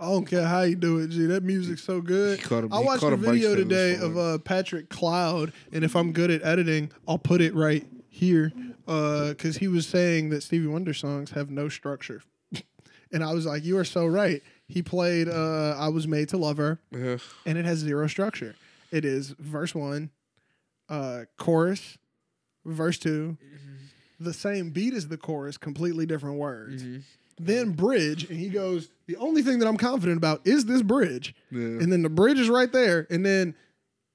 I 0.00 0.06
don't 0.06 0.26
care 0.26 0.46
how 0.46 0.62
you 0.62 0.76
do 0.76 0.98
it, 0.98 1.08
G. 1.08 1.26
That 1.26 1.42
music's 1.42 1.82
so 1.82 2.00
good. 2.00 2.40
I 2.52 2.78
watched 2.80 3.02
a 3.02 3.08
a 3.08 3.16
video 3.16 3.54
today 3.56 3.96
of 3.96 4.16
uh, 4.16 4.38
Patrick 4.38 4.88
Cloud, 4.88 5.52
and 5.72 5.84
if 5.84 5.96
I'm 5.96 6.12
good 6.12 6.30
at 6.30 6.44
editing, 6.44 6.92
I'll 7.06 7.18
put 7.18 7.40
it 7.40 7.54
right 7.54 7.84
here 8.08 8.52
because 8.86 9.56
he 9.56 9.68
was 9.68 9.86
saying 9.86 10.28
that 10.30 10.42
Stevie 10.42 10.66
Wonder 10.68 10.94
songs 10.94 11.32
have 11.32 11.50
no 11.50 11.68
structure, 11.68 12.22
and 13.12 13.24
I 13.24 13.32
was 13.34 13.44
like, 13.46 13.64
"You 13.64 13.78
are 13.78 13.84
so 13.84 14.06
right." 14.06 14.42
He 14.68 14.82
played 14.82 15.28
uh, 15.28 15.74
"I 15.78 15.88
Was 15.88 16.06
Made 16.06 16.28
to 16.30 16.36
Love 16.36 16.58
Her," 16.58 16.78
Yeah. 16.92 17.16
and 17.44 17.58
it 17.58 17.64
has 17.64 17.78
zero 17.78 18.06
structure. 18.06 18.54
It 18.92 19.04
is 19.04 19.30
verse 19.38 19.74
one, 19.74 20.10
uh, 20.88 21.24
chorus, 21.36 21.98
verse 22.64 22.98
2 22.98 23.36
the 24.20 24.32
same 24.32 24.70
beat 24.70 24.94
as 24.94 25.06
the 25.06 25.16
chorus, 25.16 25.56
completely 25.56 26.04
different 26.04 26.38
words. 26.38 26.82
Then 27.38 27.70
bridge, 27.72 28.28
and 28.28 28.38
he 28.38 28.48
goes, 28.48 28.88
"The 29.06 29.16
only 29.16 29.42
thing 29.42 29.58
that 29.60 29.68
I'm 29.68 29.76
confident 29.76 30.16
about 30.18 30.46
is 30.46 30.64
this 30.64 30.82
bridge." 30.82 31.34
Yeah. 31.50 31.60
And 31.60 31.92
then 31.92 32.02
the 32.02 32.08
bridge 32.08 32.38
is 32.38 32.48
right 32.48 32.70
there, 32.72 33.06
and 33.10 33.24
then 33.24 33.54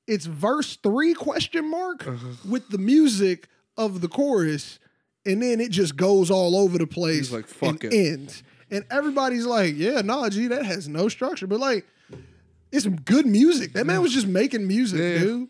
it's 0.07 0.25
verse 0.25 0.75
three 0.83 1.13
question 1.13 1.69
mark 1.69 2.05
Uh-huh. 2.07 2.27
with 2.49 2.69
the 2.69 2.77
music 2.77 3.47
of 3.77 4.01
the 4.01 4.07
chorus, 4.07 4.79
and 5.25 5.41
then 5.41 5.59
it 5.61 5.71
just 5.71 5.95
goes 5.95 6.29
all 6.29 6.55
over 6.57 6.77
the 6.77 6.87
place. 6.87 7.17
He's 7.17 7.31
like, 7.33 7.47
"Fuck 7.47 7.83
and 7.85 7.93
it." 7.93 8.11
ends. 8.13 8.43
And 8.71 8.85
everybody's 8.89 9.45
like, 9.45 9.75
yeah, 9.77 10.01
nah, 10.01 10.27
G, 10.29 10.47
that 10.47 10.65
has 10.65 10.87
no 10.87 11.07
structure. 11.07 11.45
But 11.45 11.59
like, 11.59 11.85
it's 12.71 12.83
some 12.85 12.95
good 12.95 13.27
music. 13.27 13.73
That 13.73 13.85
man 13.85 14.01
was 14.01 14.11
just 14.11 14.25
making 14.25 14.65
music, 14.67 14.99
Yeah. 14.99 15.19
dude. 15.19 15.49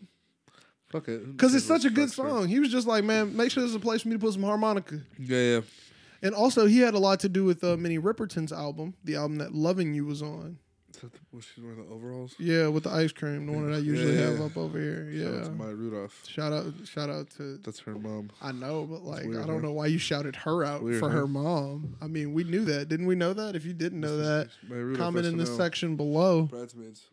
Fuck 0.89 1.07
it. 1.07 1.31
Because 1.31 1.55
it's 1.55 1.65
such 1.65 1.85
a 1.85 1.89
good 1.89 2.11
Structure. 2.11 2.31
song. 2.33 2.47
He 2.49 2.59
was 2.59 2.69
just 2.69 2.85
like, 2.85 3.05
man, 3.05 3.33
make 3.35 3.49
sure 3.49 3.63
there's 3.63 3.75
a 3.75 3.79
place 3.79 4.01
for 4.01 4.09
me 4.09 4.15
to 4.15 4.19
put 4.19 4.33
some 4.33 4.43
harmonica. 4.43 4.99
Yeah, 5.17 5.37
yeah. 5.37 5.61
And 6.23 6.33
also, 6.33 6.65
he 6.65 6.79
had 6.79 6.93
a 6.95 6.99
lot 6.99 7.19
to 7.19 7.29
do 7.29 7.43
with 7.43 7.63
uh, 7.63 7.77
Minnie 7.77 7.99
Riperton's 7.99 8.51
album, 8.53 8.95
the 9.03 9.15
album 9.15 9.37
that 9.37 9.53
"Loving 9.53 9.93
You" 9.93 10.05
was 10.05 10.21
on. 10.23 10.57
Is 10.95 11.01
that 11.01 11.11
the, 11.11 11.19
was 11.33 11.43
she 11.53 11.59
wearing 11.59 11.83
the 11.85 11.93
overalls? 11.93 12.35
Yeah, 12.39 12.67
with 12.67 12.83
the 12.83 12.91
ice 12.91 13.11
cream, 13.11 13.45
the 13.47 13.51
one 13.51 13.69
that 13.69 13.75
I 13.75 13.79
usually 13.79 14.13
Yeah, 14.15 14.29
have 14.29 14.41
up 14.41 14.55
over 14.55 14.79
here. 14.79 15.11
Shout 15.11 15.27
out 15.27 15.33
Yeah. 15.37 15.43
to 15.43 15.49
Maya 15.51 15.73
Rudolph. 15.75 16.23
Shout 16.27 16.53
out, 16.53 16.65
shout 16.85 17.09
out 17.09 17.29
to. 17.37 17.57
That's 17.57 17.79
her 17.79 17.95
mom. 17.95 18.29
I 18.41 18.51
know, 18.53 18.83
but 18.85 19.01
like, 19.03 19.25
weird, 19.25 19.41
I 19.43 19.47
don't 19.47 19.55
huh? 19.61 19.67
know 19.67 19.71
why 19.73 19.87
you 19.87 19.97
shouted 19.97 20.35
her 20.37 20.63
out 20.63 20.81
Weird, 20.83 20.99
for 20.99 21.09
her 21.09 21.21
huh? 21.21 21.27
mom. 21.27 21.97
I 22.01 22.07
mean, 22.07 22.33
we 22.33 22.43
knew 22.45 22.63
that, 22.65 22.87
didn't 22.89 23.07
we 23.07 23.15
know 23.15 23.33
that? 23.33 23.55
If 23.55 23.65
you 23.65 23.73
didn't 23.73 23.99
know 23.99 24.15
that, 24.17 24.49
Rudolph, 24.69 24.97
comment 24.99 25.25
in 25.25 25.37
the 25.37 25.45
section 25.47 25.95
below. 25.97 26.43
Bridesmaids. 26.43 27.07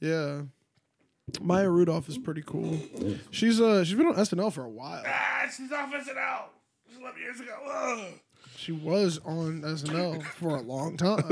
Yeah, 0.00 0.42
Maya 1.40 1.68
Rudolph 1.68 2.08
is 2.08 2.18
pretty 2.18 2.42
cool. 2.46 2.78
She's 3.30 3.60
uh, 3.60 3.84
she's 3.84 3.96
been 3.96 4.06
on 4.06 4.14
SNL 4.14 4.52
for 4.52 4.64
a 4.64 4.68
while. 4.70 5.02
Ah, 5.06 5.46
she's 5.54 5.70
off 5.72 5.92
SNL. 5.92 6.44
It's 7.04 7.16
11 7.16 7.20
years 7.20 7.40
ago. 7.40 7.54
Ugh. 7.70 8.12
She 8.56 8.70
was 8.72 9.18
on 9.24 9.62
SNL 9.62 10.22
for 10.34 10.50
a 10.56 10.60
long 10.60 10.96
time. 10.96 11.24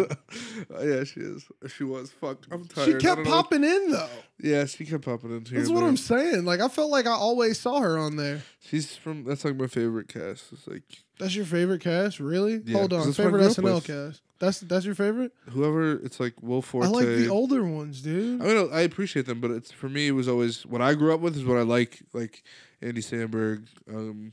Oh, 0.75 0.83
yeah, 0.83 1.05
she 1.05 1.21
is. 1.21 1.45
She 1.77 1.85
was. 1.85 2.11
Fuck. 2.11 2.39
I'm 2.51 2.65
tired. 2.67 2.85
She 2.87 2.95
I 2.95 2.99
kept 2.99 3.17
don't 3.17 3.25
know- 3.25 3.31
popping 3.31 3.63
in 3.65 3.91
though. 3.93 4.09
Yeah, 4.43 4.65
she 4.65 4.85
kept 4.87 5.05
popping 5.05 5.31
in 5.37 5.45
here. 5.45 5.59
That's 5.59 5.69
and 5.69 5.75
what 5.75 5.81
there. 5.83 5.89
I'm 5.91 5.97
saying. 5.97 6.45
Like 6.45 6.61
I 6.61 6.69
felt 6.69 6.91
like 6.91 7.07
I 7.07 7.13
always 7.13 7.61
saw 7.61 7.81
her 7.81 7.99
on 7.99 8.17
there. 8.17 8.43
She's 8.61 8.97
from. 8.97 9.25
That's 9.25 9.45
like 9.45 9.57
my 9.57 9.67
favorite 9.69 10.09
cast. 10.09 10.53
It's 10.53 10.67
like 10.67 10.83
That's 11.19 11.37
your 11.37 11.45
favorite 11.45 11.83
cast, 11.83 12.19
really? 12.21 12.63
Yeah, 12.65 12.79
Hold 12.79 12.91
'cause 12.91 13.01
on, 13.01 13.07
that's 13.09 13.19
what 13.19 13.25
I 13.25 13.27
favorite 13.29 13.39
grew 13.41 13.47
up 13.49 13.53
SNL 13.53 13.75
with. 13.75 13.87
cast. 14.13 14.23
That's 14.39 14.61
that's 14.61 14.85
your 14.87 14.95
favorite. 14.95 15.33
whoever. 15.51 15.93
It's 16.03 16.19
like 16.19 16.35
Will 16.43 16.63
Forte. 16.63 16.87
I 16.87 16.91
like 16.91 17.07
the 17.07 17.29
older 17.29 17.63
ones, 17.65 18.01
dude. 18.01 18.41
I 18.41 18.45
mean, 18.47 18.71
I 18.73 18.81
appreciate 18.81 19.27
them, 19.27 19.41
but 19.41 19.51
it's 19.51 19.71
for 19.71 19.89
me. 19.89 20.09
It 20.09 20.13
was 20.13 20.27
always 20.27 20.65
what 20.67 20.81
I 20.81 20.95
grew 20.95 21.13
up 21.15 21.21
with 21.21 21.37
is 21.37 21.45
what 21.45 21.59
I 21.59 21.63
like. 21.63 22.01
Like 22.15 22.43
Andy 22.81 23.03
Samberg. 23.03 23.67
Um, 23.89 24.33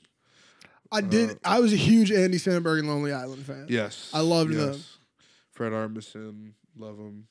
I 0.91 1.01
did. 1.01 1.39
I 1.43 1.59
was 1.59 1.73
a 1.73 1.77
huge 1.77 2.11
Andy 2.11 2.37
Samberg 2.37 2.79
and 2.79 2.87
Lonely 2.87 3.13
Island 3.13 3.45
fan. 3.45 3.67
yes, 3.69 4.11
I 4.13 4.21
loved 4.21 4.53
yes. 4.53 4.65
them. 4.65 4.81
Fred 5.51 5.71
Armisen, 5.71 6.51
love 6.77 6.97
him. 6.97 7.27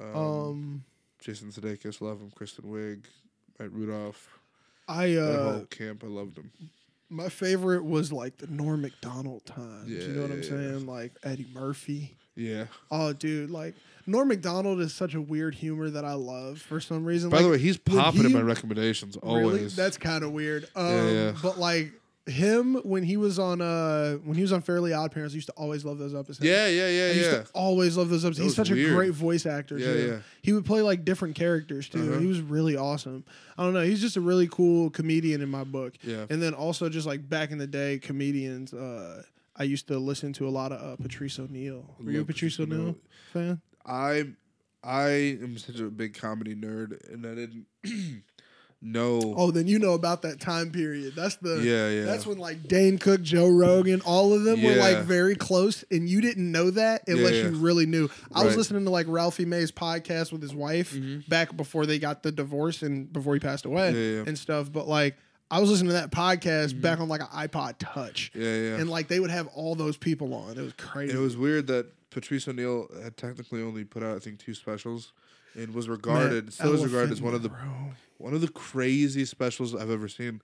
Um, 0.00 0.16
Um, 0.16 0.84
Jason 1.20 1.50
Sudeikis, 1.50 2.00
love 2.00 2.20
him. 2.20 2.30
Kristen 2.34 2.64
Wiig, 2.64 3.04
Matt 3.58 3.72
Rudolph. 3.72 4.38
I 4.88 5.08
that 5.10 5.40
uh, 5.40 5.52
whole 5.52 5.64
camp, 5.66 6.04
I 6.04 6.08
loved 6.08 6.36
him. 6.36 6.50
my 7.08 7.28
favorite 7.28 7.84
was 7.84 8.12
like 8.12 8.38
the 8.38 8.46
Norm 8.46 8.82
Macdonald 8.82 9.46
times. 9.46 9.88
Yeah, 9.88 10.00
you 10.00 10.08
know 10.08 10.22
what 10.22 10.30
I'm 10.32 10.42
yeah, 10.42 10.44
yeah. 10.44 10.50
saying? 10.50 10.86
Like 10.86 11.12
Eddie 11.22 11.46
Murphy. 11.54 12.16
Yeah. 12.36 12.66
Oh, 12.90 13.12
dude, 13.12 13.50
like 13.50 13.74
Norm 14.06 14.28
Macdonald 14.28 14.80
is 14.80 14.92
such 14.92 15.14
a 15.14 15.20
weird 15.20 15.54
humor 15.54 15.88
that 15.88 16.04
I 16.04 16.14
love 16.14 16.60
for 16.60 16.80
some 16.80 17.04
reason. 17.04 17.30
By 17.30 17.38
like, 17.38 17.44
the 17.44 17.50
way, 17.52 17.58
he's 17.58 17.78
popping 17.78 18.24
in 18.24 18.32
my 18.32 18.40
recommendations 18.40 19.16
always. 19.16 19.44
Really? 19.44 19.68
That's 19.68 19.96
kind 19.96 20.24
of 20.24 20.32
weird. 20.32 20.68
Um, 20.74 20.86
Yeah, 20.86 21.10
yeah. 21.10 21.32
But 21.42 21.58
like 21.58 21.92
him 22.26 22.76
when 22.84 23.02
he 23.02 23.16
was 23.16 23.38
on 23.38 23.60
uh 23.60 24.14
when 24.24 24.34
he 24.34 24.42
was 24.42 24.52
on 24.52 24.62
Fairly 24.62 24.92
Odd 24.92 25.12
Parents, 25.12 25.34
I 25.34 25.36
used 25.36 25.48
to 25.48 25.52
always 25.54 25.84
love 25.84 25.98
those 25.98 26.14
episodes. 26.14 26.40
yeah, 26.40 26.66
yeah, 26.68 26.88
yeah, 26.88 27.04
I 27.04 27.08
used 27.08 27.32
yeah. 27.32 27.42
to 27.42 27.46
always 27.54 27.96
love 27.96 28.08
those 28.08 28.24
episodes. 28.24 28.38
That 28.38 28.44
He's 28.44 28.56
such 28.56 28.70
weird. 28.70 28.92
a 28.92 28.94
great 28.94 29.12
voice 29.12 29.44
actor. 29.44 29.76
Yeah, 29.78 29.92
too. 29.92 30.06
yeah. 30.06 30.18
He 30.40 30.52
would 30.52 30.64
play 30.64 30.80
like 30.80 31.04
different 31.04 31.34
characters 31.34 31.88
too. 31.88 32.12
Uh-huh. 32.12 32.20
He 32.20 32.26
was 32.26 32.40
really 32.40 32.76
awesome. 32.76 33.24
I 33.58 33.64
don't 33.64 33.74
know. 33.74 33.82
He's 33.82 34.00
just 34.00 34.16
a 34.16 34.20
really 34.20 34.48
cool 34.48 34.90
comedian 34.90 35.42
in 35.42 35.50
my 35.50 35.64
book. 35.64 35.94
Yeah. 36.02 36.26
And 36.30 36.40
then 36.42 36.54
also 36.54 36.88
just 36.88 37.06
like 37.06 37.28
back 37.28 37.50
in 37.50 37.58
the 37.58 37.66
day, 37.66 37.98
comedians. 37.98 38.72
Uh, 38.72 39.22
I 39.56 39.64
used 39.64 39.86
to 39.88 39.98
listen 39.98 40.32
to 40.34 40.48
a 40.48 40.50
lot 40.50 40.72
of 40.72 40.80
uh, 40.80 40.96
Patrice 40.96 41.38
O'Neal. 41.38 41.94
Were 42.02 42.10
you 42.10 42.22
a 42.22 42.24
Patrice 42.24 42.56
Patrice 42.56 42.72
O'Neal 42.72 42.96
fan? 43.32 43.60
I 43.86 44.24
I 44.82 45.08
am 45.42 45.56
such 45.58 45.80
a 45.80 45.84
big 45.84 46.14
comedy 46.14 46.54
nerd, 46.54 47.12
and 47.12 47.24
I 47.26 47.34
didn't 47.34 47.66
know. 48.84 49.34
Oh, 49.36 49.50
then 49.50 49.66
you 49.66 49.78
know 49.78 49.94
about 49.94 50.22
that 50.22 50.38
time 50.40 50.70
period. 50.70 51.14
That's 51.16 51.36
the 51.36 51.56
yeah, 51.62 51.88
yeah. 51.88 52.04
That's 52.04 52.26
when 52.26 52.38
like 52.38 52.68
Dane 52.68 52.98
Cook, 52.98 53.22
Joe 53.22 53.48
Rogan, 53.48 54.00
all 54.02 54.32
of 54.34 54.44
them 54.44 54.62
were 54.62 54.74
like 54.76 54.98
very 55.04 55.34
close, 55.34 55.84
and 55.90 56.08
you 56.08 56.20
didn't 56.20 56.50
know 56.52 56.70
that 56.70 57.08
unless 57.08 57.32
Yeah, 57.34 57.42
you 57.48 57.56
really 57.56 57.86
knew. 57.86 58.08
I 58.34 58.44
was 58.44 58.56
listening 58.56 58.84
to 58.84 58.90
like 58.90 59.06
Ralphie 59.08 59.44
May's 59.46 59.72
podcast 59.72 60.30
with 60.32 60.42
his 60.42 60.54
wife 60.54 60.92
Mhm. 60.94 61.28
back 61.28 61.56
before 61.56 61.86
they 61.86 61.98
got 61.98 62.22
the 62.22 62.30
divorce 62.32 62.82
and 62.82 63.12
before 63.12 63.34
he 63.34 63.40
passed 63.40 63.64
away 63.64 63.92
Yeah, 63.92 64.18
yeah. 64.20 64.24
and 64.26 64.38
stuff. 64.38 64.70
But 64.72 64.86
like 64.86 65.16
I 65.50 65.60
was 65.60 65.70
listening 65.70 65.88
to 65.88 65.94
that 65.94 66.10
podcast 66.10 66.74
Mhm. 66.74 66.80
back 66.80 67.00
on 67.00 67.08
like 67.08 67.20
an 67.20 67.28
iPod 67.28 67.74
Touch, 67.78 68.32
yeah, 68.34 68.42
yeah. 68.44 68.76
and 68.76 68.90
like 68.90 69.08
they 69.08 69.20
would 69.20 69.30
have 69.30 69.46
all 69.48 69.74
those 69.74 69.96
people 69.96 70.34
on. 70.34 70.58
It 70.58 70.62
was 70.62 70.72
crazy. 70.76 71.12
It 71.14 71.20
was 71.20 71.36
weird 71.36 71.66
that 71.68 71.86
Patrice 72.10 72.46
O'Neal 72.46 72.88
had 73.02 73.16
technically 73.16 73.60
only 73.62 73.84
put 73.84 74.02
out 74.02 74.16
I 74.16 74.18
think 74.20 74.38
two 74.38 74.54
specials, 74.54 75.12
and 75.54 75.74
was 75.74 75.88
regarded 75.88 76.44
Man, 76.44 76.50
still 76.52 76.74
is 76.74 76.84
regarded 76.84 77.12
as 77.12 77.22
one 77.22 77.34
of 77.34 77.42
the 77.42 77.48
Bro. 77.48 77.58
one 78.18 78.34
of 78.34 78.40
the 78.40 78.48
craziest 78.48 79.30
specials 79.30 79.74
I've 79.74 79.90
ever 79.90 80.08
seen. 80.08 80.40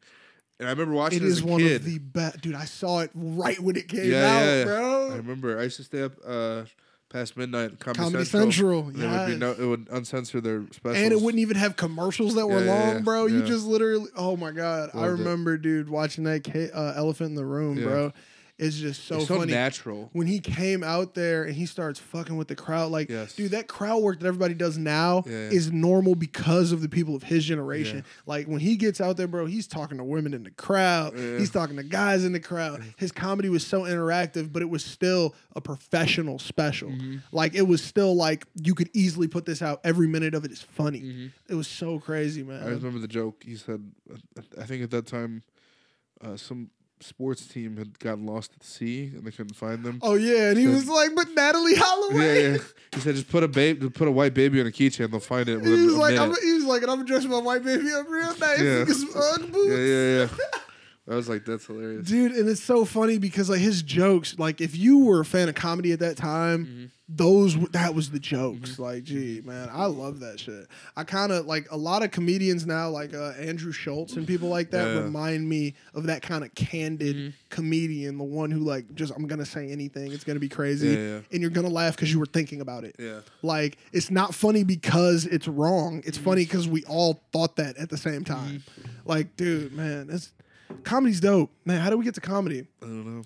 And 0.59 0.69
I 0.69 0.73
remember 0.73 0.95
watching 0.95 1.23
It 1.23 1.25
it 1.25 1.29
as 1.29 1.39
is 1.39 1.41
a 1.43 1.47
one 1.47 1.61
kid. 1.61 1.77
of 1.77 1.85
the 1.85 1.99
best, 1.99 2.41
dude. 2.43 2.55
I 2.55 2.67
saw 2.67 3.01
it 3.01 3.11
right 3.15 3.59
when 3.59 3.77
it 3.77 3.89
came 3.89 4.11
Yeah, 4.11 4.27
out, 4.27 4.43
yeah, 4.45 4.59
yeah. 4.59 4.65
bro. 4.65 5.11
I 5.13 5.17
remember 5.17 5.59
I 5.59 5.63
used 5.65 5.77
to 5.79 5.85
stay 5.85 6.03
up 6.03 6.13
uh, 6.27 6.65
past 7.09 7.35
midnight. 7.39 7.81
Comedy, 7.81 7.99
Comedy 7.99 8.25
Central. 8.27 8.83
Central, 8.85 8.93
There 8.93 9.29
would 9.29 9.39
no, 9.41 9.53
it 9.53 9.65
would 9.67 9.89
uncensor 9.91 10.41
their 10.43 10.67
specials. 10.73 10.99
And 10.99 11.13
it 11.15 11.21
wouldn't 11.23 11.41
even 11.41 11.57
have 11.57 11.77
commercials 11.77 12.35
that 12.35 12.47
were 12.47 12.61
long, 12.61 13.03
bro. 13.05 13.25
You 13.27 13.43
just 13.43 13.65
literally, 13.67 14.11
oh 14.17 14.37
my 14.37 14.51
god, 14.51 14.91
I 14.93 14.99
Loved 14.99 15.09
it. 15.09 15.23
remember, 15.25 15.57
dude, 15.57 15.89
watching 15.89 16.25
that 16.25 16.47
uh, 16.75 16.93
Elephant 16.95 17.31
in 17.31 17.35
the 17.37 17.45
Room, 17.47 17.77
bro. 17.83 18.13
It's 18.61 18.77
just 18.77 19.05
so 19.07 19.17
It's 19.17 19.29
so 19.29 19.39
funny 19.39 19.53
natural. 19.53 20.11
when 20.13 20.27
he 20.27 20.39
came 20.39 20.85
out 20.85 21.15
there 21.15 21.45
and 21.45 21.55
he 21.57 21.65
starts 21.65 21.99
fucking 21.99 22.37
with 22.37 22.49
the 22.49 22.55
crowd. 22.55 22.93
Like, 22.93 23.09
Yes. 23.09 23.35
dude, 23.35 23.53
that 23.53 23.69
crowd 23.69 24.03
work 24.03 24.21
that 24.21 24.27
everybody 24.27 24.53
does 24.53 24.77
now 24.77 25.23
Yeah, 25.27 25.33
is 25.49 25.73
normal 25.73 26.15
because 26.15 26.71
of 26.71 26.83
the 26.83 26.89
people 26.89 27.15
of 27.17 27.23
his 27.23 27.45
generation. 27.47 27.99
Yeah. 27.99 28.03
Like 28.27 28.47
when 28.49 28.61
he 28.61 28.77
gets 28.77 29.01
out 29.01 29.17
there, 29.17 29.27
bro, 29.27 29.47
he's 29.47 29.67
talking 29.67 29.97
to 29.97 30.05
women 30.05 30.35
in 30.35 30.43
the 30.45 30.51
crowd. 30.51 31.15
Yeah. 31.19 31.39
He's 31.39 31.49
talking 31.51 31.77
to 31.77 31.83
guys 31.83 32.23
in 32.25 32.33
the 32.33 32.41
crowd. 32.41 32.85
His 32.99 33.13
comedy 33.13 33.49
was 33.49 33.67
so 33.67 33.83
interactive, 33.85 34.53
but 34.53 34.61
it 34.61 34.69
was 34.69 34.85
still 34.85 35.35
a 35.57 35.61
professional 35.63 36.39
special. 36.39 36.91
Mm-hmm. 36.91 37.17
Like 37.33 37.55
it 37.55 37.63
was 37.67 37.83
still 37.83 38.15
like 38.15 38.47
you 38.63 38.75
could 38.75 38.91
easily 38.93 39.27
put 39.27 39.47
this 39.47 39.63
out. 39.63 39.81
Every 39.85 40.07
minute 40.07 40.35
of 40.35 40.45
it 40.45 40.53
is 40.53 40.61
funny. 40.61 41.01
Mhm. 41.01 41.33
It 41.49 41.55
was 41.55 41.67
so 41.67 41.99
crazy, 41.99 42.43
man. 42.43 42.63
I 42.63 42.67
remember 42.69 42.99
the 42.99 43.09
joke. 43.09 43.43
He 43.47 43.57
said, 43.57 43.91
I 44.61 44.65
think 44.65 44.83
at 44.83 44.91
that 44.91 45.07
time, 45.07 45.45
uh, 46.21 46.37
some 46.37 46.69
sports 47.03 47.47
team 47.47 47.77
had 47.77 47.99
gotten 47.99 48.27
lost 48.27 48.53
at 48.57 48.63
sea 48.65 49.11
and 49.15 49.25
they 49.25 49.31
couldn't 49.31 49.55
find 49.57 49.83
them. 49.85 49.99
oh 50.03 50.15
yeah, 50.15 50.51
and 50.51 50.59
he 50.59 50.65
Said- 50.65 50.75
was 50.75 50.89
like, 50.89 51.11
"But 51.15 51.29
Natalee 51.35 51.73
yeah, 51.73 51.79
Holloway." 51.83 52.53
yeah. 52.53 52.59
He 52.95 53.01
said, 53.01 53.15
just 53.15 53.29
put 53.31 53.43
a 53.45 53.49
babe, 53.49 53.95
put 53.95 54.09
a 54.09 54.11
white 54.11 54.35
baby 54.35 54.61
on 54.61 54.67
a 54.67 54.71
keychain. 54.71 55.11
They'll 55.11 55.21
find 55.21 55.49
it 55.49 55.65
He 55.65 55.71
was 55.71 55.95
like, 55.95 56.19
I'm, 56.19 56.35
he 56.43 56.53
was 56.55 56.65
like, 56.65 56.83
and 56.83 56.91
I'm 56.91 57.05
dressing 57.05 57.31
my 57.31 57.39
white 57.39 57.63
baby 57.63 57.91
up 57.93 58.07
real 58.09 58.37
nice 58.39 58.61
Yeah. 58.61 58.85
Ugg 58.85 59.53
boots. 59.53 59.69
yeah, 59.71 59.77
yeah, 59.77 60.29
yeah. 60.55 60.61
I 61.09 61.15
was 61.17 61.29
like, 61.29 61.45
that's 61.45 61.67
hilarious. 61.67 62.07
Dude, 62.07 62.33
and 62.33 62.49
it's 62.49 62.63
so 62.63 62.85
funny 62.85 63.19
because 63.19 63.51
like 63.51 63.61
his 63.61 63.83
jokes, 63.83 64.39
like 64.39 64.61
if 64.61 64.77
you 64.77 65.01
were 65.01 65.21
a 65.21 65.25
fan 65.25 65.49
of 65.49 65.55
comedy 65.55 65.93
at 65.93 65.99
that 66.01 66.17
time, 66.17 66.67
Mm-hmm. 66.67 66.85
those 67.09 67.59
that 67.71 67.95
was 67.97 68.11
the 68.11 68.21
jokes. 68.21 68.79
Like, 68.79 69.03
gee, 69.03 69.41
man, 69.45 69.69
I 69.73 69.87
love 69.87 70.21
that 70.21 70.39
shit. 70.39 70.69
I 70.97 71.03
kind 71.03 71.33
of 71.33 71.47
like 71.47 71.67
a 71.73 71.77
lot 71.77 72.05
of 72.05 72.13
comedians 72.13 72.65
now, 72.67 72.91
like 72.91 73.13
uh, 73.15 73.31
Andrew 73.41 73.73
Schulz 73.73 74.17
and 74.17 74.25
people 74.27 74.49
like 74.51 74.71
that, 74.71 74.87
Yeah. 74.87 74.95
Mm-hmm. 74.97 75.05
remind 75.07 75.49
me 75.49 75.75
of 75.95 76.05
that 76.07 76.23
kind 76.23 76.45
of 76.45 76.55
candid 76.55 77.35
comedian, 77.49 78.17
the 78.19 78.23
one 78.25 78.51
who 78.53 78.61
like 78.61 78.95
just 78.95 79.13
I'm 79.17 79.27
gonna 79.27 79.47
say 79.47 79.71
anything, 79.71 80.13
it's 80.13 80.23
gonna 80.23 80.39
be 80.39 80.49
crazy, 80.51 80.89
Yeah, 80.91 80.95
yeah. 80.99 81.21
and 81.33 81.41
you're 81.41 81.51
gonna 81.51 81.69
laugh 81.69 81.97
because 81.97 82.13
you 82.13 82.21
were 82.21 82.27
thinking 82.27 82.61
about 82.61 82.85
it. 82.85 82.95
Yeah. 83.01 83.21
Like 83.43 83.79
it's 83.93 84.11
not 84.13 84.33
funny 84.35 84.63
because 84.63 85.27
it's 85.27 85.49
wrong. 85.49 86.01
Mm-hmm. 86.01 86.09
It's 86.09 86.19
funny 86.19 86.45
because 86.45 86.69
we 86.69 86.85
all 86.85 87.21
thought 87.33 87.57
that 87.57 87.77
at 87.79 87.89
the 87.91 87.99
same 87.99 88.23
time. 88.23 88.63
Like, 89.05 89.35
dude, 89.37 89.73
man, 89.73 90.07
that's 90.07 90.31
comedy's 90.85 91.21
dope. 91.21 91.51
Man, 91.65 91.81
how 91.81 91.91
do 91.91 91.97
we 91.97 92.05
get 92.05 92.15
to 92.15 92.21
comedy? 92.21 92.67
I 92.83 92.87
don't 92.87 93.19
know. 93.19 93.23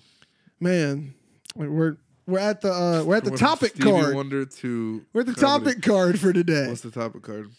Man, 0.59 1.13
we're 1.55 1.97
we're 2.27 2.39
at 2.39 2.61
the 2.61 2.71
uh, 2.71 3.03
we're 3.03 3.15
at 3.15 3.23
the 3.23 3.37
topic 3.37 3.71
Stevie 3.71 3.91
card. 3.91 4.15
Wonder 4.15 4.45
to 4.45 5.05
We're 5.13 5.21
at 5.21 5.27
the 5.27 5.35
comedy. 5.35 5.71
topic 5.71 5.83
card 5.83 6.19
for 6.19 6.33
today. 6.33 6.67
What's 6.67 6.81
the 6.81 6.91
topic 6.91 7.23
card? 7.23 7.51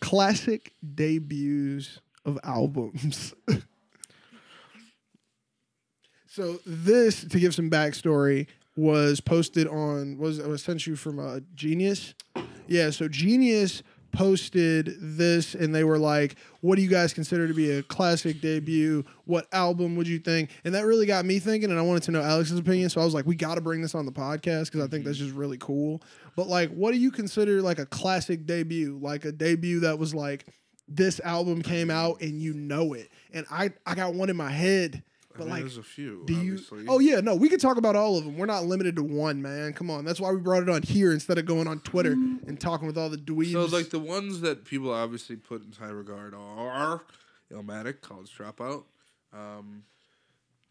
Classic 0.00 0.72
debuts 0.94 2.00
of 2.24 2.38
albums. 2.44 3.34
so 6.26 6.58
this, 6.66 7.24
to 7.24 7.38
give 7.38 7.54
some 7.54 7.70
backstory, 7.70 8.46
was 8.76 9.20
posted 9.20 9.66
on 9.66 10.18
was 10.18 10.40
was 10.40 10.62
sent 10.62 10.86
you 10.86 10.96
from 10.96 11.18
uh, 11.18 11.40
Genius. 11.54 12.14
Yeah, 12.66 12.90
so 12.90 13.08
Genius 13.08 13.82
posted 14.12 14.96
this 15.00 15.54
and 15.54 15.74
they 15.74 15.84
were 15.84 15.98
like, 15.98 16.36
"What 16.60 16.76
do 16.76 16.82
you 16.82 16.88
guys 16.88 17.12
consider 17.12 17.48
to 17.48 17.54
be 17.54 17.70
a 17.70 17.82
classic 17.82 18.40
debut? 18.40 19.04
What 19.24 19.46
album 19.52 19.96
would 19.96 20.06
you 20.06 20.18
think?" 20.18 20.50
And 20.64 20.74
that 20.74 20.84
really 20.84 21.06
got 21.06 21.24
me 21.24 21.38
thinking, 21.38 21.70
and 21.70 21.78
I 21.78 21.82
wanted 21.82 22.04
to 22.04 22.10
know 22.12 22.22
Alex's 22.22 22.58
opinion. 22.58 22.90
So 22.90 23.00
I 23.00 23.04
was 23.04 23.14
like, 23.14 23.26
"We 23.26 23.34
got 23.34 23.56
to 23.56 23.60
bring 23.60 23.82
this 23.82 23.94
on 23.94 24.06
the 24.06 24.12
podcast 24.12 24.66
because 24.66 24.82
I 24.82 24.86
think 24.86 25.04
that's 25.04 25.18
mm-hmm. 25.18 25.26
just 25.26 25.36
really 25.36 25.58
cool." 25.58 26.02
But 26.36 26.48
like, 26.48 26.70
what 26.70 26.92
do 26.92 26.98
you 26.98 27.10
consider 27.10 27.62
like 27.62 27.78
a 27.78 27.86
classic 27.86 28.46
debut? 28.46 28.98
Like 29.00 29.24
a 29.24 29.32
debut 29.32 29.80
that 29.80 29.98
was 29.98 30.14
like 30.14 30.46
this 30.88 31.20
album 31.20 31.62
came 31.62 31.90
out 31.90 32.20
and 32.20 32.40
you 32.40 32.54
know 32.54 32.92
it. 32.92 33.10
And 33.32 33.46
I 33.50 33.70
I 33.86 33.94
got 33.94 34.14
one 34.14 34.30
in 34.30 34.36
my 34.36 34.50
head. 34.50 35.02
I 35.34 35.38
But 35.38 35.44
mean, 35.44 35.50
like, 35.50 35.60
there's 35.62 35.78
a 35.78 35.82
few. 35.82 36.22
do 36.26 36.34
you? 36.34 36.58
Oh 36.88 36.98
yeah, 36.98 37.20
no, 37.20 37.34
we 37.34 37.48
could 37.48 37.60
talk 37.60 37.76
about 37.76 37.96
all 37.96 38.16
of 38.18 38.24
them. 38.24 38.36
We're 38.36 38.46
not 38.46 38.64
limited 38.64 38.96
to 38.96 39.02
one, 39.02 39.40
man. 39.42 39.72
Come 39.72 39.90
on, 39.90 40.04
that's 40.04 40.20
why 40.20 40.30
we 40.32 40.40
brought 40.40 40.62
it 40.62 40.68
on 40.68 40.82
here 40.82 41.12
instead 41.12 41.38
of 41.38 41.46
going 41.46 41.66
on 41.66 41.80
Twitter 41.80 42.12
and 42.12 42.60
talking 42.60 42.86
with 42.86 42.98
all 42.98 43.08
the 43.08 43.16
dweebs. 43.16 43.52
So 43.52 43.64
like 43.76 43.90
the 43.90 43.98
ones 43.98 44.40
that 44.42 44.64
people 44.64 44.92
obviously 44.92 45.36
put 45.36 45.64
in 45.64 45.72
high 45.72 45.90
regard 45.92 46.34
are 46.34 47.02
Illmatic, 47.52 48.00
College 48.00 48.36
Dropout. 48.36 48.84
Um, 49.32 49.84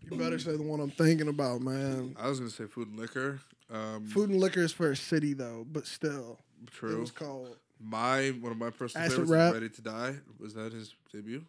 you 0.09 0.17
better 0.17 0.39
say 0.39 0.55
the 0.57 0.63
one 0.63 0.79
I'm 0.79 0.91
thinking 0.91 1.27
about, 1.27 1.61
man. 1.61 2.15
I 2.19 2.27
was 2.29 2.39
gonna 2.39 2.51
say 2.51 2.65
Food 2.65 2.89
and 2.89 2.99
Liquor. 2.99 3.39
Um, 3.71 4.05
Food 4.05 4.29
and 4.29 4.39
liquor 4.39 4.61
is 4.61 4.73
for 4.73 4.91
a 4.91 4.95
city 4.95 5.33
though, 5.33 5.65
but 5.71 5.87
still, 5.87 6.39
true. 6.71 6.97
it 6.97 6.99
was 6.99 7.11
called. 7.11 7.55
My 7.79 8.29
one 8.29 8.51
of 8.51 8.57
my 8.57 8.69
personal 8.69 9.05
Acid 9.05 9.19
favorites, 9.21 9.31
Rap. 9.31 9.53
Ready 9.53 9.69
to 9.69 9.81
Die. 9.81 10.15
Was 10.39 10.53
that 10.55 10.73
his 10.73 10.93
debut? 11.11 11.43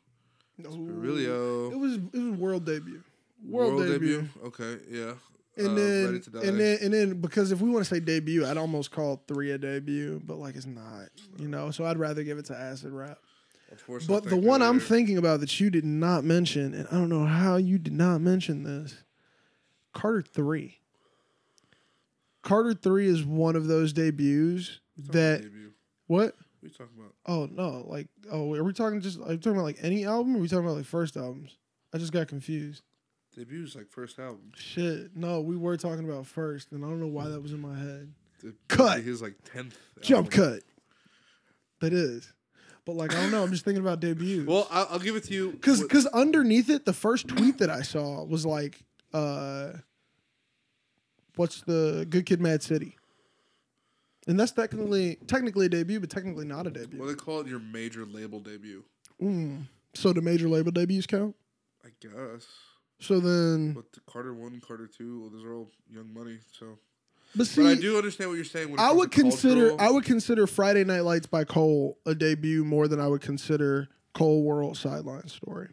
Realio. 0.60 1.72
It 1.72 1.76
was 1.78 1.94
it 1.96 2.12
was 2.30 2.38
world 2.38 2.64
debut. 2.66 3.02
World, 3.48 3.84
debut. 3.86 4.28
Okay, 4.44 4.78
yeah. 4.90 5.14
And 5.56 5.68
Uh, 5.68 5.74
then 5.74 6.06
Ready 6.06 6.20
to 6.20 6.30
Die. 6.30 6.40
and 6.44 6.60
then 6.60 6.78
and 6.82 6.94
then 6.94 7.20
because 7.20 7.52
if 7.52 7.60
we 7.60 7.68
want 7.70 7.84
to 7.84 7.94
say 7.94 8.00
debut, 8.00 8.46
I'd 8.46 8.56
almost 8.56 8.90
call 8.90 9.22
three 9.26 9.50
a 9.50 9.58
debut, 9.58 10.22
but 10.24 10.38
like 10.38 10.54
it's 10.56 10.64
not, 10.66 11.08
you 11.38 11.48
know. 11.48 11.70
So 11.70 11.84
I'd 11.84 11.98
rather 11.98 12.22
give 12.22 12.38
it 12.38 12.44
to 12.46 12.56
Acid 12.56 12.92
Rap. 12.92 13.18
Unfortunately, 13.70 14.14
But 14.20 14.30
the 14.30 14.36
one 14.36 14.60
I'm 14.62 14.78
thinking 14.80 15.16
about 15.18 15.40
that 15.40 15.58
you 15.58 15.70
did 15.70 15.84
not 15.84 16.24
mention, 16.24 16.74
and 16.74 16.86
I 16.88 16.92
don't 16.92 17.08
know 17.08 17.24
how 17.24 17.56
you 17.56 17.78
did 17.78 17.94
not 17.94 18.20
mention 18.20 18.62
this, 18.64 19.02
Carter 19.92 20.22
three. 20.22 20.78
Carter 22.42 22.74
three 22.74 23.06
is 23.08 23.24
one 23.24 23.56
of 23.56 23.66
those 23.66 23.92
debuts 23.92 24.80
that 24.98 25.42
debut. 25.42 25.72
what? 26.06 26.34
You 26.62 26.70
talking 26.70 26.96
about? 26.96 27.12
Oh 27.26 27.48
no, 27.50 27.84
like 27.88 28.06
oh, 28.30 28.54
are 28.54 28.62
we 28.62 28.72
talking 28.72 29.00
just? 29.00 29.18
Are 29.18 29.26
we 29.28 29.36
talking 29.36 29.52
about 29.52 29.64
like 29.64 29.78
any 29.82 30.04
album? 30.04 30.34
Or 30.34 30.38
are 30.38 30.42
we 30.42 30.48
talking 30.48 30.64
about 30.64 30.76
like 30.76 30.86
first 30.86 31.16
albums? 31.16 31.56
I 31.92 31.98
just 31.98 32.12
got 32.12 32.28
confused. 32.28 32.82
Debut's 33.36 33.74
like 33.74 33.88
first 33.88 34.18
album. 34.18 34.52
Shit, 34.54 35.16
no, 35.16 35.40
we 35.40 35.56
were 35.56 35.76
talking 35.76 36.08
about 36.08 36.26
first, 36.26 36.70
and 36.70 36.84
I 36.84 36.88
don't 36.88 37.00
know 37.00 37.06
why 37.08 37.28
that 37.28 37.40
was 37.40 37.52
in 37.52 37.60
my 37.60 37.76
head. 37.76 38.12
The- 38.42 38.54
Cut. 38.68 39.00
His 39.00 39.20
like 39.22 39.34
tenth 39.44 39.76
Jump 40.02 40.30
cut. 40.30 40.60
That 41.80 41.92
is, 41.92 42.32
but 42.84 42.94
like 42.94 43.12
I 43.12 43.20
don't 43.22 43.32
know. 43.32 43.42
I'm 43.42 43.50
just 43.50 43.64
thinking 43.64 43.82
about 43.82 43.98
debuts. 43.98 44.46
Well, 44.46 44.68
I'll, 44.70 44.86
I'll 44.92 44.98
give 45.00 45.16
it 45.16 45.24
to 45.24 45.34
you. 45.34 45.50
because 45.50 45.80
because 45.82 46.06
underneath 46.08 46.70
it, 46.70 46.84
the 46.84 46.92
first 46.92 47.26
tweet 47.26 47.58
that 47.58 47.70
I 47.70 47.82
saw 47.82 48.22
was 48.22 48.46
like, 48.46 48.78
uh, 49.12 49.72
"What's 51.34 51.62
the 51.62 52.06
Good 52.08 52.26
Kid, 52.26 52.40
Mad 52.40 52.62
City?" 52.62 52.96
And 54.28 54.38
that's 54.38 54.52
technically 54.52 55.16
technically 55.26 55.66
a 55.66 55.68
debut, 55.68 55.98
but 56.00 56.10
technically 56.10 56.44
not 56.44 56.66
a 56.66 56.70
debut. 56.70 56.98
well, 56.98 57.08
they 57.08 57.14
call 57.14 57.40
it 57.40 57.46
your 57.48 57.58
major 57.58 58.06
label 58.06 58.40
debut. 58.40 58.84
Mm. 59.20 59.66
So 59.94 60.12
the 60.12 60.22
major 60.22 60.48
label 60.48 60.70
debuts 60.70 61.06
count. 61.06 61.34
I 61.84 61.88
guess. 62.00 62.46
So 63.00 63.18
then, 63.18 63.72
But 63.72 63.92
the 63.92 64.00
Carter 64.06 64.32
one, 64.32 64.60
Carter 64.60 64.86
two, 64.86 65.22
well, 65.22 65.30
those 65.30 65.44
are 65.44 65.52
all 65.54 65.70
Young 65.90 66.14
Money. 66.14 66.38
So, 66.56 66.78
but 67.34 67.48
see, 67.48 67.62
but 67.62 67.70
I 67.70 67.74
do 67.74 67.96
understand 67.96 68.30
what 68.30 68.36
you're 68.36 68.44
saying. 68.44 68.70
When 68.70 68.78
I 68.78 68.92
would 68.92 69.10
consider 69.10 69.70
cultural- 69.70 69.80
I 69.80 69.90
would 69.90 70.04
consider 70.04 70.46
Friday 70.46 70.84
Night 70.84 71.00
Lights 71.00 71.26
by 71.26 71.42
Cole 71.42 71.98
a 72.06 72.14
debut 72.14 72.64
more 72.64 72.86
than 72.86 73.00
I 73.00 73.08
would 73.08 73.20
consider 73.20 73.88
Cole 74.14 74.44
World 74.44 74.76
Sideline 74.76 75.26
Story. 75.26 75.70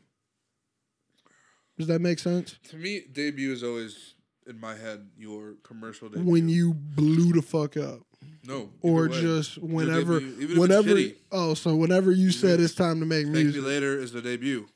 Does 1.78 1.88
that 1.88 2.00
make 2.02 2.18
sense? 2.20 2.58
To 2.70 2.78
me, 2.78 3.02
debut 3.12 3.54
is 3.54 3.64
always 3.64 4.16
in 4.48 4.60
my 4.60 4.76
head 4.76 5.08
your 5.16 5.54
commercial 5.64 6.10
debut. 6.10 6.30
When 6.30 6.50
you 6.50 6.74
blew 6.74 7.32
the 7.32 7.42
fuck 7.44 7.78
up, 7.78 8.02
no, 8.46 8.70
or 8.82 9.10
way. 9.10 9.22
just 9.22 9.58
whenever, 9.58 10.20
debut, 10.20 10.36
even 10.40 10.52
if 10.52 10.58
whenever. 10.58 11.00
Oh, 11.32 11.54
so 11.54 11.76
whenever 11.76 12.12
you 12.12 12.32
said 12.32 12.60
it's 12.60 12.74
time 12.76 13.00
to 13.00 13.06
make 13.06 13.26
Thank 13.26 13.36
Me 13.54 13.60
Later 13.60 13.98
is 14.00 14.12
the 14.12 14.22
debut. 14.22 14.68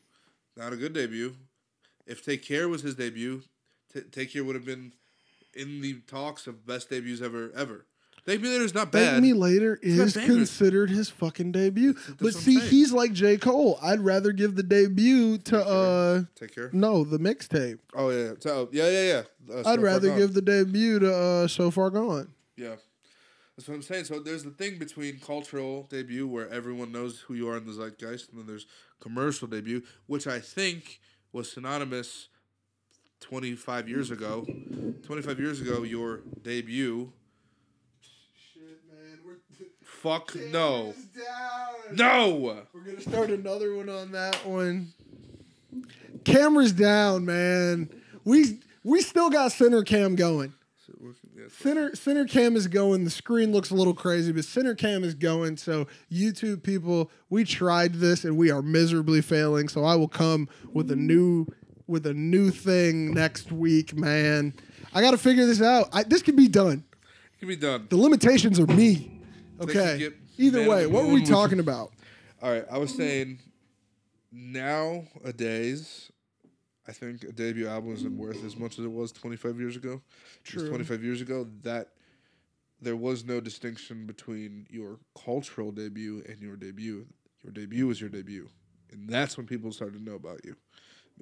Not 0.58 0.74
a 0.74 0.76
good 0.76 0.94
debut. 0.94 1.36
If 2.06 2.24
Take 2.24 2.44
Care 2.46 2.68
was 2.70 2.82
his 2.82 2.96
debut, 2.96 3.42
T- 3.94 4.02
Take 4.12 4.34
Care 4.34 4.44
would 4.44 4.56
have 4.56 4.66
been 4.66 4.94
in 5.54 5.82
the 5.82 5.96
talks 6.08 6.48
of 6.48 6.66
best 6.66 6.90
debuts 6.90 7.22
ever, 7.22 7.52
ever. 7.56 7.86
Thank 8.26 8.42
Me 8.42 8.50
Later 8.50 8.64
is 8.64 8.74
not 8.74 8.90
bad. 8.92 9.12
Thank. 9.14 9.22
Me 9.24 9.34
Later 9.34 9.78
is 9.82 10.14
considered 10.14 10.90
his 10.90 11.10
fucking 11.10 11.52
debut. 11.52 11.94
That's 11.94 12.14
But 12.22 12.34
see, 12.34 12.58
he's 12.60 12.94
like 12.94 13.12
J 13.14 13.36
Cole. 13.38 13.78
I'd 13.82 14.00
rather 14.00 14.32
give 14.32 14.56
the 14.56 14.64
debut 14.64 15.38
to 15.40 15.52
Take 15.58 15.64
Care. 15.66 15.74
uh 15.74 16.22
Take 16.36 16.56
Care. 16.56 16.70
no 16.72 17.04
the 17.04 17.18
mixtape. 17.20 17.80
Oh 17.94 18.10
yeah, 18.12 18.34
so, 18.40 18.70
yeah, 18.72 18.90
yeah, 18.90 19.04
yeah. 19.50 19.54
Uh, 19.54 19.64
So 19.64 19.70
I'd 19.72 19.82
rather 19.82 20.08
Gone. 20.10 20.18
give 20.20 20.34
the 20.34 20.42
debut 20.42 21.00
to 21.00 21.14
uh 21.14 21.48
So 21.48 21.70
Far 21.72 21.90
Gone. 21.90 22.30
Yeah. 22.56 22.76
That's 23.56 23.68
what 23.68 23.76
I'm 23.76 23.82
saying. 23.84 24.06
So 24.06 24.20
there's 24.20 24.44
the 24.44 24.50
thing 24.50 24.80
between 24.80 25.20
cultural 25.20 25.84
debut 25.84 26.28
where 26.28 26.50
everyone 26.50 26.92
knows 26.92 27.20
who 27.20 27.36
you 27.36 27.50
are 27.50 27.58
in 27.58 27.66
the 27.66 27.74
zeitgeist, 27.74 28.30
and 28.30 28.40
then 28.40 28.48
there's 28.48 28.66
commercial 29.00 29.48
debut, 29.48 29.84
which 30.08 30.26
I 30.26 30.40
think 30.40 31.00
was 31.32 31.52
synonymous 31.52 32.30
25 33.20 33.88
years 33.88 34.12
ago. 34.12 34.46
25 35.04 35.40
years 35.40 35.62
ago, 35.62 35.84
your 35.84 36.22
debut. 36.42 37.12
Shit, 38.54 38.80
man, 38.92 39.20
we're 39.26 39.38
Fuck 39.84 40.36
no. 40.52 40.94
No! 41.92 42.64
We're 42.74 42.82
gonna 42.82 43.02
start 43.02 43.30
another 43.30 43.76
one 43.76 43.90
on 43.90 44.12
that 44.14 44.46
one. 44.46 44.94
Cameras 46.26 46.72
down, 46.72 47.26
man. 47.26 47.90
We 48.24 48.60
we 48.84 49.02
still 49.02 49.30
got 49.30 49.52
center 49.52 49.84
cam 49.84 50.16
going. 50.16 50.54
So 50.86 50.94
we're- 51.00 51.14
yeah, 51.36 51.44
Center 51.50 51.96
center 51.96 52.26
cam 52.26 52.58
is 52.58 52.68
going. 52.68 53.06
The 53.06 53.10
screen 53.10 53.54
looks 53.54 53.70
a 53.70 53.74
little 53.76 53.94
crazy, 53.94 54.34
but 54.34 54.44
center 54.44 54.76
cam 54.76 55.04
is 55.06 55.14
going. 55.14 55.56
So 55.56 55.88
YouTube 56.12 56.62
people, 56.62 57.10
we 57.30 57.46
tried 57.46 57.94
this 57.96 58.26
and 58.26 58.36
we 58.36 58.52
are 58.52 58.62
miserably 58.62 59.22
failing. 59.22 59.70
So 59.70 59.86
I 59.86 59.96
will 59.96 60.10
come 60.10 60.50
with 60.74 60.92
a 60.92 60.96
new 60.98 61.48
with 61.88 62.06
a 62.06 62.14
new 62.14 62.50
thing 62.50 63.14
next 63.14 63.52
week, 63.52 63.96
man. 63.96 64.54
I 64.94 65.02
got 65.02 65.12
to 65.12 65.18
figure 65.18 65.46
this 65.46 65.62
out. 65.62 65.88
I, 65.94 66.04
this 66.04 66.22
can 66.22 66.36
be 66.36 66.48
done. 66.48 66.84
It 67.36 67.40
can 67.40 67.48
be 67.48 67.56
done. 67.56 67.88
The 67.90 67.98
limitations 67.98 68.60
are 68.60 68.68
me. 68.68 69.22
Okay. 69.62 70.10
Either 70.38 70.68
way, 70.68 70.88
what 70.88 71.06
were 71.06 71.14
we 71.14 71.24
talking 71.24 71.60
about? 71.60 71.92
All 72.42 72.52
right, 72.52 72.66
I 72.70 72.78
was 72.78 72.94
saying 72.94 73.40
nowadays, 74.32 76.10
I 76.88 76.92
think 76.92 77.24
a 77.24 77.32
debut 77.32 77.68
album 77.68 77.94
isn't 77.94 78.12
mm. 78.12 78.18
worth 78.18 78.44
as 78.44 78.58
much 78.58 78.78
as 78.78 78.86
it 78.86 78.92
was 78.92 79.12
25 79.12 79.60
years 79.60 79.76
ago. 79.76 80.02
True. 80.44 80.68
25 80.68 81.04
years 81.04 81.22
ago, 81.22 81.48
that 81.62 81.90
there 82.82 82.96
was 82.98 83.24
no 83.24 83.40
distinction 83.40 84.06
between 84.06 84.68
your 84.70 85.00
cultural 85.24 85.72
debut 85.72 86.24
and 86.28 86.42
your 86.42 86.56
debut. 86.56 87.08
Your 87.44 87.54
debut 87.54 87.88
was 87.88 88.00
your 88.00 88.10
debut, 88.10 88.50
and 88.92 89.10
that's 89.10 89.38
when 89.38 89.46
people 89.46 89.72
started 89.72 89.98
to 89.98 90.04
know 90.04 90.16
about 90.16 90.46
you. 90.46 90.56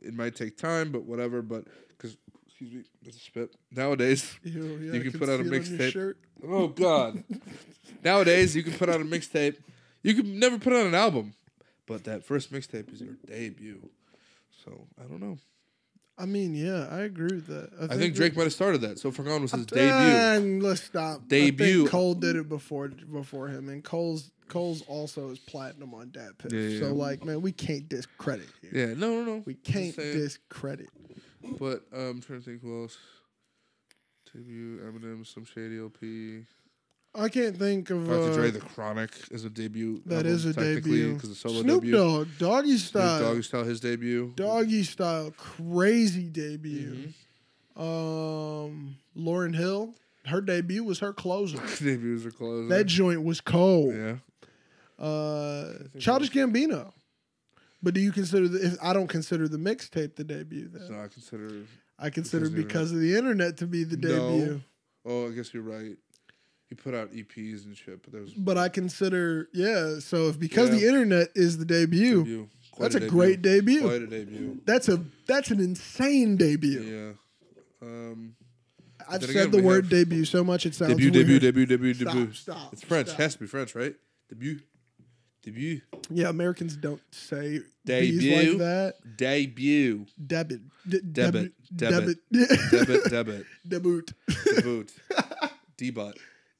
It 0.02 0.14
might 0.14 0.36
take 0.36 0.58
time, 0.58 0.92
but 0.92 1.04
whatever. 1.04 1.42
But 1.42 1.66
because 1.90 2.18
excuse 2.48 2.74
me, 2.74 2.84
that's 3.04 3.18
a 3.18 3.20
spit. 3.20 3.56
Nowadays, 3.72 4.40
Ew, 4.44 4.80
yeah, 4.82 4.94
You 4.94 5.00
I 5.00 5.04
can 5.04 5.20
put 5.20 5.30
out 5.30 5.40
a 5.40 5.44
see 5.44 5.56
it 5.56 5.82
on 5.82 5.92
your 5.92 6.14
mixtape. 6.14 6.16
Oh 6.48 6.68
God! 6.68 7.24
Nowadays, 8.04 8.56
you 8.56 8.64
can 8.64 8.74
put 8.74 8.90
out 8.90 9.02
a 9.02 9.06
mixtape. 9.06 9.58
You 10.04 10.16
can 10.16 10.40
never 10.40 10.58
put 10.58 10.74
out 10.74 10.86
an 10.86 10.96
album, 10.96 11.34
but 11.86 12.04
that 12.06 12.24
first 12.24 12.52
mixtape 12.52 12.92
is 12.94 13.02
your 13.02 13.16
debut. 13.26 13.90
So 14.64 14.88
I 15.00 15.08
don't 15.08 15.22
know. 15.22 15.38
I 16.22 16.26
mean, 16.26 16.54
yeah, 16.54 16.88
I 16.92 17.00
agree 17.00 17.36
with 17.36 17.48
that. 17.48 17.70
I 17.90 17.98
think 17.98 18.14
Drake 18.16 18.36
might 18.38 18.44
have 18.44 18.54
started 18.54 18.82
that. 18.82 19.00
So 19.00 19.12
Far 19.12 19.26
Gone 19.26 19.42
was 19.42 19.52
his 19.52 19.66
debut. 19.66 19.90
And 19.92 20.62
let's 20.62 20.84
stop. 20.84 21.22
I 21.24 21.28
Debut. 21.28 21.80
think 21.80 21.90
Cole 21.90 22.14
did 22.14 22.36
it 22.36 22.48
before 22.48 22.90
before 22.90 23.48
him, 23.48 23.70
and 23.70 23.84
Cole's 23.84 24.32
Cole's 24.48 24.82
also 24.84 25.30
is 25.32 25.40
platinum 25.40 25.94
on 25.94 26.12
that 26.14 26.38
Piff. 26.38 26.52
Yeah, 26.52 26.60
yeah, 26.60 26.80
So 26.80 26.86
yeah. 26.88 26.92
like, 26.92 27.24
man, 27.24 27.42
we 27.42 27.52
can't 27.54 27.88
discredit 27.90 28.50
here. 28.62 28.72
Yeah, 28.90 28.94
no, 28.94 29.22
no, 29.22 29.24
no. 29.24 29.44
We 29.46 29.54
can't 29.56 29.96
discredit. 29.96 30.90
But 31.60 31.84
um, 31.94 32.00
I'm 32.02 32.22
trying 32.22 32.40
to 32.40 32.46
think 32.46 32.62
who 32.62 32.84
else. 32.84 32.98
Debut 34.34 34.80
Eminem, 34.80 35.26
some 35.26 35.46
shady 35.46 35.80
LP. 35.80 36.46
I 37.14 37.28
can't 37.28 37.58
think 37.58 37.90
of 37.90 38.08
Dr. 38.08 38.32
uh, 38.32 38.34
Dre, 38.34 38.52
The 38.52 38.60
Chronic 38.62 39.12
is 39.32 39.44
a 39.44 39.50
debut. 39.50 40.02
that 40.06 40.18
album, 40.18 40.32
is 40.32 40.46
a 40.46 40.54
debut. 40.54 41.14
because 41.14 41.32
it's 41.32 41.40
solo 41.42 41.62
Snoop 41.62 41.82
debut. 41.84 41.92
Dogg, 41.98 42.28
Doggy 42.40 42.78
Snoop 42.78 43.04
Style, 43.04 43.20
Doggy 43.22 43.42
Style, 43.42 43.64
his 43.66 43.80
debut. 43.82 44.34
Doggy 44.36 44.84
Style, 44.84 45.32
crazy 45.38 46.30
debut. 46.30 47.14
Mhm. 47.78 47.82
Um, 47.82 48.96
Lauryn 49.18 49.56
Hill, 49.56 49.94
her 50.26 50.40
debut 50.42 50.84
was 50.84 51.00
her 51.00 51.12
closer. 51.14 51.58
Debuts 51.80 52.26
are 52.26 52.32
closing. 52.32 52.70
that 52.70 52.86
joint 52.86 53.24
was 53.24 53.42
cold. 53.42 53.94
yeah. 53.94 54.16
Uh, 54.98 55.74
Childish 56.00 56.30
Gambino. 56.32 56.94
But 57.84 57.96
do 57.96 58.00
you 58.00 58.12
consider 58.12 58.48
the? 58.48 58.66
If 58.68 58.78
I 58.84 58.94
don't 58.94 59.08
consider 59.08 59.48
the 59.48 59.58
mixtape 59.58 60.16
the 60.16 60.24
debut, 60.24 60.70
then 60.72 60.88
So 60.88 60.94
I 60.94 61.08
consider. 61.08 61.64
I 61.98 62.10
consider 62.12 62.48
because 62.50 62.52
of 62.52 62.56
the 62.56 62.64
because 62.64 62.92
of 62.94 63.00
the 63.00 63.16
internet 63.18 63.58
to 63.58 63.68
be 63.68 63.84
the 63.84 63.98
No. 63.98 64.10
debut. 64.40 64.62
Oh, 65.04 65.28
I 65.28 65.32
guess 65.32 65.52
you're 65.54 65.64
right. 65.64 65.98
He 66.72 66.76
put 66.76 66.94
out 66.96 67.12
EPs 67.12 67.66
and 67.66 67.76
shit, 67.76 68.02
but 68.02 68.14
there 68.14 68.22
was 68.22 68.34
But 68.34 68.58
I 68.58 68.70
consider 68.70 69.50
yeah. 69.54 70.00
So 70.00 70.30
if 70.30 70.40
because 70.40 70.70
Yeah. 70.70 70.76
the 70.80 70.88
internet 70.88 71.28
is 71.36 71.58
the 71.58 71.66
debut, 71.66 72.20
debut. 72.20 72.50
That's 72.80 72.96
a, 72.96 73.02
great 73.10 73.42
debut. 73.42 73.82
Quite 73.82 74.04
a 74.04 74.08
debut. 74.08 74.62
That's 74.64 74.88
a 74.88 75.04
that's 75.28 75.52
an 75.52 75.60
insane 75.60 76.38
debut. 76.38 77.18
Yeah. 77.84 77.86
Um, 77.86 78.36
I've 79.10 79.20
said 79.20 79.32
again, 79.32 79.52
the 79.52 79.62
word 79.62 79.90
debut 79.90 80.24
so 80.24 80.46
much 80.46 80.66
it 80.66 80.74
sounds 80.74 80.94
debut, 80.94 81.12
debut, 81.12 81.34
weird. 81.34 81.42
debut, 81.42 81.66
debut, 81.66 81.94
Stop, 81.94 82.14
debut. 82.14 82.32
stop, 82.34 82.72
It's 82.72 82.84
French. 82.86 83.08
stop. 83.10 83.20
Has 83.20 83.34
to 83.34 83.40
be 83.42 83.48
French, 83.48 83.76
right? 83.76 83.94
Debut. 84.30 84.62
Debut. 85.44 85.82
Yeah, 86.10 86.30
Americans 86.30 86.78
don't 86.78 87.02
say 87.12 87.60
Debut. 87.84 88.52
Like 88.52 88.58
that. 88.60 88.94
Debut. 89.18 90.06
Debit. 90.26 90.62
D- 90.88 91.02
Debit. 91.12 91.52
Debit. 91.76 92.18
Debit. 92.32 93.10
Debit. 93.10 93.46
Debut. 93.68 94.04
Debut. 94.56 94.86
Debut. 95.78 96.14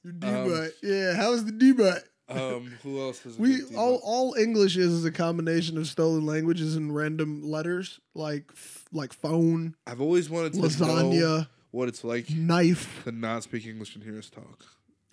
Your 0.04 0.12
D-butt. 0.14 0.72
yeah, 0.82 1.14
how's 1.14 1.44
the 1.44 1.52
D-butt? 1.52 2.04
Um, 2.28 2.72
who 2.82 3.00
else 3.00 3.20
has 3.24 3.36
a 3.38 3.40
We 3.42 3.62
all 3.76 4.00
all 4.02 4.34
English 4.34 4.76
is, 4.76 4.90
is 4.92 5.04
a 5.04 5.10
combination 5.12 5.76
of 5.76 5.86
stolen 5.86 6.24
languages 6.24 6.76
and 6.76 6.94
random 6.94 7.42
letters 7.42 8.00
like 8.14 8.44
f- 8.52 8.84
like 8.92 9.12
phone, 9.12 9.74
I've 9.86 10.00
always 10.00 10.30
wanted 10.30 10.54
to 10.54 10.60
know 10.60 10.66
lasagna, 10.68 11.48
what 11.72 11.88
it's 11.88 12.04
like 12.04 12.30
knife. 12.30 13.02
to 13.04 13.12
not 13.12 13.42
speak 13.42 13.66
English 13.66 13.94
and 13.96 14.02
hear 14.04 14.18
us 14.18 14.30
talk. 14.30 14.64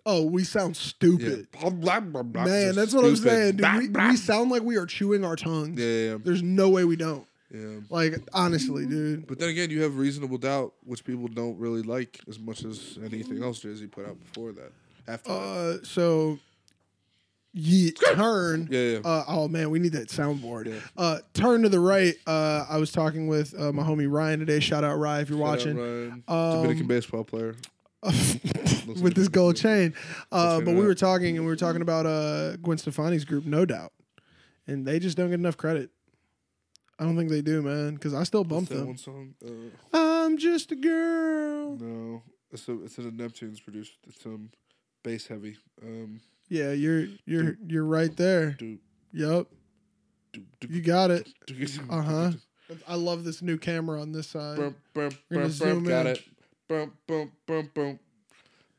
Oh, 0.05 0.23
we 0.23 0.43
sound 0.45 0.75
Yeah. 0.77 0.81
stupid. 0.81 1.47
Blah, 1.51 1.99
Man, 1.99 2.73
that's 2.75 2.93
what 2.93 3.03
I'm 3.03 3.15
saying, 3.17 3.57
dude. 3.57 3.67
We, 3.77 3.89
we 3.89 4.15
sound 4.15 4.49
like 4.49 4.63
we 4.63 4.77
are 4.77 4.85
chewing 4.85 5.25
our 5.25 5.35
tongues. 5.35 5.79
Yeah, 5.79 6.11
yeah, 6.11 6.17
There's 6.23 6.41
no 6.41 6.69
way 6.69 6.85
we 6.85 6.95
don't. 6.95 7.27
Yeah. 7.51 7.79
Like 7.89 8.15
honestly, 8.33 8.85
dude. 8.85 9.27
But 9.27 9.39
then 9.39 9.49
again, 9.49 9.69
you 9.69 9.81
have 9.83 9.97
reasonable 9.97 10.37
doubt, 10.37 10.73
which 10.83 11.03
people 11.03 11.27
don't 11.27 11.57
really 11.57 11.81
like 11.81 12.19
as 12.27 12.39
much 12.39 12.63
as 12.63 12.97
anything 13.03 13.43
else 13.43 13.59
Jay 13.59 13.73
Z 13.75 13.87
put 13.87 14.05
out 14.07 14.19
before 14.19 14.51
that. 14.53 14.71
After 15.07 15.29
that. 15.29 15.35
Uh, 15.35 15.83
so 15.83 16.39
ye 17.53 17.91
turn. 17.91 18.67
yeah, 18.69 18.79
yeah. 18.79 18.99
Uh, 19.03 19.23
oh 19.27 19.47
man, 19.47 19.69
we 19.71 19.79
need 19.79 19.93
that 19.93 20.09
soundboard. 20.09 20.67
Yeah. 20.67 20.79
Uh, 20.95 21.19
turn 21.33 21.63
to 21.63 21.69
the 21.69 21.79
right. 21.79 22.13
Uh, 22.27 22.65
I 22.69 22.77
was 22.77 22.91
talking 22.91 23.27
with 23.27 23.59
uh, 23.59 23.71
my 23.71 23.83
homie 23.83 24.09
Ryan 24.11 24.39
today. 24.39 24.59
Shout 24.59 24.83
out 24.83 24.97
Ryan 24.99 25.21
if 25.23 25.29
you're 25.29 25.39
Shout 25.39 25.47
out 25.47 25.51
watching. 25.57 25.77
Ryan, 25.77 26.23
Um, 26.27 26.51
Dominican 26.61 26.87
baseball 26.87 27.23
player. 27.23 27.55
with 28.03 29.13
this 29.15 29.27
gold 29.27 29.57
chain. 29.57 29.93
Uh, 30.31 30.61
but 30.61 30.73
we 30.73 30.85
were 30.85 30.95
talking 30.95 31.35
and 31.35 31.45
we 31.45 31.51
were 31.51 31.57
talking 31.57 31.81
about 31.81 32.05
uh, 32.05 32.55
Gwen 32.57 32.77
Stefani's 32.77 33.25
group, 33.25 33.45
No 33.45 33.65
Doubt, 33.65 33.91
and 34.67 34.85
they 34.85 34.99
just 34.99 35.17
don't 35.17 35.29
get 35.29 35.39
enough 35.39 35.57
credit. 35.57 35.89
I 36.99 37.03
don't 37.05 37.15
think 37.15 37.29
they 37.29 37.41
do, 37.41 37.61
man, 37.61 37.93
because 37.95 38.13
I 38.13 38.23
still 38.23 38.43
bump 38.43 38.67
them. 38.69 38.87
one 38.87 38.97
song? 38.97 39.33
Uh, 39.43 39.49
I'm 39.93 40.37
just 40.37 40.71
a 40.71 40.75
girl. 40.75 41.77
no, 41.77 42.21
it's 42.51 42.67
a 42.67 42.83
it's 42.83 42.97
a 42.97 43.03
Neptune's 43.03 43.59
produced. 43.61 43.93
It's 44.07 44.25
um 44.25 44.49
bass 45.03 45.27
heavy. 45.27 45.55
Um, 45.81 46.19
Yeah, 46.49 46.71
you're 46.73 47.07
you're 47.25 47.57
you're 47.65 47.85
right 47.85 48.15
there. 48.15 48.51
do 48.51 48.77
Yep, 49.13 49.47
you 50.67 50.81
got 50.81 51.11
it. 51.11 51.27
Uh 51.89 52.01
huh. 52.01 52.31
I 52.87 52.95
love 52.95 53.23
this 53.23 53.41
new 53.41 53.57
camera 53.57 53.99
on 53.99 54.11
this 54.11 54.27
side. 54.27 54.57
Bum, 54.57 54.75
bum, 54.93 55.09
We're 55.29 55.37
gonna 55.37 55.43
bum, 55.47 55.51
zoom 55.51 55.73
bum, 55.75 55.83
got 55.85 56.05
in. 56.05 56.11
it. 56.13 56.23
Bum, 56.67 56.91
bum, 57.07 57.31
bum, 57.47 57.71
bum. 57.73 57.99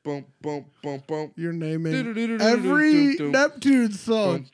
Bum, 0.03 0.25
bum, 0.41 0.65
bum, 0.83 1.03
bum. 1.07 1.33
You're 1.37 1.53
naming 1.53 1.93
every 2.41 3.17
Neptune 3.19 3.93
song. 3.93 4.47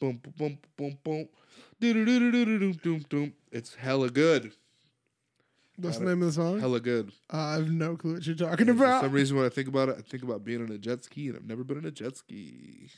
Boom, 0.00 0.20
boom, 0.36 0.58
boom, 0.76 0.98
boom, 1.02 1.28
boom. 3.08 3.32
It's 3.52 3.74
hella 3.74 4.10
good. 4.10 4.52
What's 5.78 5.98
the 5.98 6.04
name 6.06 6.22
of 6.22 6.28
the 6.28 6.32
song? 6.32 6.58
Hella 6.60 6.80
good. 6.80 7.12
I 7.30 7.54
have 7.54 7.70
no 7.70 7.96
clue 7.96 8.14
what 8.14 8.26
you're 8.26 8.34
talking 8.34 8.66
For 8.66 8.72
about. 8.72 9.02
some 9.02 9.12
reason, 9.12 9.36
when 9.36 9.44
I 9.44 9.50
think 9.50 9.68
about 9.68 9.90
it, 9.90 9.96
I 9.98 10.02
think 10.02 10.22
about 10.22 10.42
being 10.44 10.62
on 10.62 10.70
a 10.72 10.78
jet 10.78 11.04
ski, 11.04 11.28
and 11.28 11.36
I've 11.36 11.46
never 11.46 11.64
been 11.64 11.78
on 11.78 11.84
a 11.84 11.90
jet 11.90 12.16
ski. 12.16 12.88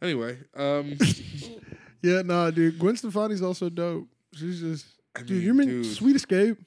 Anyway, 0.00 0.38
um, 0.56 0.96
Yeah, 2.02 2.22
nah, 2.22 2.50
dude. 2.50 2.78
Gwen 2.78 2.94
Stefani's 2.94 3.42
also 3.42 3.68
dope. 3.68 4.06
She's 4.32 4.60
just, 4.60 4.86
I 5.16 5.22
dude. 5.22 5.30
mean, 5.30 5.42
You 5.42 5.54
mean 5.54 5.68
dude. 5.68 5.86
Sweet 5.86 6.14
Escape? 6.16 6.58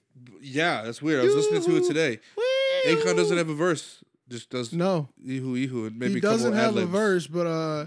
yeah, 0.42 0.82
that's 0.84 1.02
weird. 1.02 1.22
I 1.22 1.24
was 1.26 1.36
listening 1.36 1.62
to 1.64 1.78
it 1.78 1.88
today. 1.88 2.20
Akon 2.88 3.16
doesn't 3.16 3.38
have 3.38 3.48
a 3.50 3.54
verse, 3.54 4.04
just 4.32 4.50
does 4.50 4.74
No, 4.74 5.10
ihu 5.24 5.56
ihu 5.56 5.86
and 5.86 6.00
maybe 6.00 6.14
he 6.14 6.20
a 6.20 6.22
doesn't 6.22 6.54
have 6.54 6.76
a 6.76 6.82
ad-libs. 6.82 6.92
verse, 6.92 7.28
but 7.28 7.48
uh, 7.48 7.86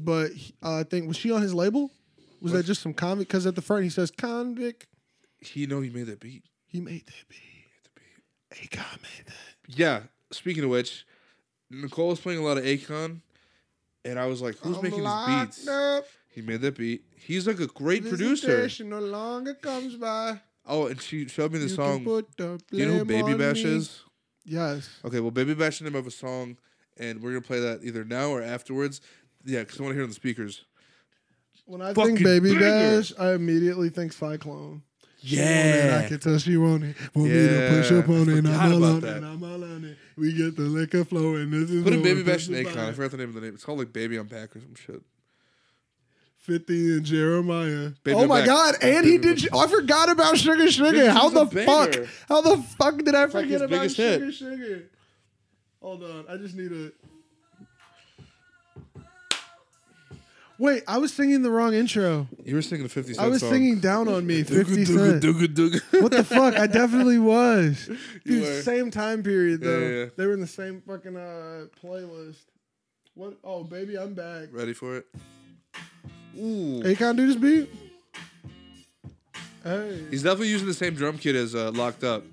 but 0.00 0.30
uh, 0.62 0.78
I 0.80 0.82
think 0.84 1.06
was 1.06 1.16
she 1.16 1.30
on 1.30 1.42
his 1.42 1.54
label? 1.54 1.90
Was 2.40 2.52
that 2.52 2.64
just 2.66 2.82
some 2.82 2.92
convict? 2.94 3.28
Because 3.30 3.46
at 3.46 3.54
the 3.54 3.62
front 3.62 3.84
he 3.84 3.90
says 3.90 4.10
convict. 4.10 4.86
He 5.40 5.66
know 5.66 5.80
he 5.80 5.90
made 5.90 6.06
that 6.06 6.18
beat. 6.20 6.42
He 6.66 6.80
made 6.80 7.06
that 7.06 7.28
beat. 7.28 7.38
Akon 8.70 9.02
made 9.02 9.26
that. 9.26 9.34
Yeah. 9.78 10.00
Speaking 10.30 10.64
of 10.64 10.70
which, 10.70 11.04
Nicole 11.70 12.08
was 12.08 12.20
playing 12.20 12.40
a 12.40 12.42
lot 12.42 12.58
of 12.58 12.64
Akon, 12.64 13.20
and 14.04 14.18
I 14.18 14.26
was 14.26 14.40
like, 14.42 14.56
"Who's 14.58 14.76
I'm 14.78 14.82
making 14.82 15.04
these 15.04 15.26
beats?" 15.26 15.68
Up. 15.68 16.04
He 16.30 16.40
made 16.40 16.62
that 16.62 16.76
beat. 16.78 17.04
He's 17.14 17.46
like 17.46 17.60
a 17.60 17.66
great 17.66 18.08
producer. 18.08 18.68
No 18.84 18.98
longer 19.00 19.54
comes 19.54 19.96
by. 19.96 20.40
Oh, 20.66 20.86
and 20.86 21.00
she 21.00 21.28
showed 21.28 21.52
me 21.52 21.58
the 21.58 21.66
You 21.66 21.74
song. 21.74 22.04
the 22.04 22.60
you 22.70 22.86
know 22.86 22.98
who 22.98 23.04
Baby 23.04 23.34
Bash 23.34 23.64
me. 23.64 23.70
is? 23.70 24.00
Yes. 24.44 24.88
Okay, 25.04 25.20
well, 25.20 25.30
Baby 25.30 25.54
Bash 25.54 25.74
is 25.74 25.78
the 25.80 25.84
name 25.90 25.98
of 25.98 26.06
a 26.06 26.10
song, 26.10 26.56
and 26.98 27.22
we're 27.22 27.30
gonna 27.30 27.40
play 27.42 27.60
that 27.60 27.80
either 27.84 28.04
now 28.04 28.28
or 28.30 28.42
afterwards. 28.42 29.00
Yeah, 29.44 29.60
because 29.60 29.78
I 29.80 29.82
want 29.82 29.92
to 29.92 29.94
hear 29.94 30.02
it 30.02 30.04
on 30.04 30.10
the 30.10 30.14
speakers. 30.14 30.64
When 31.66 31.80
I 31.80 31.94
Fucking 31.94 32.16
think 32.16 32.24
Baby 32.26 32.54
banger. 32.54 32.60
Bash, 33.00 33.12
I 33.18 33.32
immediately 33.32 33.88
think 33.88 34.12
Cyclone. 34.12 34.82
She 35.24 35.36
want 35.36 35.48
it, 35.48 36.04
I 36.04 36.08
can 36.08 36.18
tell 36.18 36.38
she 36.38 36.56
want 36.56 36.82
it. 36.82 36.96
Want 37.14 37.28
me 37.30 37.34
to 37.46 37.68
push 37.70 37.92
up 37.92 38.08
on 38.08 38.28
I 38.28 38.32
it. 38.32 38.36
forgot 38.42 38.54
I'm 38.60 38.72
all 38.72 38.78
about 38.78 38.90
on 38.94 39.00
that. 39.02 39.16
it. 39.18 39.22
I'm 39.24 39.42
all 39.44 39.64
on 39.64 39.84
it. 39.84 39.96
We 40.16 40.32
get 40.32 40.56
the 40.56 40.62
liquor 40.62 41.04
flowing. 41.04 41.50
This 41.52 41.70
is 41.70 41.84
Put 41.84 41.92
in 41.92 42.00
what 42.00 42.04
Baby 42.04 42.22
we're 42.22 42.26
Bash 42.26 42.48
and 42.48 42.56
talking 42.56 42.72
Akon. 42.72 42.80
I 42.80 42.82
about. 42.82 42.94
forgot 42.96 43.10
the 43.12 43.16
name 43.18 43.28
of 43.28 43.34
the 43.36 43.40
name. 43.42 43.54
It's 43.54 43.64
called 43.64 43.78
like 43.78 43.92
Baby 43.92 44.18
on 44.18 44.26
Back 44.26 44.56
or 44.56 44.60
some 44.60 44.74
shit. 44.74 45.00
50 46.42 46.96
and 46.96 47.06
Jeremih. 47.06 47.94
Baby 48.02 48.16
oh 48.16 48.26
my 48.26 48.40
Back. 48.40 48.46
God. 48.48 48.74
And 48.82 49.06
he 49.06 49.16
did. 49.18 49.48
Oh, 49.52 49.60
I 49.60 49.68
forgot 49.68 50.10
about 50.10 50.34
Suga 50.34 50.66
Suga. 50.66 51.08
How 51.10 51.28
the 51.28 51.46
fuck? 51.46 51.92
banger. 51.92 52.08
How 52.28 52.40
the 52.40 52.60
fuck 52.62 52.98
did 52.98 53.14
I 53.14 53.24
It's 53.24 53.34
like 53.34 53.44
forget 53.44 53.62
about 53.62 53.70
biggest 53.70 53.96
hit. 53.96 54.20
Suga 54.20 54.42
Suga? 54.42 54.82
Hold 55.80 56.02
on. 56.02 56.24
I 56.28 56.36
just 56.36 56.56
need 56.56 56.72
a. 56.72 56.92
Wait, 60.58 60.82
I 60.86 60.98
was 60.98 61.12
singing 61.12 61.42
the 61.42 61.50
wrong 61.50 61.74
intro. 61.74 62.28
You 62.44 62.54
were 62.56 62.62
singing 62.62 62.84
the 62.84 62.88
50 62.88 63.14
Cent 63.14 63.24
I 63.24 63.28
was 63.28 63.40
song. 63.40 63.50
singing 63.50 63.78
Down 63.80 64.06
on 64.06 64.24
Me, 64.26 64.42
50 64.44 64.84
Dooga, 64.84 65.80
Cent. 65.80 66.02
What 66.02 66.12
the 66.12 66.22
fuck? 66.22 66.54
I 66.56 66.66
definitely 66.68 67.18
was. 67.20 67.88
Dude, 68.24 68.62
same 68.64 68.90
time 68.90 69.22
period 69.22 69.60
though. 69.60 69.78
Yeah, 69.78 69.88
yeah, 69.88 69.94
yeah. 70.04 70.06
They 70.16 70.26
were 70.26 70.34
in 70.34 70.40
the 70.40 70.46
same 70.46 70.80
fucking 70.86 71.16
uh, 71.16 71.64
playlist. 71.82 72.44
What? 73.14 73.38
Oh, 73.42 73.64
baby, 73.64 73.96
I'm 73.98 74.14
back. 74.14 74.48
Ready 74.52 74.72
for 74.72 74.96
it? 74.98 75.06
Ooh. 76.38 76.82
Akon 76.82 77.16
do 77.16 77.26
this 77.26 77.36
beat? 77.36 77.68
Hey. 79.62 80.04
He's 80.10 80.22
definitely 80.22 80.48
using 80.48 80.66
the 80.66 80.74
same 80.74 80.94
drum 80.94 81.18
kit 81.18 81.36
as 81.36 81.54
uh, 81.54 81.70
Locked 81.72 82.04
Up. 82.04 82.24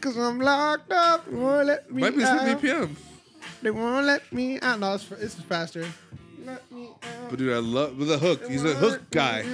Cause 0.00 0.16
I'm 0.16 0.40
locked 0.40 0.90
up. 0.92 1.26
They 1.28 1.36
won't 1.36 1.66
let 1.66 1.92
me 1.92 2.00
Might 2.00 2.16
be 2.16 2.22
the 2.22 2.28
out. 2.30 2.40
same 2.40 2.58
BPM. 2.58 2.96
They 3.60 3.70
won't 3.70 4.06
let 4.06 4.32
me 4.32 4.58
out. 4.60 4.80
No, 4.80 4.94
it's, 4.94 5.10
it's 5.12 5.34
faster. 5.34 5.86
Let 6.46 6.72
me 6.72 6.88
out. 7.02 7.28
But 7.28 7.38
dude, 7.38 7.52
I 7.52 7.58
love 7.58 7.98
with 7.98 8.08
the 8.08 8.16
hook. 8.18 8.40
They 8.46 8.52
He's 8.52 8.64
a 8.64 8.74
hook 8.74 9.02
guy. 9.10 9.44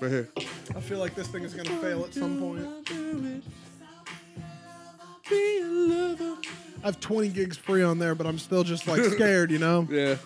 Right 0.00 0.10
here. 0.10 0.28
I 0.74 0.80
feel 0.80 0.98
like 0.98 1.14
this 1.14 1.28
thing 1.28 1.44
is 1.44 1.54
gonna 1.54 1.78
fail 1.80 2.04
at 2.04 2.14
some 2.14 2.38
point. 2.38 2.66
I 5.30 6.88
have 6.88 7.00
20 7.00 7.28
gigs 7.28 7.56
free 7.56 7.82
on 7.82 7.98
there, 7.98 8.14
but 8.14 8.26
I'm 8.26 8.38
still 8.38 8.62
just 8.62 8.86
like 8.86 9.02
scared, 9.12 9.50
you 9.50 9.58
know? 9.58 9.86
Yeah. 9.90 10.16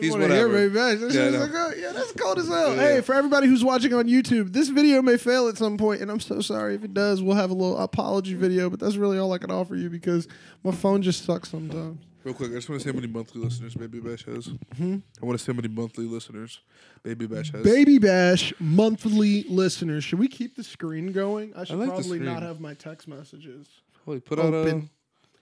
He's 0.00 0.12
want 0.12 0.22
to 0.22 0.28
hear 0.28 0.48
whatever. 0.48 0.70
Baby. 0.70 1.14
Yeah, 1.14 1.24
like, 1.40 1.50
oh, 1.52 1.72
yeah, 1.76 1.92
that's 1.92 2.12
cold 2.12 2.38
as 2.38 2.48
hell. 2.48 2.74
Yeah, 2.76 2.82
hey, 2.94 3.00
for 3.00 3.14
everybody 3.14 3.48
who's 3.48 3.64
watching 3.64 3.92
on 3.94 4.06
YouTube, 4.06 4.52
this 4.52 4.68
video 4.68 5.02
may 5.02 5.16
fail 5.16 5.48
at 5.48 5.56
some 5.56 5.76
point, 5.76 6.00
and 6.00 6.10
I'm 6.10 6.20
so 6.20 6.40
sorry 6.40 6.76
if 6.76 6.84
it 6.84 6.94
does. 6.94 7.20
We'll 7.22 7.36
have 7.36 7.50
a 7.50 7.54
little 7.54 7.76
apology 7.78 8.34
video, 8.34 8.70
but 8.70 8.78
that's 8.78 8.96
really 8.96 9.18
all 9.18 9.32
I 9.32 9.38
can 9.38 9.50
offer 9.50 9.74
you 9.74 9.90
because 9.90 10.28
my 10.62 10.70
phone 10.70 11.02
just 11.02 11.24
sucks 11.24 11.50
sometimes. 11.50 12.00
Real 12.24 12.34
quick, 12.34 12.50
I 12.50 12.54
just 12.54 12.68
want 12.68 12.80
to 12.82 12.84
say 12.88 12.92
how 12.92 12.96
many 13.00 13.06
monthly 13.10 13.40
listeners 13.40 13.74
Baby 13.74 14.00
Bash 14.00 14.24
has. 14.26 14.48
I 14.80 15.00
want 15.24 15.38
to 15.38 15.44
say 15.44 15.52
how 15.52 15.56
many 15.56 15.68
monthly 15.68 16.04
listeners 16.04 16.60
Baby 17.02 17.26
Bash 17.26 17.52
has. 17.52 17.62
Baby 17.62 17.98
Bash 17.98 18.52
monthly 18.58 19.44
listeners. 19.48 20.04
Should 20.04 20.18
we 20.18 20.28
keep 20.28 20.56
the 20.56 20.64
screen 20.64 21.12
going? 21.12 21.52
I 21.56 21.64
should 21.64 21.76
like 21.78 21.88
the 21.90 21.94
probably 21.94 22.18
not 22.18 22.36
screen. 22.38 22.48
have 22.48 22.60
my 22.60 22.74
text 22.74 23.06
messages. 23.08 23.68
Holy, 24.04 24.20
put 24.20 24.38
out 24.38 24.52
a 24.52 24.56
Open. 24.58 24.90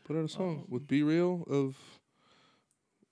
put 0.05 0.17
out 0.17 0.25
a 0.25 0.29
song 0.29 0.65
with 0.69 0.87
B-Real 0.87 1.45
of 1.49 1.77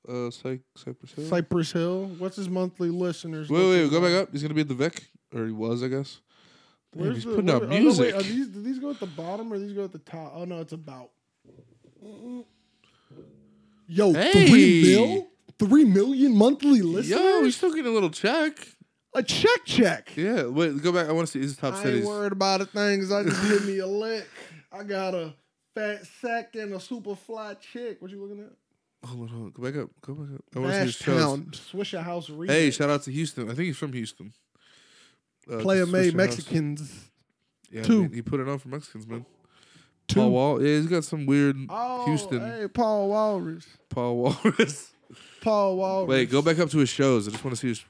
uh 0.09 0.31
Cy- 0.31 0.61
Cypress 0.77 1.13
Hill. 1.15 1.27
Cypress 1.29 1.73
Hill. 1.73 2.07
What's 2.19 2.37
his 2.37 2.51
monthly 2.51 2.91
listeners? 2.91 3.49
wait, 3.49 3.59
wait, 3.59 3.83
looking 3.85 3.91
go 3.91 4.01
back 4.03 4.13
like? 4.13 4.23
up. 4.25 4.33
He's 4.33 4.43
gonna 4.43 4.55
be 4.55 4.61
at 4.61 4.69
the 4.69 4.75
Vic, 4.75 5.09
or 5.35 5.47
he 5.47 5.53
was, 5.53 5.83
I 5.83 5.89
guess. 5.89 6.21
Damn, 6.93 7.03
Where's 7.03 7.15
he's 7.17 7.25
the- 7.25 7.31
putting 7.31 7.47
where- 7.47 7.57
out 7.57 7.63
oh, 7.63 7.67
no, 7.67 7.73
wait, 7.73 7.83
music. 7.83 8.15
are 8.15 8.23
these 8.23 8.49
do 8.49 8.63
these 8.63 8.79
go 8.79 8.91
at 8.91 9.01
the 9.01 9.07
bottom 9.07 9.51
or 9.51 9.59
these 9.59 9.73
go 9.73 9.85
at 9.85 9.93
the 9.93 9.99
top? 10.01 10.33
Oh 10.37 10.45
no, 10.45 10.61
it's 10.61 10.75
about. 10.75 11.09
Yo, 13.87 14.13
three 14.13 14.23
Hey! 14.83 14.83
mil, 14.83 15.29
three 15.59 15.85
million 15.85 16.35
monthly 16.37 16.81
listeners. 16.83 17.11
Yo, 17.21 17.43
he's 17.45 17.57
still 17.57 17.71
getting 17.71 17.91
a 17.91 17.95
little 17.95 18.11
check. 18.11 18.57
a 19.15 19.23
check, 19.23 19.65
check. 19.67 20.17
Yeah, 20.17 20.47
wait, 20.47 20.83
go 20.83 20.91
back. 20.93 21.09
I 21.09 21.13
want 21.13 21.27
to 21.29 21.33
see 21.33 21.41
his 21.41 21.57
top 21.57 21.75
I 21.75 21.89
ain't 21.89 22.05
worried 22.05 22.33
about 22.33 22.61
a 22.63 22.67
thing, 22.67 23.01
'cause 23.01 23.13
I 23.13 23.23
just 23.25 23.41
hit 23.43 23.65
me 23.65 23.79
a 23.79 23.87
lick. 24.05 24.27
I 24.73 24.83
got 24.83 25.15
a 25.15 25.35
fat 25.75 26.07
sack 26.21 26.55
and 26.57 26.73
a 26.75 26.81
super 26.81 27.15
fly 27.15 27.55
chick. 27.55 28.01
What 28.01 28.11
you 28.11 28.21
looking 28.21 28.41
at? 28.41 28.53
Hold 29.09 29.23
on, 29.23 29.29
hold 29.29 29.43
on. 29.45 29.51
Go 29.51 29.63
back 29.63 29.77
up. 29.77 29.91
Go 30.01 30.15
back 30.15 30.35
up. 30.37 30.45
I 30.57 30.59
want 30.61 30.73
to 30.73 30.79
see 30.93 31.11
his 31.13 31.61
Swishahouse 31.61 32.31
remix. 32.31 32.49
Hey, 32.51 32.71
shout 32.71 32.89
out 32.91 33.03
to 33.03 33.13
Houston. 33.13 33.45
I 33.51 33.55
think 33.55 33.67
he's 33.67 33.77
from 33.77 33.93
Houston. 33.93 34.33
Uh, 35.51 35.59
Player 35.59 35.85
made 35.85 36.07
House. 36.07 36.15
Mexicans. 36.15 37.11
Yeah, 37.71 37.83
Two. 37.83 38.03
man, 38.03 38.13
he 38.15 38.23
put 38.23 38.41
it 38.41 38.49
on 38.49 38.59
for 38.59 38.69
Mexicans, 38.69 39.07
man. 39.07 39.27
Two. 40.09 40.21
Paul 40.21 40.31
Wall. 40.31 40.63
Yeah, 40.63 40.77
he's 40.77 40.87
got 40.87 41.05
some 41.05 41.27
weird 41.27 41.57
Oh, 41.69 42.05
Houston. 42.07 42.41
Hey, 42.41 42.69
Paul 42.69 43.09
Walrus. 43.09 43.67
Paul 43.89 44.17
Walrus. 44.17 44.91
Paul 45.41 45.77
Walrus. 45.77 46.09
Wait, 46.09 46.31
go 46.31 46.43
back 46.43 46.59
up 46.59 46.71
to 46.71 46.79
his 46.79 46.89
shows. 46.89 47.27
I 47.29 47.31
just 47.31 47.45
want 47.45 47.57
to 47.57 47.61
see 47.61 47.69
his 47.69 47.85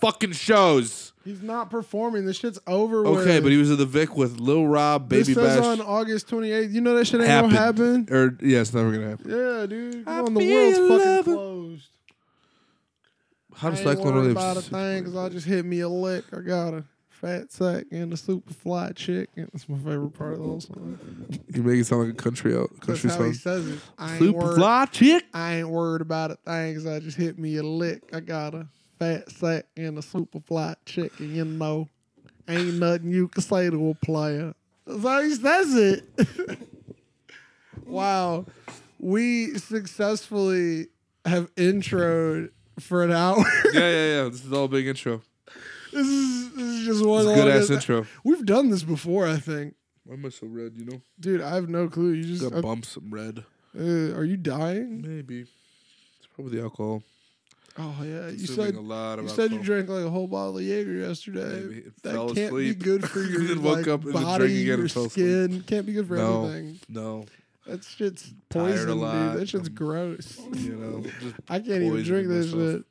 fucking 0.00 0.32
shows. 0.32 1.12
He's 1.24 1.42
not 1.42 1.70
performing. 1.70 2.24
This 2.24 2.38
shit's 2.38 2.58
over. 2.66 3.06
Okay, 3.06 3.34
with. 3.34 3.42
but 3.44 3.52
he 3.52 3.58
was 3.58 3.70
at 3.70 3.78
the 3.78 3.86
Vic 3.86 4.16
with 4.16 4.40
Lil 4.40 4.66
Rob, 4.66 5.08
this 5.10 5.28
Baby 5.28 5.34
says 5.34 5.58
Bash. 5.58 5.66
on 5.66 5.80
August 5.82 6.28
28th. 6.28 6.72
You 6.72 6.80
know 6.80 6.94
that 6.94 7.06
shit 7.06 7.20
ain't 7.20 7.28
happened. 7.28 7.52
gonna 7.52 7.64
happen. 7.64 8.08
Or 8.10 8.38
yeah, 8.40 8.60
it's 8.60 8.72
never 8.72 8.90
gonna 8.90 9.10
happen. 9.10 9.30
Yeah, 9.30 9.66
dude. 9.66 10.08
I 10.08 10.16
Come 10.16 10.26
on, 10.26 10.34
the 10.34 10.52
world's 10.52 10.78
fucking 11.04 11.24
closed. 11.34 11.86
How 13.54 13.70
does 13.70 13.80
Cyclone 13.80 14.16
only 14.16 14.30
about 14.30 14.56
a 14.56 14.62
thing 14.62 15.04
because 15.04 15.16
I 15.16 15.28
just 15.28 15.46
hit 15.46 15.64
me 15.66 15.80
a 15.80 15.88
lick. 15.88 16.24
I 16.32 16.40
got 16.40 16.72
a 16.72 16.84
fat 17.20 17.52
sack 17.52 17.84
and 17.90 18.12
a 18.12 18.16
super 18.16 18.52
fly 18.54 18.92
chick. 18.92 19.28
That's 19.36 19.68
my 19.68 19.76
favorite 19.78 20.14
part 20.14 20.32
of 20.34 20.38
the 20.38 20.44
whole 20.44 20.60
song. 20.60 20.98
You 21.54 21.62
make 21.62 21.78
it 21.80 21.84
sound 21.86 22.04
like 22.04 22.12
a 22.12 22.16
country 22.22 22.54
uh, 22.54 22.60
out 22.62 22.70
country 22.80 23.08
That's 23.08 23.16
how 23.18 23.24
he 23.24 23.32
song. 23.34 23.62
says 23.62 23.68
it. 23.68 23.80
I 23.98 24.10
ain't, 24.12 24.18
Super 24.18 24.38
worried, 24.38 24.56
fly 24.56 24.86
chick. 24.86 25.24
I 25.34 25.54
ain't 25.56 25.68
worried 25.68 26.02
about 26.02 26.30
a 26.30 26.36
thing 26.36 26.74
'cause 26.74 26.86
I 26.86 26.98
just 27.00 27.16
hit 27.16 27.38
me 27.38 27.56
a 27.56 27.62
lick. 27.62 28.02
I 28.12 28.20
got 28.20 28.54
a 28.54 28.66
fat 28.98 29.30
sack 29.30 29.66
and 29.76 29.98
a 29.98 30.02
super 30.02 30.40
fly 30.40 30.74
chicken. 30.86 31.34
You 31.34 31.44
know, 31.44 31.88
ain't 32.48 32.74
nothing 32.74 33.10
you 33.12 33.28
can 33.28 33.42
say 33.42 33.68
to 33.70 33.90
a 33.90 33.94
player. 33.94 34.54
That's 34.86 35.02
how 35.02 35.22
he 35.22 35.34
says 35.34 35.74
it. 35.74 36.58
wow. 37.84 38.46
We 38.98 39.56
successfully 39.58 40.88
have 41.24 41.54
introed 41.54 42.50
for 42.78 43.02
an 43.04 43.12
hour. 43.12 43.44
yeah, 43.72 43.80
yeah, 43.80 44.06
yeah. 44.22 44.28
This 44.28 44.44
is 44.44 44.52
all 44.52 44.64
a 44.64 44.68
big 44.68 44.86
intro. 44.86 45.22
This 45.92 46.06
is, 46.06 46.54
this 46.54 46.62
is 46.64 46.86
just 46.86 47.04
one 47.04 47.22
of 47.22 47.32
a 47.32 47.34
good 47.34 47.48
ass 47.48 47.70
intro. 47.70 48.06
We've 48.24 48.44
done 48.44 48.70
this 48.70 48.82
before, 48.82 49.26
I 49.26 49.36
think. 49.38 49.74
Why 50.04 50.14
am 50.14 50.26
I 50.26 50.28
so 50.30 50.46
red? 50.46 50.72
You 50.76 50.84
know, 50.86 51.00
Dude, 51.18 51.40
I 51.42 51.54
have 51.54 51.68
no 51.68 51.88
clue. 51.88 52.12
You 52.12 52.24
just 52.36 52.48
got 52.50 52.62
bumps. 52.62 52.96
I'm 52.96 53.10
red. 53.12 53.44
uh, 53.78 54.16
are 54.16 54.24
you 54.24 54.36
dying? 54.36 55.02
Maybe 55.02 55.40
it's 55.42 56.28
probably 56.34 56.56
the 56.56 56.62
alcohol. 56.64 57.02
Oh 57.78 57.96
yeah, 58.02 58.28
you 58.28 58.46
said 58.46 58.74
a 58.74 58.80
lot 58.80 59.18
of 59.20 59.26
you 59.26 59.30
said 59.30 59.52
you 59.52 59.60
drank 59.60 59.88
like 59.88 60.04
a 60.04 60.10
whole 60.10 60.26
bottle 60.26 60.58
of 60.58 60.64
Jaeger 60.64 60.92
yesterday. 60.92 61.60
Maybe. 61.62 61.78
It 61.78 62.02
That 62.02 62.12
fell 62.14 62.26
can't 62.34 62.38
asleep. 62.48 62.78
be 62.78 62.84
good 62.84 63.08
for 63.08 63.20
your 63.22 63.44
Then 63.44 63.62
woke 63.62 63.76
like, 63.78 63.88
up 63.88 64.04
and 64.04 64.12
body, 64.12 64.24
drank 64.38 64.50
again 64.52 64.66
your 64.66 64.80
and 64.80 64.90
fell 64.92 65.04
asleep. 65.04 65.26
skin. 65.26 65.62
Can't 65.66 65.86
be 65.86 65.92
good 65.92 66.08
for 66.08 66.16
No. 66.16 66.44
anything. 66.46 66.80
No, 66.88 67.26
That 67.66 67.84
shit's 67.84 68.34
Tired 68.50 68.70
a 68.70 68.72
poison, 68.72 69.00
lot. 69.00 69.32
dude. 69.32 69.40
That 69.40 69.48
shit's 69.48 69.68
I'm- 69.68 69.74
gross. 69.76 70.38
you 70.54 70.74
know, 70.74 71.00
just, 71.20 71.34
I 71.48 71.60
can't 71.60 71.82
even 71.82 72.02
drink 72.02 72.26
this 72.28 72.52
myself. 72.52 72.72
shit. 72.72 72.84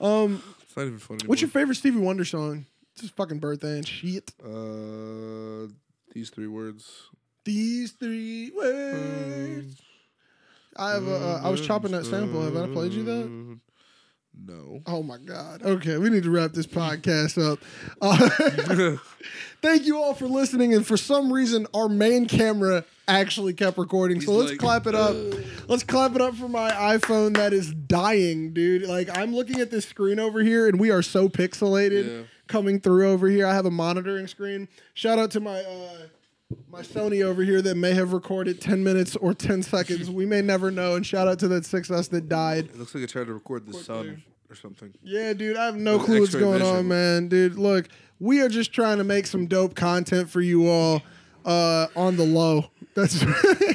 Um, 0.00 0.42
it's 0.76 0.82
not 0.82 0.86
even 0.88 0.98
funny. 0.98 1.26
what's 1.26 1.40
your 1.40 1.48
anymore. 1.48 1.60
favorite 1.60 1.74
Stevie 1.76 1.98
Wonder 1.98 2.24
song? 2.24 2.66
It's 2.92 3.00
his 3.02 3.10
fucking 3.10 3.38
birthday 3.38 3.78
and 3.78 3.88
shit. 3.88 4.32
Uh, 4.44 5.72
these 6.12 6.30
three 6.30 6.46
words. 6.46 7.08
These 7.44 7.92
three 7.92 8.50
words. 8.54 9.80
I 10.76 10.90
have. 10.90 11.06
A, 11.06 11.14
uh, 11.14 11.40
I 11.44 11.48
was 11.48 11.66
chopping 11.66 11.92
that 11.92 12.04
sample. 12.04 12.42
Have 12.42 12.56
I 12.56 12.66
played 12.72 12.92
you 12.92 13.04
that? 13.04 13.58
No. 14.44 14.80
Oh 14.86 15.02
my 15.02 15.18
god. 15.18 15.62
Okay, 15.62 15.96
we 15.98 16.10
need 16.10 16.22
to 16.24 16.30
wrap 16.30 16.52
this 16.52 16.66
podcast 16.66 17.40
up. 17.42 17.58
Uh, 18.02 18.96
thank 19.62 19.86
you 19.86 19.96
all 19.98 20.14
for 20.14 20.26
listening. 20.26 20.74
And 20.74 20.86
for 20.86 20.96
some 20.96 21.32
reason, 21.32 21.66
our 21.74 21.88
main 21.88 22.26
camera 22.26 22.84
actually 23.08 23.54
kept 23.54 23.78
recording. 23.78 24.20
so 24.20 24.32
let's 24.32 24.50
like, 24.50 24.60
clap 24.60 24.86
it 24.86 24.94
up. 24.94 25.16
Let's 25.68 25.82
clap 25.84 26.14
it 26.14 26.20
up 26.20 26.34
for 26.34 26.48
my 26.48 26.70
iPhone 26.70 27.34
that 27.36 27.52
is 27.52 27.72
dying, 27.72 28.52
dude. 28.52 28.82
Like 28.82 29.16
I'm 29.16 29.34
looking 29.34 29.60
at 29.60 29.70
this 29.70 29.86
screen 29.86 30.18
over 30.18 30.42
here, 30.42 30.68
and 30.68 30.78
we 30.78 30.90
are 30.90 31.02
so 31.02 31.28
pixelated 31.28 32.06
Yeah. 32.06 32.22
coming 32.46 32.78
through 32.80 33.08
over 33.08 33.28
here. 33.28 33.46
I 33.46 33.54
have 33.54 33.66
a 33.66 33.70
monitoring 33.70 34.26
screen. 34.26 34.68
Shout 34.94 35.18
out 35.18 35.30
to 35.32 35.40
my. 35.40 35.60
Uh, 35.60 35.96
my 36.70 36.82
Sony 36.82 37.22
over 37.22 37.42
here 37.42 37.60
that 37.62 37.74
may 37.76 37.92
have 37.94 38.12
recorded 38.12 38.60
10 38.60 38.84
minutes 38.84 39.16
or 39.16 39.34
10 39.34 39.62
seconds. 39.62 40.10
We 40.10 40.26
may 40.26 40.42
never 40.42 40.70
know. 40.70 40.94
And 40.94 41.04
shout 41.04 41.26
out 41.26 41.38
to 41.40 41.48
that 41.48 41.64
6S 41.64 42.10
that 42.10 42.28
died. 42.28 42.66
It 42.66 42.78
looks 42.78 42.94
like 42.94 43.02
it 43.04 43.10
tried 43.10 43.26
to 43.26 43.34
record 43.34 43.66
the 43.66 43.72
Quick 43.72 43.84
sun 43.84 44.22
or 44.48 44.54
something. 44.54 44.94
Yeah, 45.02 45.32
dude, 45.32 45.56
I 45.56 45.66
have 45.66 45.76
no 45.76 45.96
With 45.96 46.06
clue 46.06 46.20
what's 46.20 46.34
going 46.34 46.62
on, 46.62 46.86
man. 46.86 47.28
Dude, 47.28 47.56
look, 47.56 47.88
we 48.20 48.40
are 48.42 48.48
just 48.48 48.72
trying 48.72 48.98
to 48.98 49.04
make 49.04 49.26
some 49.26 49.46
dope 49.46 49.74
content 49.74 50.30
for 50.30 50.40
you 50.40 50.68
all 50.68 51.02
uh, 51.44 51.88
on 51.96 52.16
the 52.16 52.24
low. 52.24 52.66
That's 52.94 53.24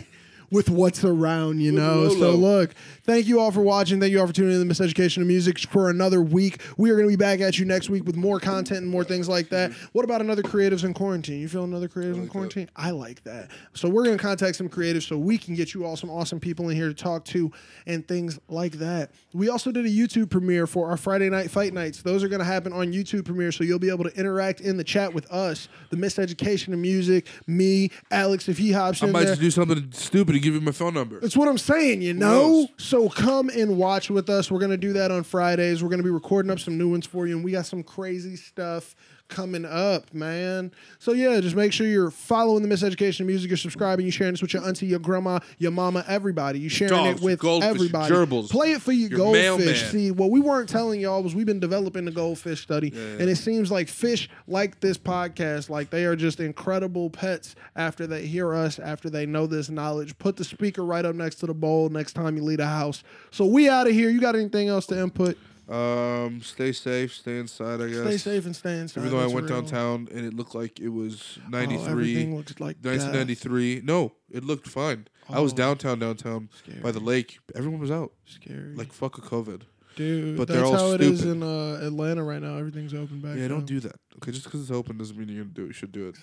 with 0.51 0.69
what's 0.69 1.03
around, 1.03 1.59
you 1.59 1.72
know. 1.74 2.07
So 2.09 2.32
low. 2.32 2.36
look, 2.36 2.76
thank 3.03 3.27
you 3.27 3.39
all 3.39 3.51
for 3.51 3.61
watching. 3.61 3.99
Thank 3.99 4.11
you 4.11 4.19
all 4.19 4.27
for 4.27 4.33
tuning 4.33 4.53
in 4.53 4.59
to 4.59 4.65
the 4.65 4.73
Miseducation 4.73 5.21
of 5.21 5.27
Music 5.27 5.59
for 5.59 5.89
another 5.89 6.21
week. 6.21 6.61
We 6.77 6.89
are 6.91 6.95
going 6.95 7.07
to 7.07 7.11
be 7.11 7.15
back 7.21 7.39
at 7.41 7.57
you 7.59 7.65
next 7.65 7.89
week 7.89 8.05
with 8.05 8.15
more 8.15 8.39
content 8.39 8.81
and 8.81 8.89
more 8.89 9.03
things 9.03 9.27
like 9.27 9.49
that. 9.49 9.71
What 9.93 10.05
about 10.05 10.21
another 10.21 10.43
creatives 10.43 10.83
in 10.83 10.93
quarantine? 10.93 11.39
You 11.39 11.47
feel 11.47 11.63
another 11.63 11.87
creatives 11.87 12.13
in 12.13 12.13
like 12.13 12.23
that. 12.23 12.31
quarantine? 12.31 12.69
I 12.75 12.91
like 12.91 13.23
that. 13.23 13.51
So 13.73 13.89
we're 13.89 14.03
going 14.03 14.17
to 14.17 14.23
contact 14.23 14.55
some 14.55 14.69
creatives 14.69 15.07
so 15.07 15.17
we 15.17 15.37
can 15.37 15.55
get 15.55 15.73
you 15.73 15.85
all 15.85 15.95
some 15.95 16.09
awesome 16.09 16.39
people 16.39 16.69
in 16.69 16.75
here 16.75 16.87
to 16.87 16.93
talk 16.93 17.25
to 17.25 17.51
and 17.85 18.07
things 18.07 18.39
like 18.47 18.73
that. 18.73 19.11
We 19.33 19.49
also 19.49 19.71
did 19.71 19.85
a 19.85 19.89
YouTube 19.89 20.29
premiere 20.29 20.67
for 20.67 20.89
our 20.89 20.97
Friday 20.97 21.29
night 21.29 21.51
fight 21.51 21.73
nights. 21.73 22.01
Those 22.01 22.23
are 22.23 22.27
going 22.27 22.39
to 22.39 22.45
happen 22.45 22.73
on 22.73 22.91
YouTube 22.93 23.25
premiere, 23.25 23.51
so 23.51 23.63
you'll 23.63 23.79
be 23.79 23.89
able 23.89 24.03
to 24.03 24.15
interact 24.17 24.61
in 24.61 24.77
the 24.77 24.83
chat 24.83 25.13
with 25.13 25.31
us, 25.31 25.67
the 25.89 25.97
Miseducation 25.97 26.73
of 26.73 26.79
Music, 26.79 27.27
me, 27.47 27.91
Alex, 28.11 28.47
if 28.49 28.57
he 28.57 28.71
hops 28.71 29.01
I 29.03 29.07
in 29.07 29.13
might 29.13 29.19
there. 29.25 29.29
just 29.31 29.41
do 29.41 29.51
something 29.51 29.91
stupid 29.91 30.35
and 30.35 30.43
give 30.43 30.53
you 30.53 30.61
my 30.61 30.71
phone 30.71 30.93
number. 30.93 31.19
That's 31.19 31.37
what 31.37 31.47
I'm 31.47 31.57
saying, 31.57 32.01
you 32.01 32.13
know? 32.13 32.67
So 32.91 33.07
come 33.07 33.47
and 33.47 33.77
watch 33.77 34.09
with 34.09 34.29
us. 34.29 34.51
We're 34.51 34.59
going 34.59 34.71
to 34.71 34.75
do 34.75 34.91
that 34.91 35.11
on 35.11 35.23
Fridays. 35.23 35.81
We're 35.81 35.87
going 35.87 36.01
to 36.01 36.03
be 36.03 36.09
recording 36.09 36.51
up 36.51 36.59
some 36.59 36.77
new 36.77 36.89
ones 36.89 37.05
for 37.05 37.25
you, 37.25 37.37
and 37.37 37.45
we 37.45 37.53
got 37.53 37.65
some 37.65 37.83
crazy 37.83 38.35
stuff 38.35 38.97
coming 39.32 39.65
up, 39.65 40.13
man. 40.13 40.71
So 40.99 41.13
yeah, 41.13 41.39
just 41.39 41.55
make 41.55 41.73
sure 41.73 41.88
you're 41.88 42.11
following 42.11 42.61
the 42.61 42.69
Miseducation 42.69 43.21
of 43.21 43.25
Music, 43.25 43.49
you're 43.49 43.57
subscribing, 43.57 44.05
you're 44.05 44.11
sharing 44.13 44.34
this 44.34 44.41
with 44.43 44.53
your 44.53 44.63
auntie, 44.67 44.86
your 44.86 44.99
grandma, 44.99 45.39
your 45.57 45.71
mama, 45.71 46.05
everybody. 46.07 46.59
You're 46.59 46.69
sharing 46.69 46.93
Dogs, 46.93 47.21
it 47.21 47.25
with 47.25 47.39
goldfish, 47.39 47.69
everybody. 47.69 48.13
gerbils, 48.13 48.49
Play 48.51 48.73
it 48.73 48.82
for 48.82 48.91
your, 48.91 49.09
your 49.09 49.17
goldfish. 49.17 49.43
mailman. 49.43 49.75
See, 49.75 50.11
what 50.11 50.29
we 50.29 50.39
weren't 50.39 50.69
telling 50.69 50.99
y'all 51.01 51.23
was 51.23 51.34
we've 51.34 51.45
been 51.47 51.59
developing 51.59 52.05
the 52.05 52.11
goldfish 52.11 52.61
study, 52.61 52.91
yeah. 52.93 53.01
and 53.01 53.29
it 53.29 53.38
seems 53.38 53.71
like 53.71 53.88
fish 53.88 54.29
like 54.47 54.79
this 54.82 54.97
podcast, 54.97 55.69
like 55.69 55.89
they 55.89 56.05
are 56.05 56.15
just 56.15 56.39
incredible 56.39 57.09
pets 57.09 57.55
after 57.75 58.05
they 58.05 58.27
hear 58.27 58.53
us, 58.53 58.77
after 58.77 59.09
they 59.09 59.25
know 59.25 59.47
this 59.47 59.69
knowledge. 59.69 60.17
Put 60.19 60.36
the 60.36 60.43
speaker 60.43 60.84
right 60.84 61.05
up 61.05 61.15
next 61.15 61.36
to 61.36 61.47
the 61.47 61.53
bowl 61.53 61.89
next 61.89 62.13
time 62.13 62.36
you 62.38 62.43
leave 62.43 62.57
the 62.57 62.67
house. 62.67 63.03
So 63.32 63.45
we 63.45 63.69
out 63.69 63.88
of 63.88 63.93
here. 63.93 64.09
You 64.09 64.19
got 64.19 64.36
anything 64.36 64.67
else 64.67 64.86
to 64.88 64.99
input? 64.99 65.38
Um, 65.72 66.41
stay 66.41 66.72
safe, 66.74 67.13
stay 67.13 67.39
inside. 67.39 67.80
I 67.82 67.88
guess. 67.88 68.01
Stay 68.01 68.17
safe 68.17 68.45
and 68.45 68.55
stay 68.55 68.78
inside. 68.80 69.01
Even 69.01 69.11
though 69.11 69.24
I 69.24 69.28
went 69.28 69.49
real. 69.49 69.61
downtown 69.61 70.07
and 70.11 70.26
it 70.26 70.34
looked 70.34 70.53
like 70.53 70.80
it 70.80 70.89
was 70.89 71.39
Oh, 71.45 71.49
93, 71.49 71.91
everything 71.91 72.36
looks 72.36 72.59
like 72.59 72.82
death. 72.82 72.99
1993. 72.99 73.82
No, 73.84 74.11
it 74.30 74.43
looked 74.43 74.67
fine. 74.67 75.07
I 75.30 75.39
was 75.39 75.53
Oh. 75.53 75.55
downtown, 75.55 75.99
downtown 75.99 76.49
by 76.82 76.91
the 76.91 76.99
lake. 76.99 77.39
Everyone 77.55 77.80
was 77.80 77.91
out. 77.91 78.11
Scary. 78.26 78.76
Like 78.76 78.91
fuck 78.91 79.17
a 79.17 79.22
COVID. 79.22 79.61
dude, 79.95 80.38
but 80.38 80.47
that's 80.49 80.69
how 80.69 80.91
it 80.91 81.01
is 81.01 81.24
in 81.24 81.41
uh, 81.43 81.80
Atlanta 81.82 82.24
right 82.24 82.41
now. 82.41 82.57
Everything's 82.57 82.93
open 82.93 83.22
back. 83.22 83.36
Yeah, 83.38 83.43
now. 83.43 83.55
don't 83.55 83.65
do 83.65 83.80
that. 83.82 83.95
Okay, 84.17 84.32
just 84.32 84.43
because 84.45 84.61
it's 84.61 84.72
open 84.72 84.97
doesn't 84.97 85.17
mean 85.17 85.30
you're 85.30 85.43
gonna 85.43 85.53
do 85.53 85.63
it. 85.63 85.67
You 85.67 85.74
should 85.74 85.91
do 85.93 86.07
it. 86.09 86.15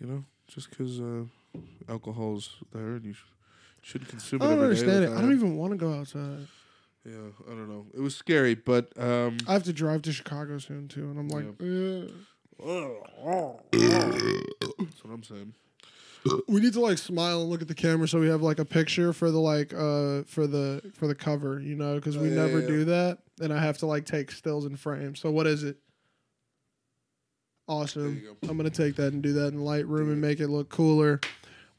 You 0.00 0.06
know, 0.06 0.24
just 0.46 0.70
because 0.70 1.00
uh, 1.00 1.24
alcohol's 1.88 2.50
there 2.72 2.94
and 2.94 3.04
you 3.04 3.14
sh- 3.14 3.24
shouldn't 3.82 4.10
consume 4.10 4.42
it. 4.42 4.44
I 4.44 4.48
don't 4.48 4.62
every 4.64 4.74
day 4.76 4.80
understand 4.82 5.04
it. 5.04 5.16
I 5.16 5.20
don't 5.20 5.32
even 5.32 5.56
want 5.56 5.72
to 5.72 5.76
go 5.76 5.92
outside. 5.94 6.46
Yeah, 7.04 7.12
I 7.46 7.50
don't 7.50 7.68
know. 7.68 7.86
It 7.94 8.00
was 8.00 8.14
scary, 8.14 8.54
but 8.54 8.92
um, 8.98 9.38
I 9.48 9.54
have 9.54 9.62
to 9.64 9.72
drive 9.72 10.02
to 10.02 10.12
Chicago 10.12 10.58
soon 10.58 10.86
too, 10.88 11.04
and 11.10 11.18
I'm 11.18 11.28
like, 11.28 11.46
that's 13.70 15.04
what 15.04 15.12
I'm 15.12 15.22
saying. 15.22 15.54
we 16.48 16.60
need 16.60 16.74
to 16.74 16.80
like 16.80 16.98
smile 16.98 17.40
and 17.40 17.50
look 17.50 17.62
at 17.62 17.68
the 17.68 17.74
camera 17.74 18.06
so 18.06 18.20
we 18.20 18.28
have 18.28 18.42
like 18.42 18.58
a 18.58 18.64
picture 18.64 19.14
for 19.14 19.30
the 19.30 19.38
like 19.38 19.72
uh 19.72 20.22
for 20.26 20.46
the 20.46 20.82
for 20.94 21.06
the 21.06 21.14
cover, 21.14 21.58
you 21.60 21.74
know, 21.76 21.94
because 21.94 22.18
we 22.18 22.28
Oh, 22.28 22.30
yeah, 22.30 22.36
never 22.46 22.60
yeah. 22.60 22.66
do 22.66 22.84
that, 22.86 23.18
and 23.40 23.52
I 23.52 23.58
have 23.58 23.78
to 23.78 23.86
like 23.86 24.04
take 24.04 24.30
stills 24.30 24.66
and 24.66 24.78
frames. 24.78 25.20
So 25.20 25.30
what 25.30 25.46
is 25.46 25.64
it? 25.64 25.78
Awesome. 27.66 28.02
There 28.16 28.22
you 28.24 28.36
go. 28.42 28.48
I'm 28.50 28.56
gonna 28.56 28.68
take 28.68 28.96
that 28.96 29.12
and 29.14 29.22
do 29.22 29.32
that 29.34 29.54
in 29.54 29.60
Lightroom 29.60 30.12
and 30.12 30.20
make 30.20 30.40
it 30.40 30.48
look 30.48 30.68
cooler. 30.68 31.20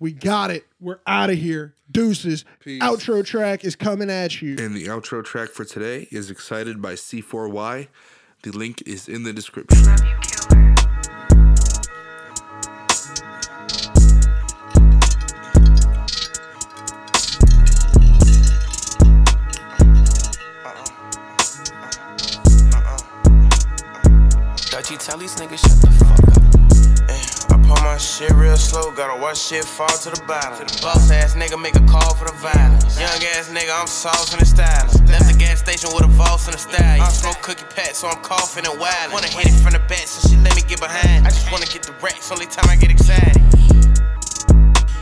We 0.01 0.11
got 0.13 0.49
it. 0.49 0.65
We're 0.79 0.97
out 1.05 1.29
of 1.29 1.37
here. 1.37 1.75
Deuces. 1.91 2.43
Peace. 2.59 2.81
Outro 2.81 3.23
track 3.23 3.63
is 3.63 3.75
coming 3.75 4.09
at 4.09 4.41
you. 4.41 4.55
And 4.57 4.75
the 4.75 4.87
outro 4.87 5.23
track 5.23 5.49
for 5.49 5.63
today 5.63 6.07
is 6.09 6.31
Excited 6.31 6.81
by 6.81 6.93
C4Y. 6.93 7.87
The 8.41 8.51
link 8.51 8.81
is 8.87 9.07
in 9.07 9.21
the 9.21 9.31
description. 9.31 9.77
Uh-uh. 9.87 9.97
Uh-uh. 20.65 20.85
Uh-uh. 22.73 22.97
Dutchy 24.71 24.97
tell 24.97 25.19
these 25.19 25.35
niggas 25.35 25.59
shut 25.59 25.79
the 25.79 25.91
fuck 25.99 26.27
up. 26.27 26.30
Pull 27.71 27.83
my 27.83 27.95
shit 27.95 28.31
real 28.31 28.57
slow, 28.57 28.91
gotta 28.91 29.17
watch 29.21 29.39
shit 29.39 29.63
fall 29.63 29.87
to 29.87 30.09
the 30.09 30.21
bottom. 30.27 30.67
To 30.67 30.75
the 30.75 30.81
boss 30.81 31.09
ass 31.09 31.35
nigga 31.35 31.55
make 31.55 31.75
a 31.75 31.85
call 31.87 32.13
for 32.15 32.25
the 32.25 32.35
violence. 32.43 32.99
Young 32.99 33.23
ass 33.31 33.47
nigga, 33.47 33.71
I'm 33.71 33.87
saucing 33.87 34.39
and 34.39 34.47
styling. 34.47 34.91
Left 35.07 35.31
the 35.31 35.37
gas 35.39 35.59
station 35.59 35.89
with 35.93 36.03
a 36.03 36.07
Voss 36.07 36.47
and 36.47 36.55
a 36.55 36.59
style. 36.59 37.01
I 37.01 37.07
smoke 37.07 37.41
cookie 37.41 37.63
pat, 37.73 37.95
so 37.95 38.09
I'm 38.09 38.21
coughing 38.23 38.65
and 38.65 38.77
wildin'. 38.77 39.13
Wanna 39.13 39.27
hit 39.27 39.47
it 39.47 39.63
from 39.63 39.71
the 39.71 39.79
back, 39.87 40.05
so 40.05 40.27
she 40.27 40.35
let 40.35 40.53
me 40.53 40.63
get 40.67 40.81
behind. 40.81 41.25
I 41.25 41.29
just 41.29 41.49
wanna 41.49 41.65
get 41.65 41.83
the 41.83 41.93
racks, 42.03 42.29
only 42.29 42.45
time 42.45 42.69
I 42.69 42.75
get 42.75 42.91
excited. 42.91 43.50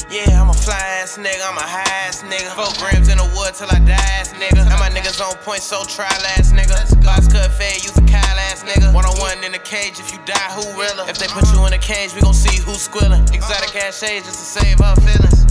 Yeah, 0.09 0.41
I'm 0.41 0.49
a 0.49 0.53
fly 0.53 0.73
ass 0.73 1.19
nigga, 1.21 1.45
I'm 1.45 1.57
a 1.57 1.61
high 1.61 2.09
ass 2.09 2.23
nigga. 2.23 2.49
Four 2.57 2.73
grams 2.81 3.09
in 3.09 3.21
the 3.21 3.29
wood 3.37 3.53
till 3.53 3.69
I 3.69 3.77
die 3.77 3.93
ass 4.17 4.33
nigga. 4.33 4.65
And 4.65 4.79
my 4.81 4.89
niggas 4.89 5.21
on 5.21 5.37
point, 5.45 5.61
so 5.61 5.83
try 5.85 6.09
ass 6.33 6.51
nigga. 6.51 6.73
Box 7.05 7.27
cut 7.27 7.51
fed, 7.51 7.83
use 7.83 7.95
a 7.95 8.01
Kyle 8.09 8.39
ass 8.49 8.63
nigga. 8.63 8.91
One 8.91 9.05
on 9.05 9.13
one 9.19 9.43
in 9.43 9.51
the 9.51 9.59
cage, 9.59 9.99
if 9.99 10.11
you 10.11 10.17
die, 10.25 10.49
who 10.57 10.65
realer? 10.81 11.05
If 11.07 11.19
they 11.19 11.27
put 11.27 11.45
you 11.53 11.63
in 11.67 11.73
a 11.73 11.77
cage, 11.77 12.15
we 12.15 12.21
gon' 12.21 12.33
see 12.33 12.57
who's 12.57 12.81
squilling. 12.81 13.21
Exotic 13.29 13.75
ass 13.75 13.99
shades 13.99 14.25
just 14.25 14.39
to 14.39 14.45
save 14.65 14.79
her 14.79 14.95
feelings. 14.97 15.45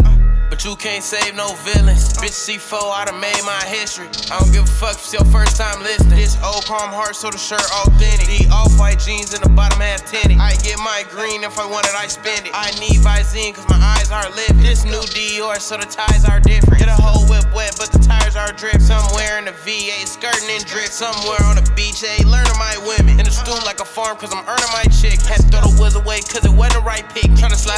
But 0.49 0.65
you 0.65 0.77
can't 0.77 1.05
save 1.05 1.37
no 1.37 1.53
villains. 1.61 2.17
Bitch 2.17 2.33
C4, 2.33 2.81
I 2.81 3.05
done 3.05 3.21
made 3.21 3.45
my 3.45 3.61
history. 3.69 4.09
I 4.33 4.41
don't 4.41 4.51
give 4.51 4.65
a 4.65 4.75
fuck 4.81 4.97
if 4.97 5.05
it's 5.05 5.13
your 5.13 5.25
first 5.29 5.61
time 5.61 5.83
listening. 5.83 6.17
This 6.17 6.41
old 6.43 6.65
calm 6.65 6.89
heart, 6.89 7.17
so 7.17 7.31
the 7.31 7.37
shirt 7.37 7.61
authentic. 7.85 8.27
The 8.27 8.49
off 8.49 8.73
white 8.79 8.99
jeans 8.99 9.35
in 9.35 9.43
the 9.43 9.53
bottom 9.53 9.79
half 9.79 10.09
tinted. 10.09 10.41
I 10.41 10.57
get 10.65 10.81
my 10.81 11.05
green 11.13 11.45
if 11.45 11.59
I 11.59 11.67
want 11.69 11.85
it, 11.87 11.95
I 11.95 12.09
spend 12.09 12.49
it. 12.49 12.53
I 12.57 12.73
need 12.81 12.97
Visine 13.05 13.53
cause 13.55 13.69
my 13.69 13.77
eyes 13.77 14.11
are 14.11 14.29
living. 14.33 14.65
This 14.65 14.85
new 14.85 15.05
Dior, 15.13 15.61
so 15.61 15.77
the 15.77 15.85
ties 15.85 16.25
are 16.25 16.41
different. 16.41 16.81
Get 16.81 16.89
a 16.89 16.97
whole 16.97 17.29
whip 17.29 17.45
wet, 17.53 17.77
but 17.77 17.93
the 17.93 18.01
tires 18.01 18.35
are 18.35 18.53
drip. 18.53 18.81
Somewhere 18.81 19.39
in 19.39 19.45
the 19.45 19.57
VA, 19.63 20.09
skirting 20.09 20.49
and 20.49 20.65
drip. 20.65 20.89
Somewhere 20.89 21.45
on 21.45 21.61
the 21.61 21.67
beach, 21.77 22.01
A, 22.03 22.25
learning 22.25 22.57
my 22.57 22.73
women. 22.89 23.21
In 23.21 23.29
the 23.29 23.35
stool 23.37 23.61
like 23.69 23.81
a 23.81 23.89
farm 23.89 24.17
cause 24.17 24.33
I'm 24.33 24.49
earning 24.49 24.73
my 24.73 24.89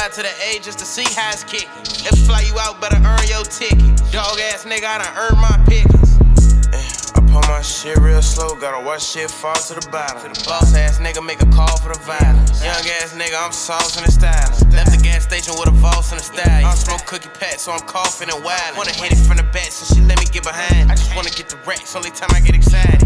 slide 0.01 0.13
to 0.13 0.21
the 0.23 0.33
A 0.41 0.59
just 0.61 0.79
to 0.79 0.85
see 0.85 1.05
how 1.13 1.29
it's 1.29 1.43
kick. 1.43 1.69
If 2.09 2.25
fly 2.25 2.41
you 2.41 2.57
out, 2.59 2.81
better 2.81 2.97
earn 2.97 3.21
your 3.29 3.45
ticket. 3.45 3.77
Dog 4.11 4.39
ass 4.49 4.65
nigga, 4.65 4.85
I 4.85 4.97
done 4.97 5.13
earned 5.13 5.37
my 5.37 5.53
pickings. 5.69 6.17
I 7.13 7.21
pull 7.29 7.45
my 7.45 7.61
shit 7.61 7.97
real 7.97 8.21
slow, 8.21 8.55
gotta 8.55 8.81
watch 8.83 9.03
shit 9.03 9.29
fall 9.29 9.53
to 9.53 9.73
the 9.75 9.85
bottom. 9.91 10.17
To 10.21 10.27
the 10.33 10.45
boss 10.47 10.73
ass 10.75 10.97
nigga 10.97 11.23
make 11.23 11.41
a 11.41 11.49
call 11.53 11.77
for 11.77 11.93
the 11.93 11.99
violence. 12.01 12.63
Young 12.63 12.81
ass 12.97 13.13
nigga, 13.13 13.37
I'm 13.37 13.51
saucing 13.51 14.03
and 14.03 14.13
styling. 14.13 14.73
Left 14.73 14.91
the 14.91 14.97
gas 14.97 15.23
station 15.23 15.53
with 15.59 15.67
a 15.67 15.75
Voss 15.77 16.11
and 16.11 16.21
a 16.21 16.23
stallion. 16.23 16.65
I 16.65 16.73
smoke 16.73 17.05
cookie 17.05 17.29
pat, 17.37 17.59
so 17.59 17.71
I'm 17.71 17.81
coughing 17.81 18.29
and 18.29 18.41
wildin'. 18.43 18.77
Wanna 18.77 18.93
hit 18.93 19.11
it 19.11 19.21
from 19.21 19.37
the 19.37 19.45
back, 19.53 19.69
so 19.69 19.93
she 19.93 20.01
let 20.01 20.17
me 20.17 20.25
get 20.25 20.43
behind. 20.43 20.91
I 20.91 20.95
just 20.95 21.15
wanna 21.15 21.29
get 21.29 21.49
the 21.49 21.57
racks, 21.67 21.95
only 21.95 22.09
time 22.11 22.29
I 22.33 22.39
get 22.39 22.55
excited. 22.55 23.05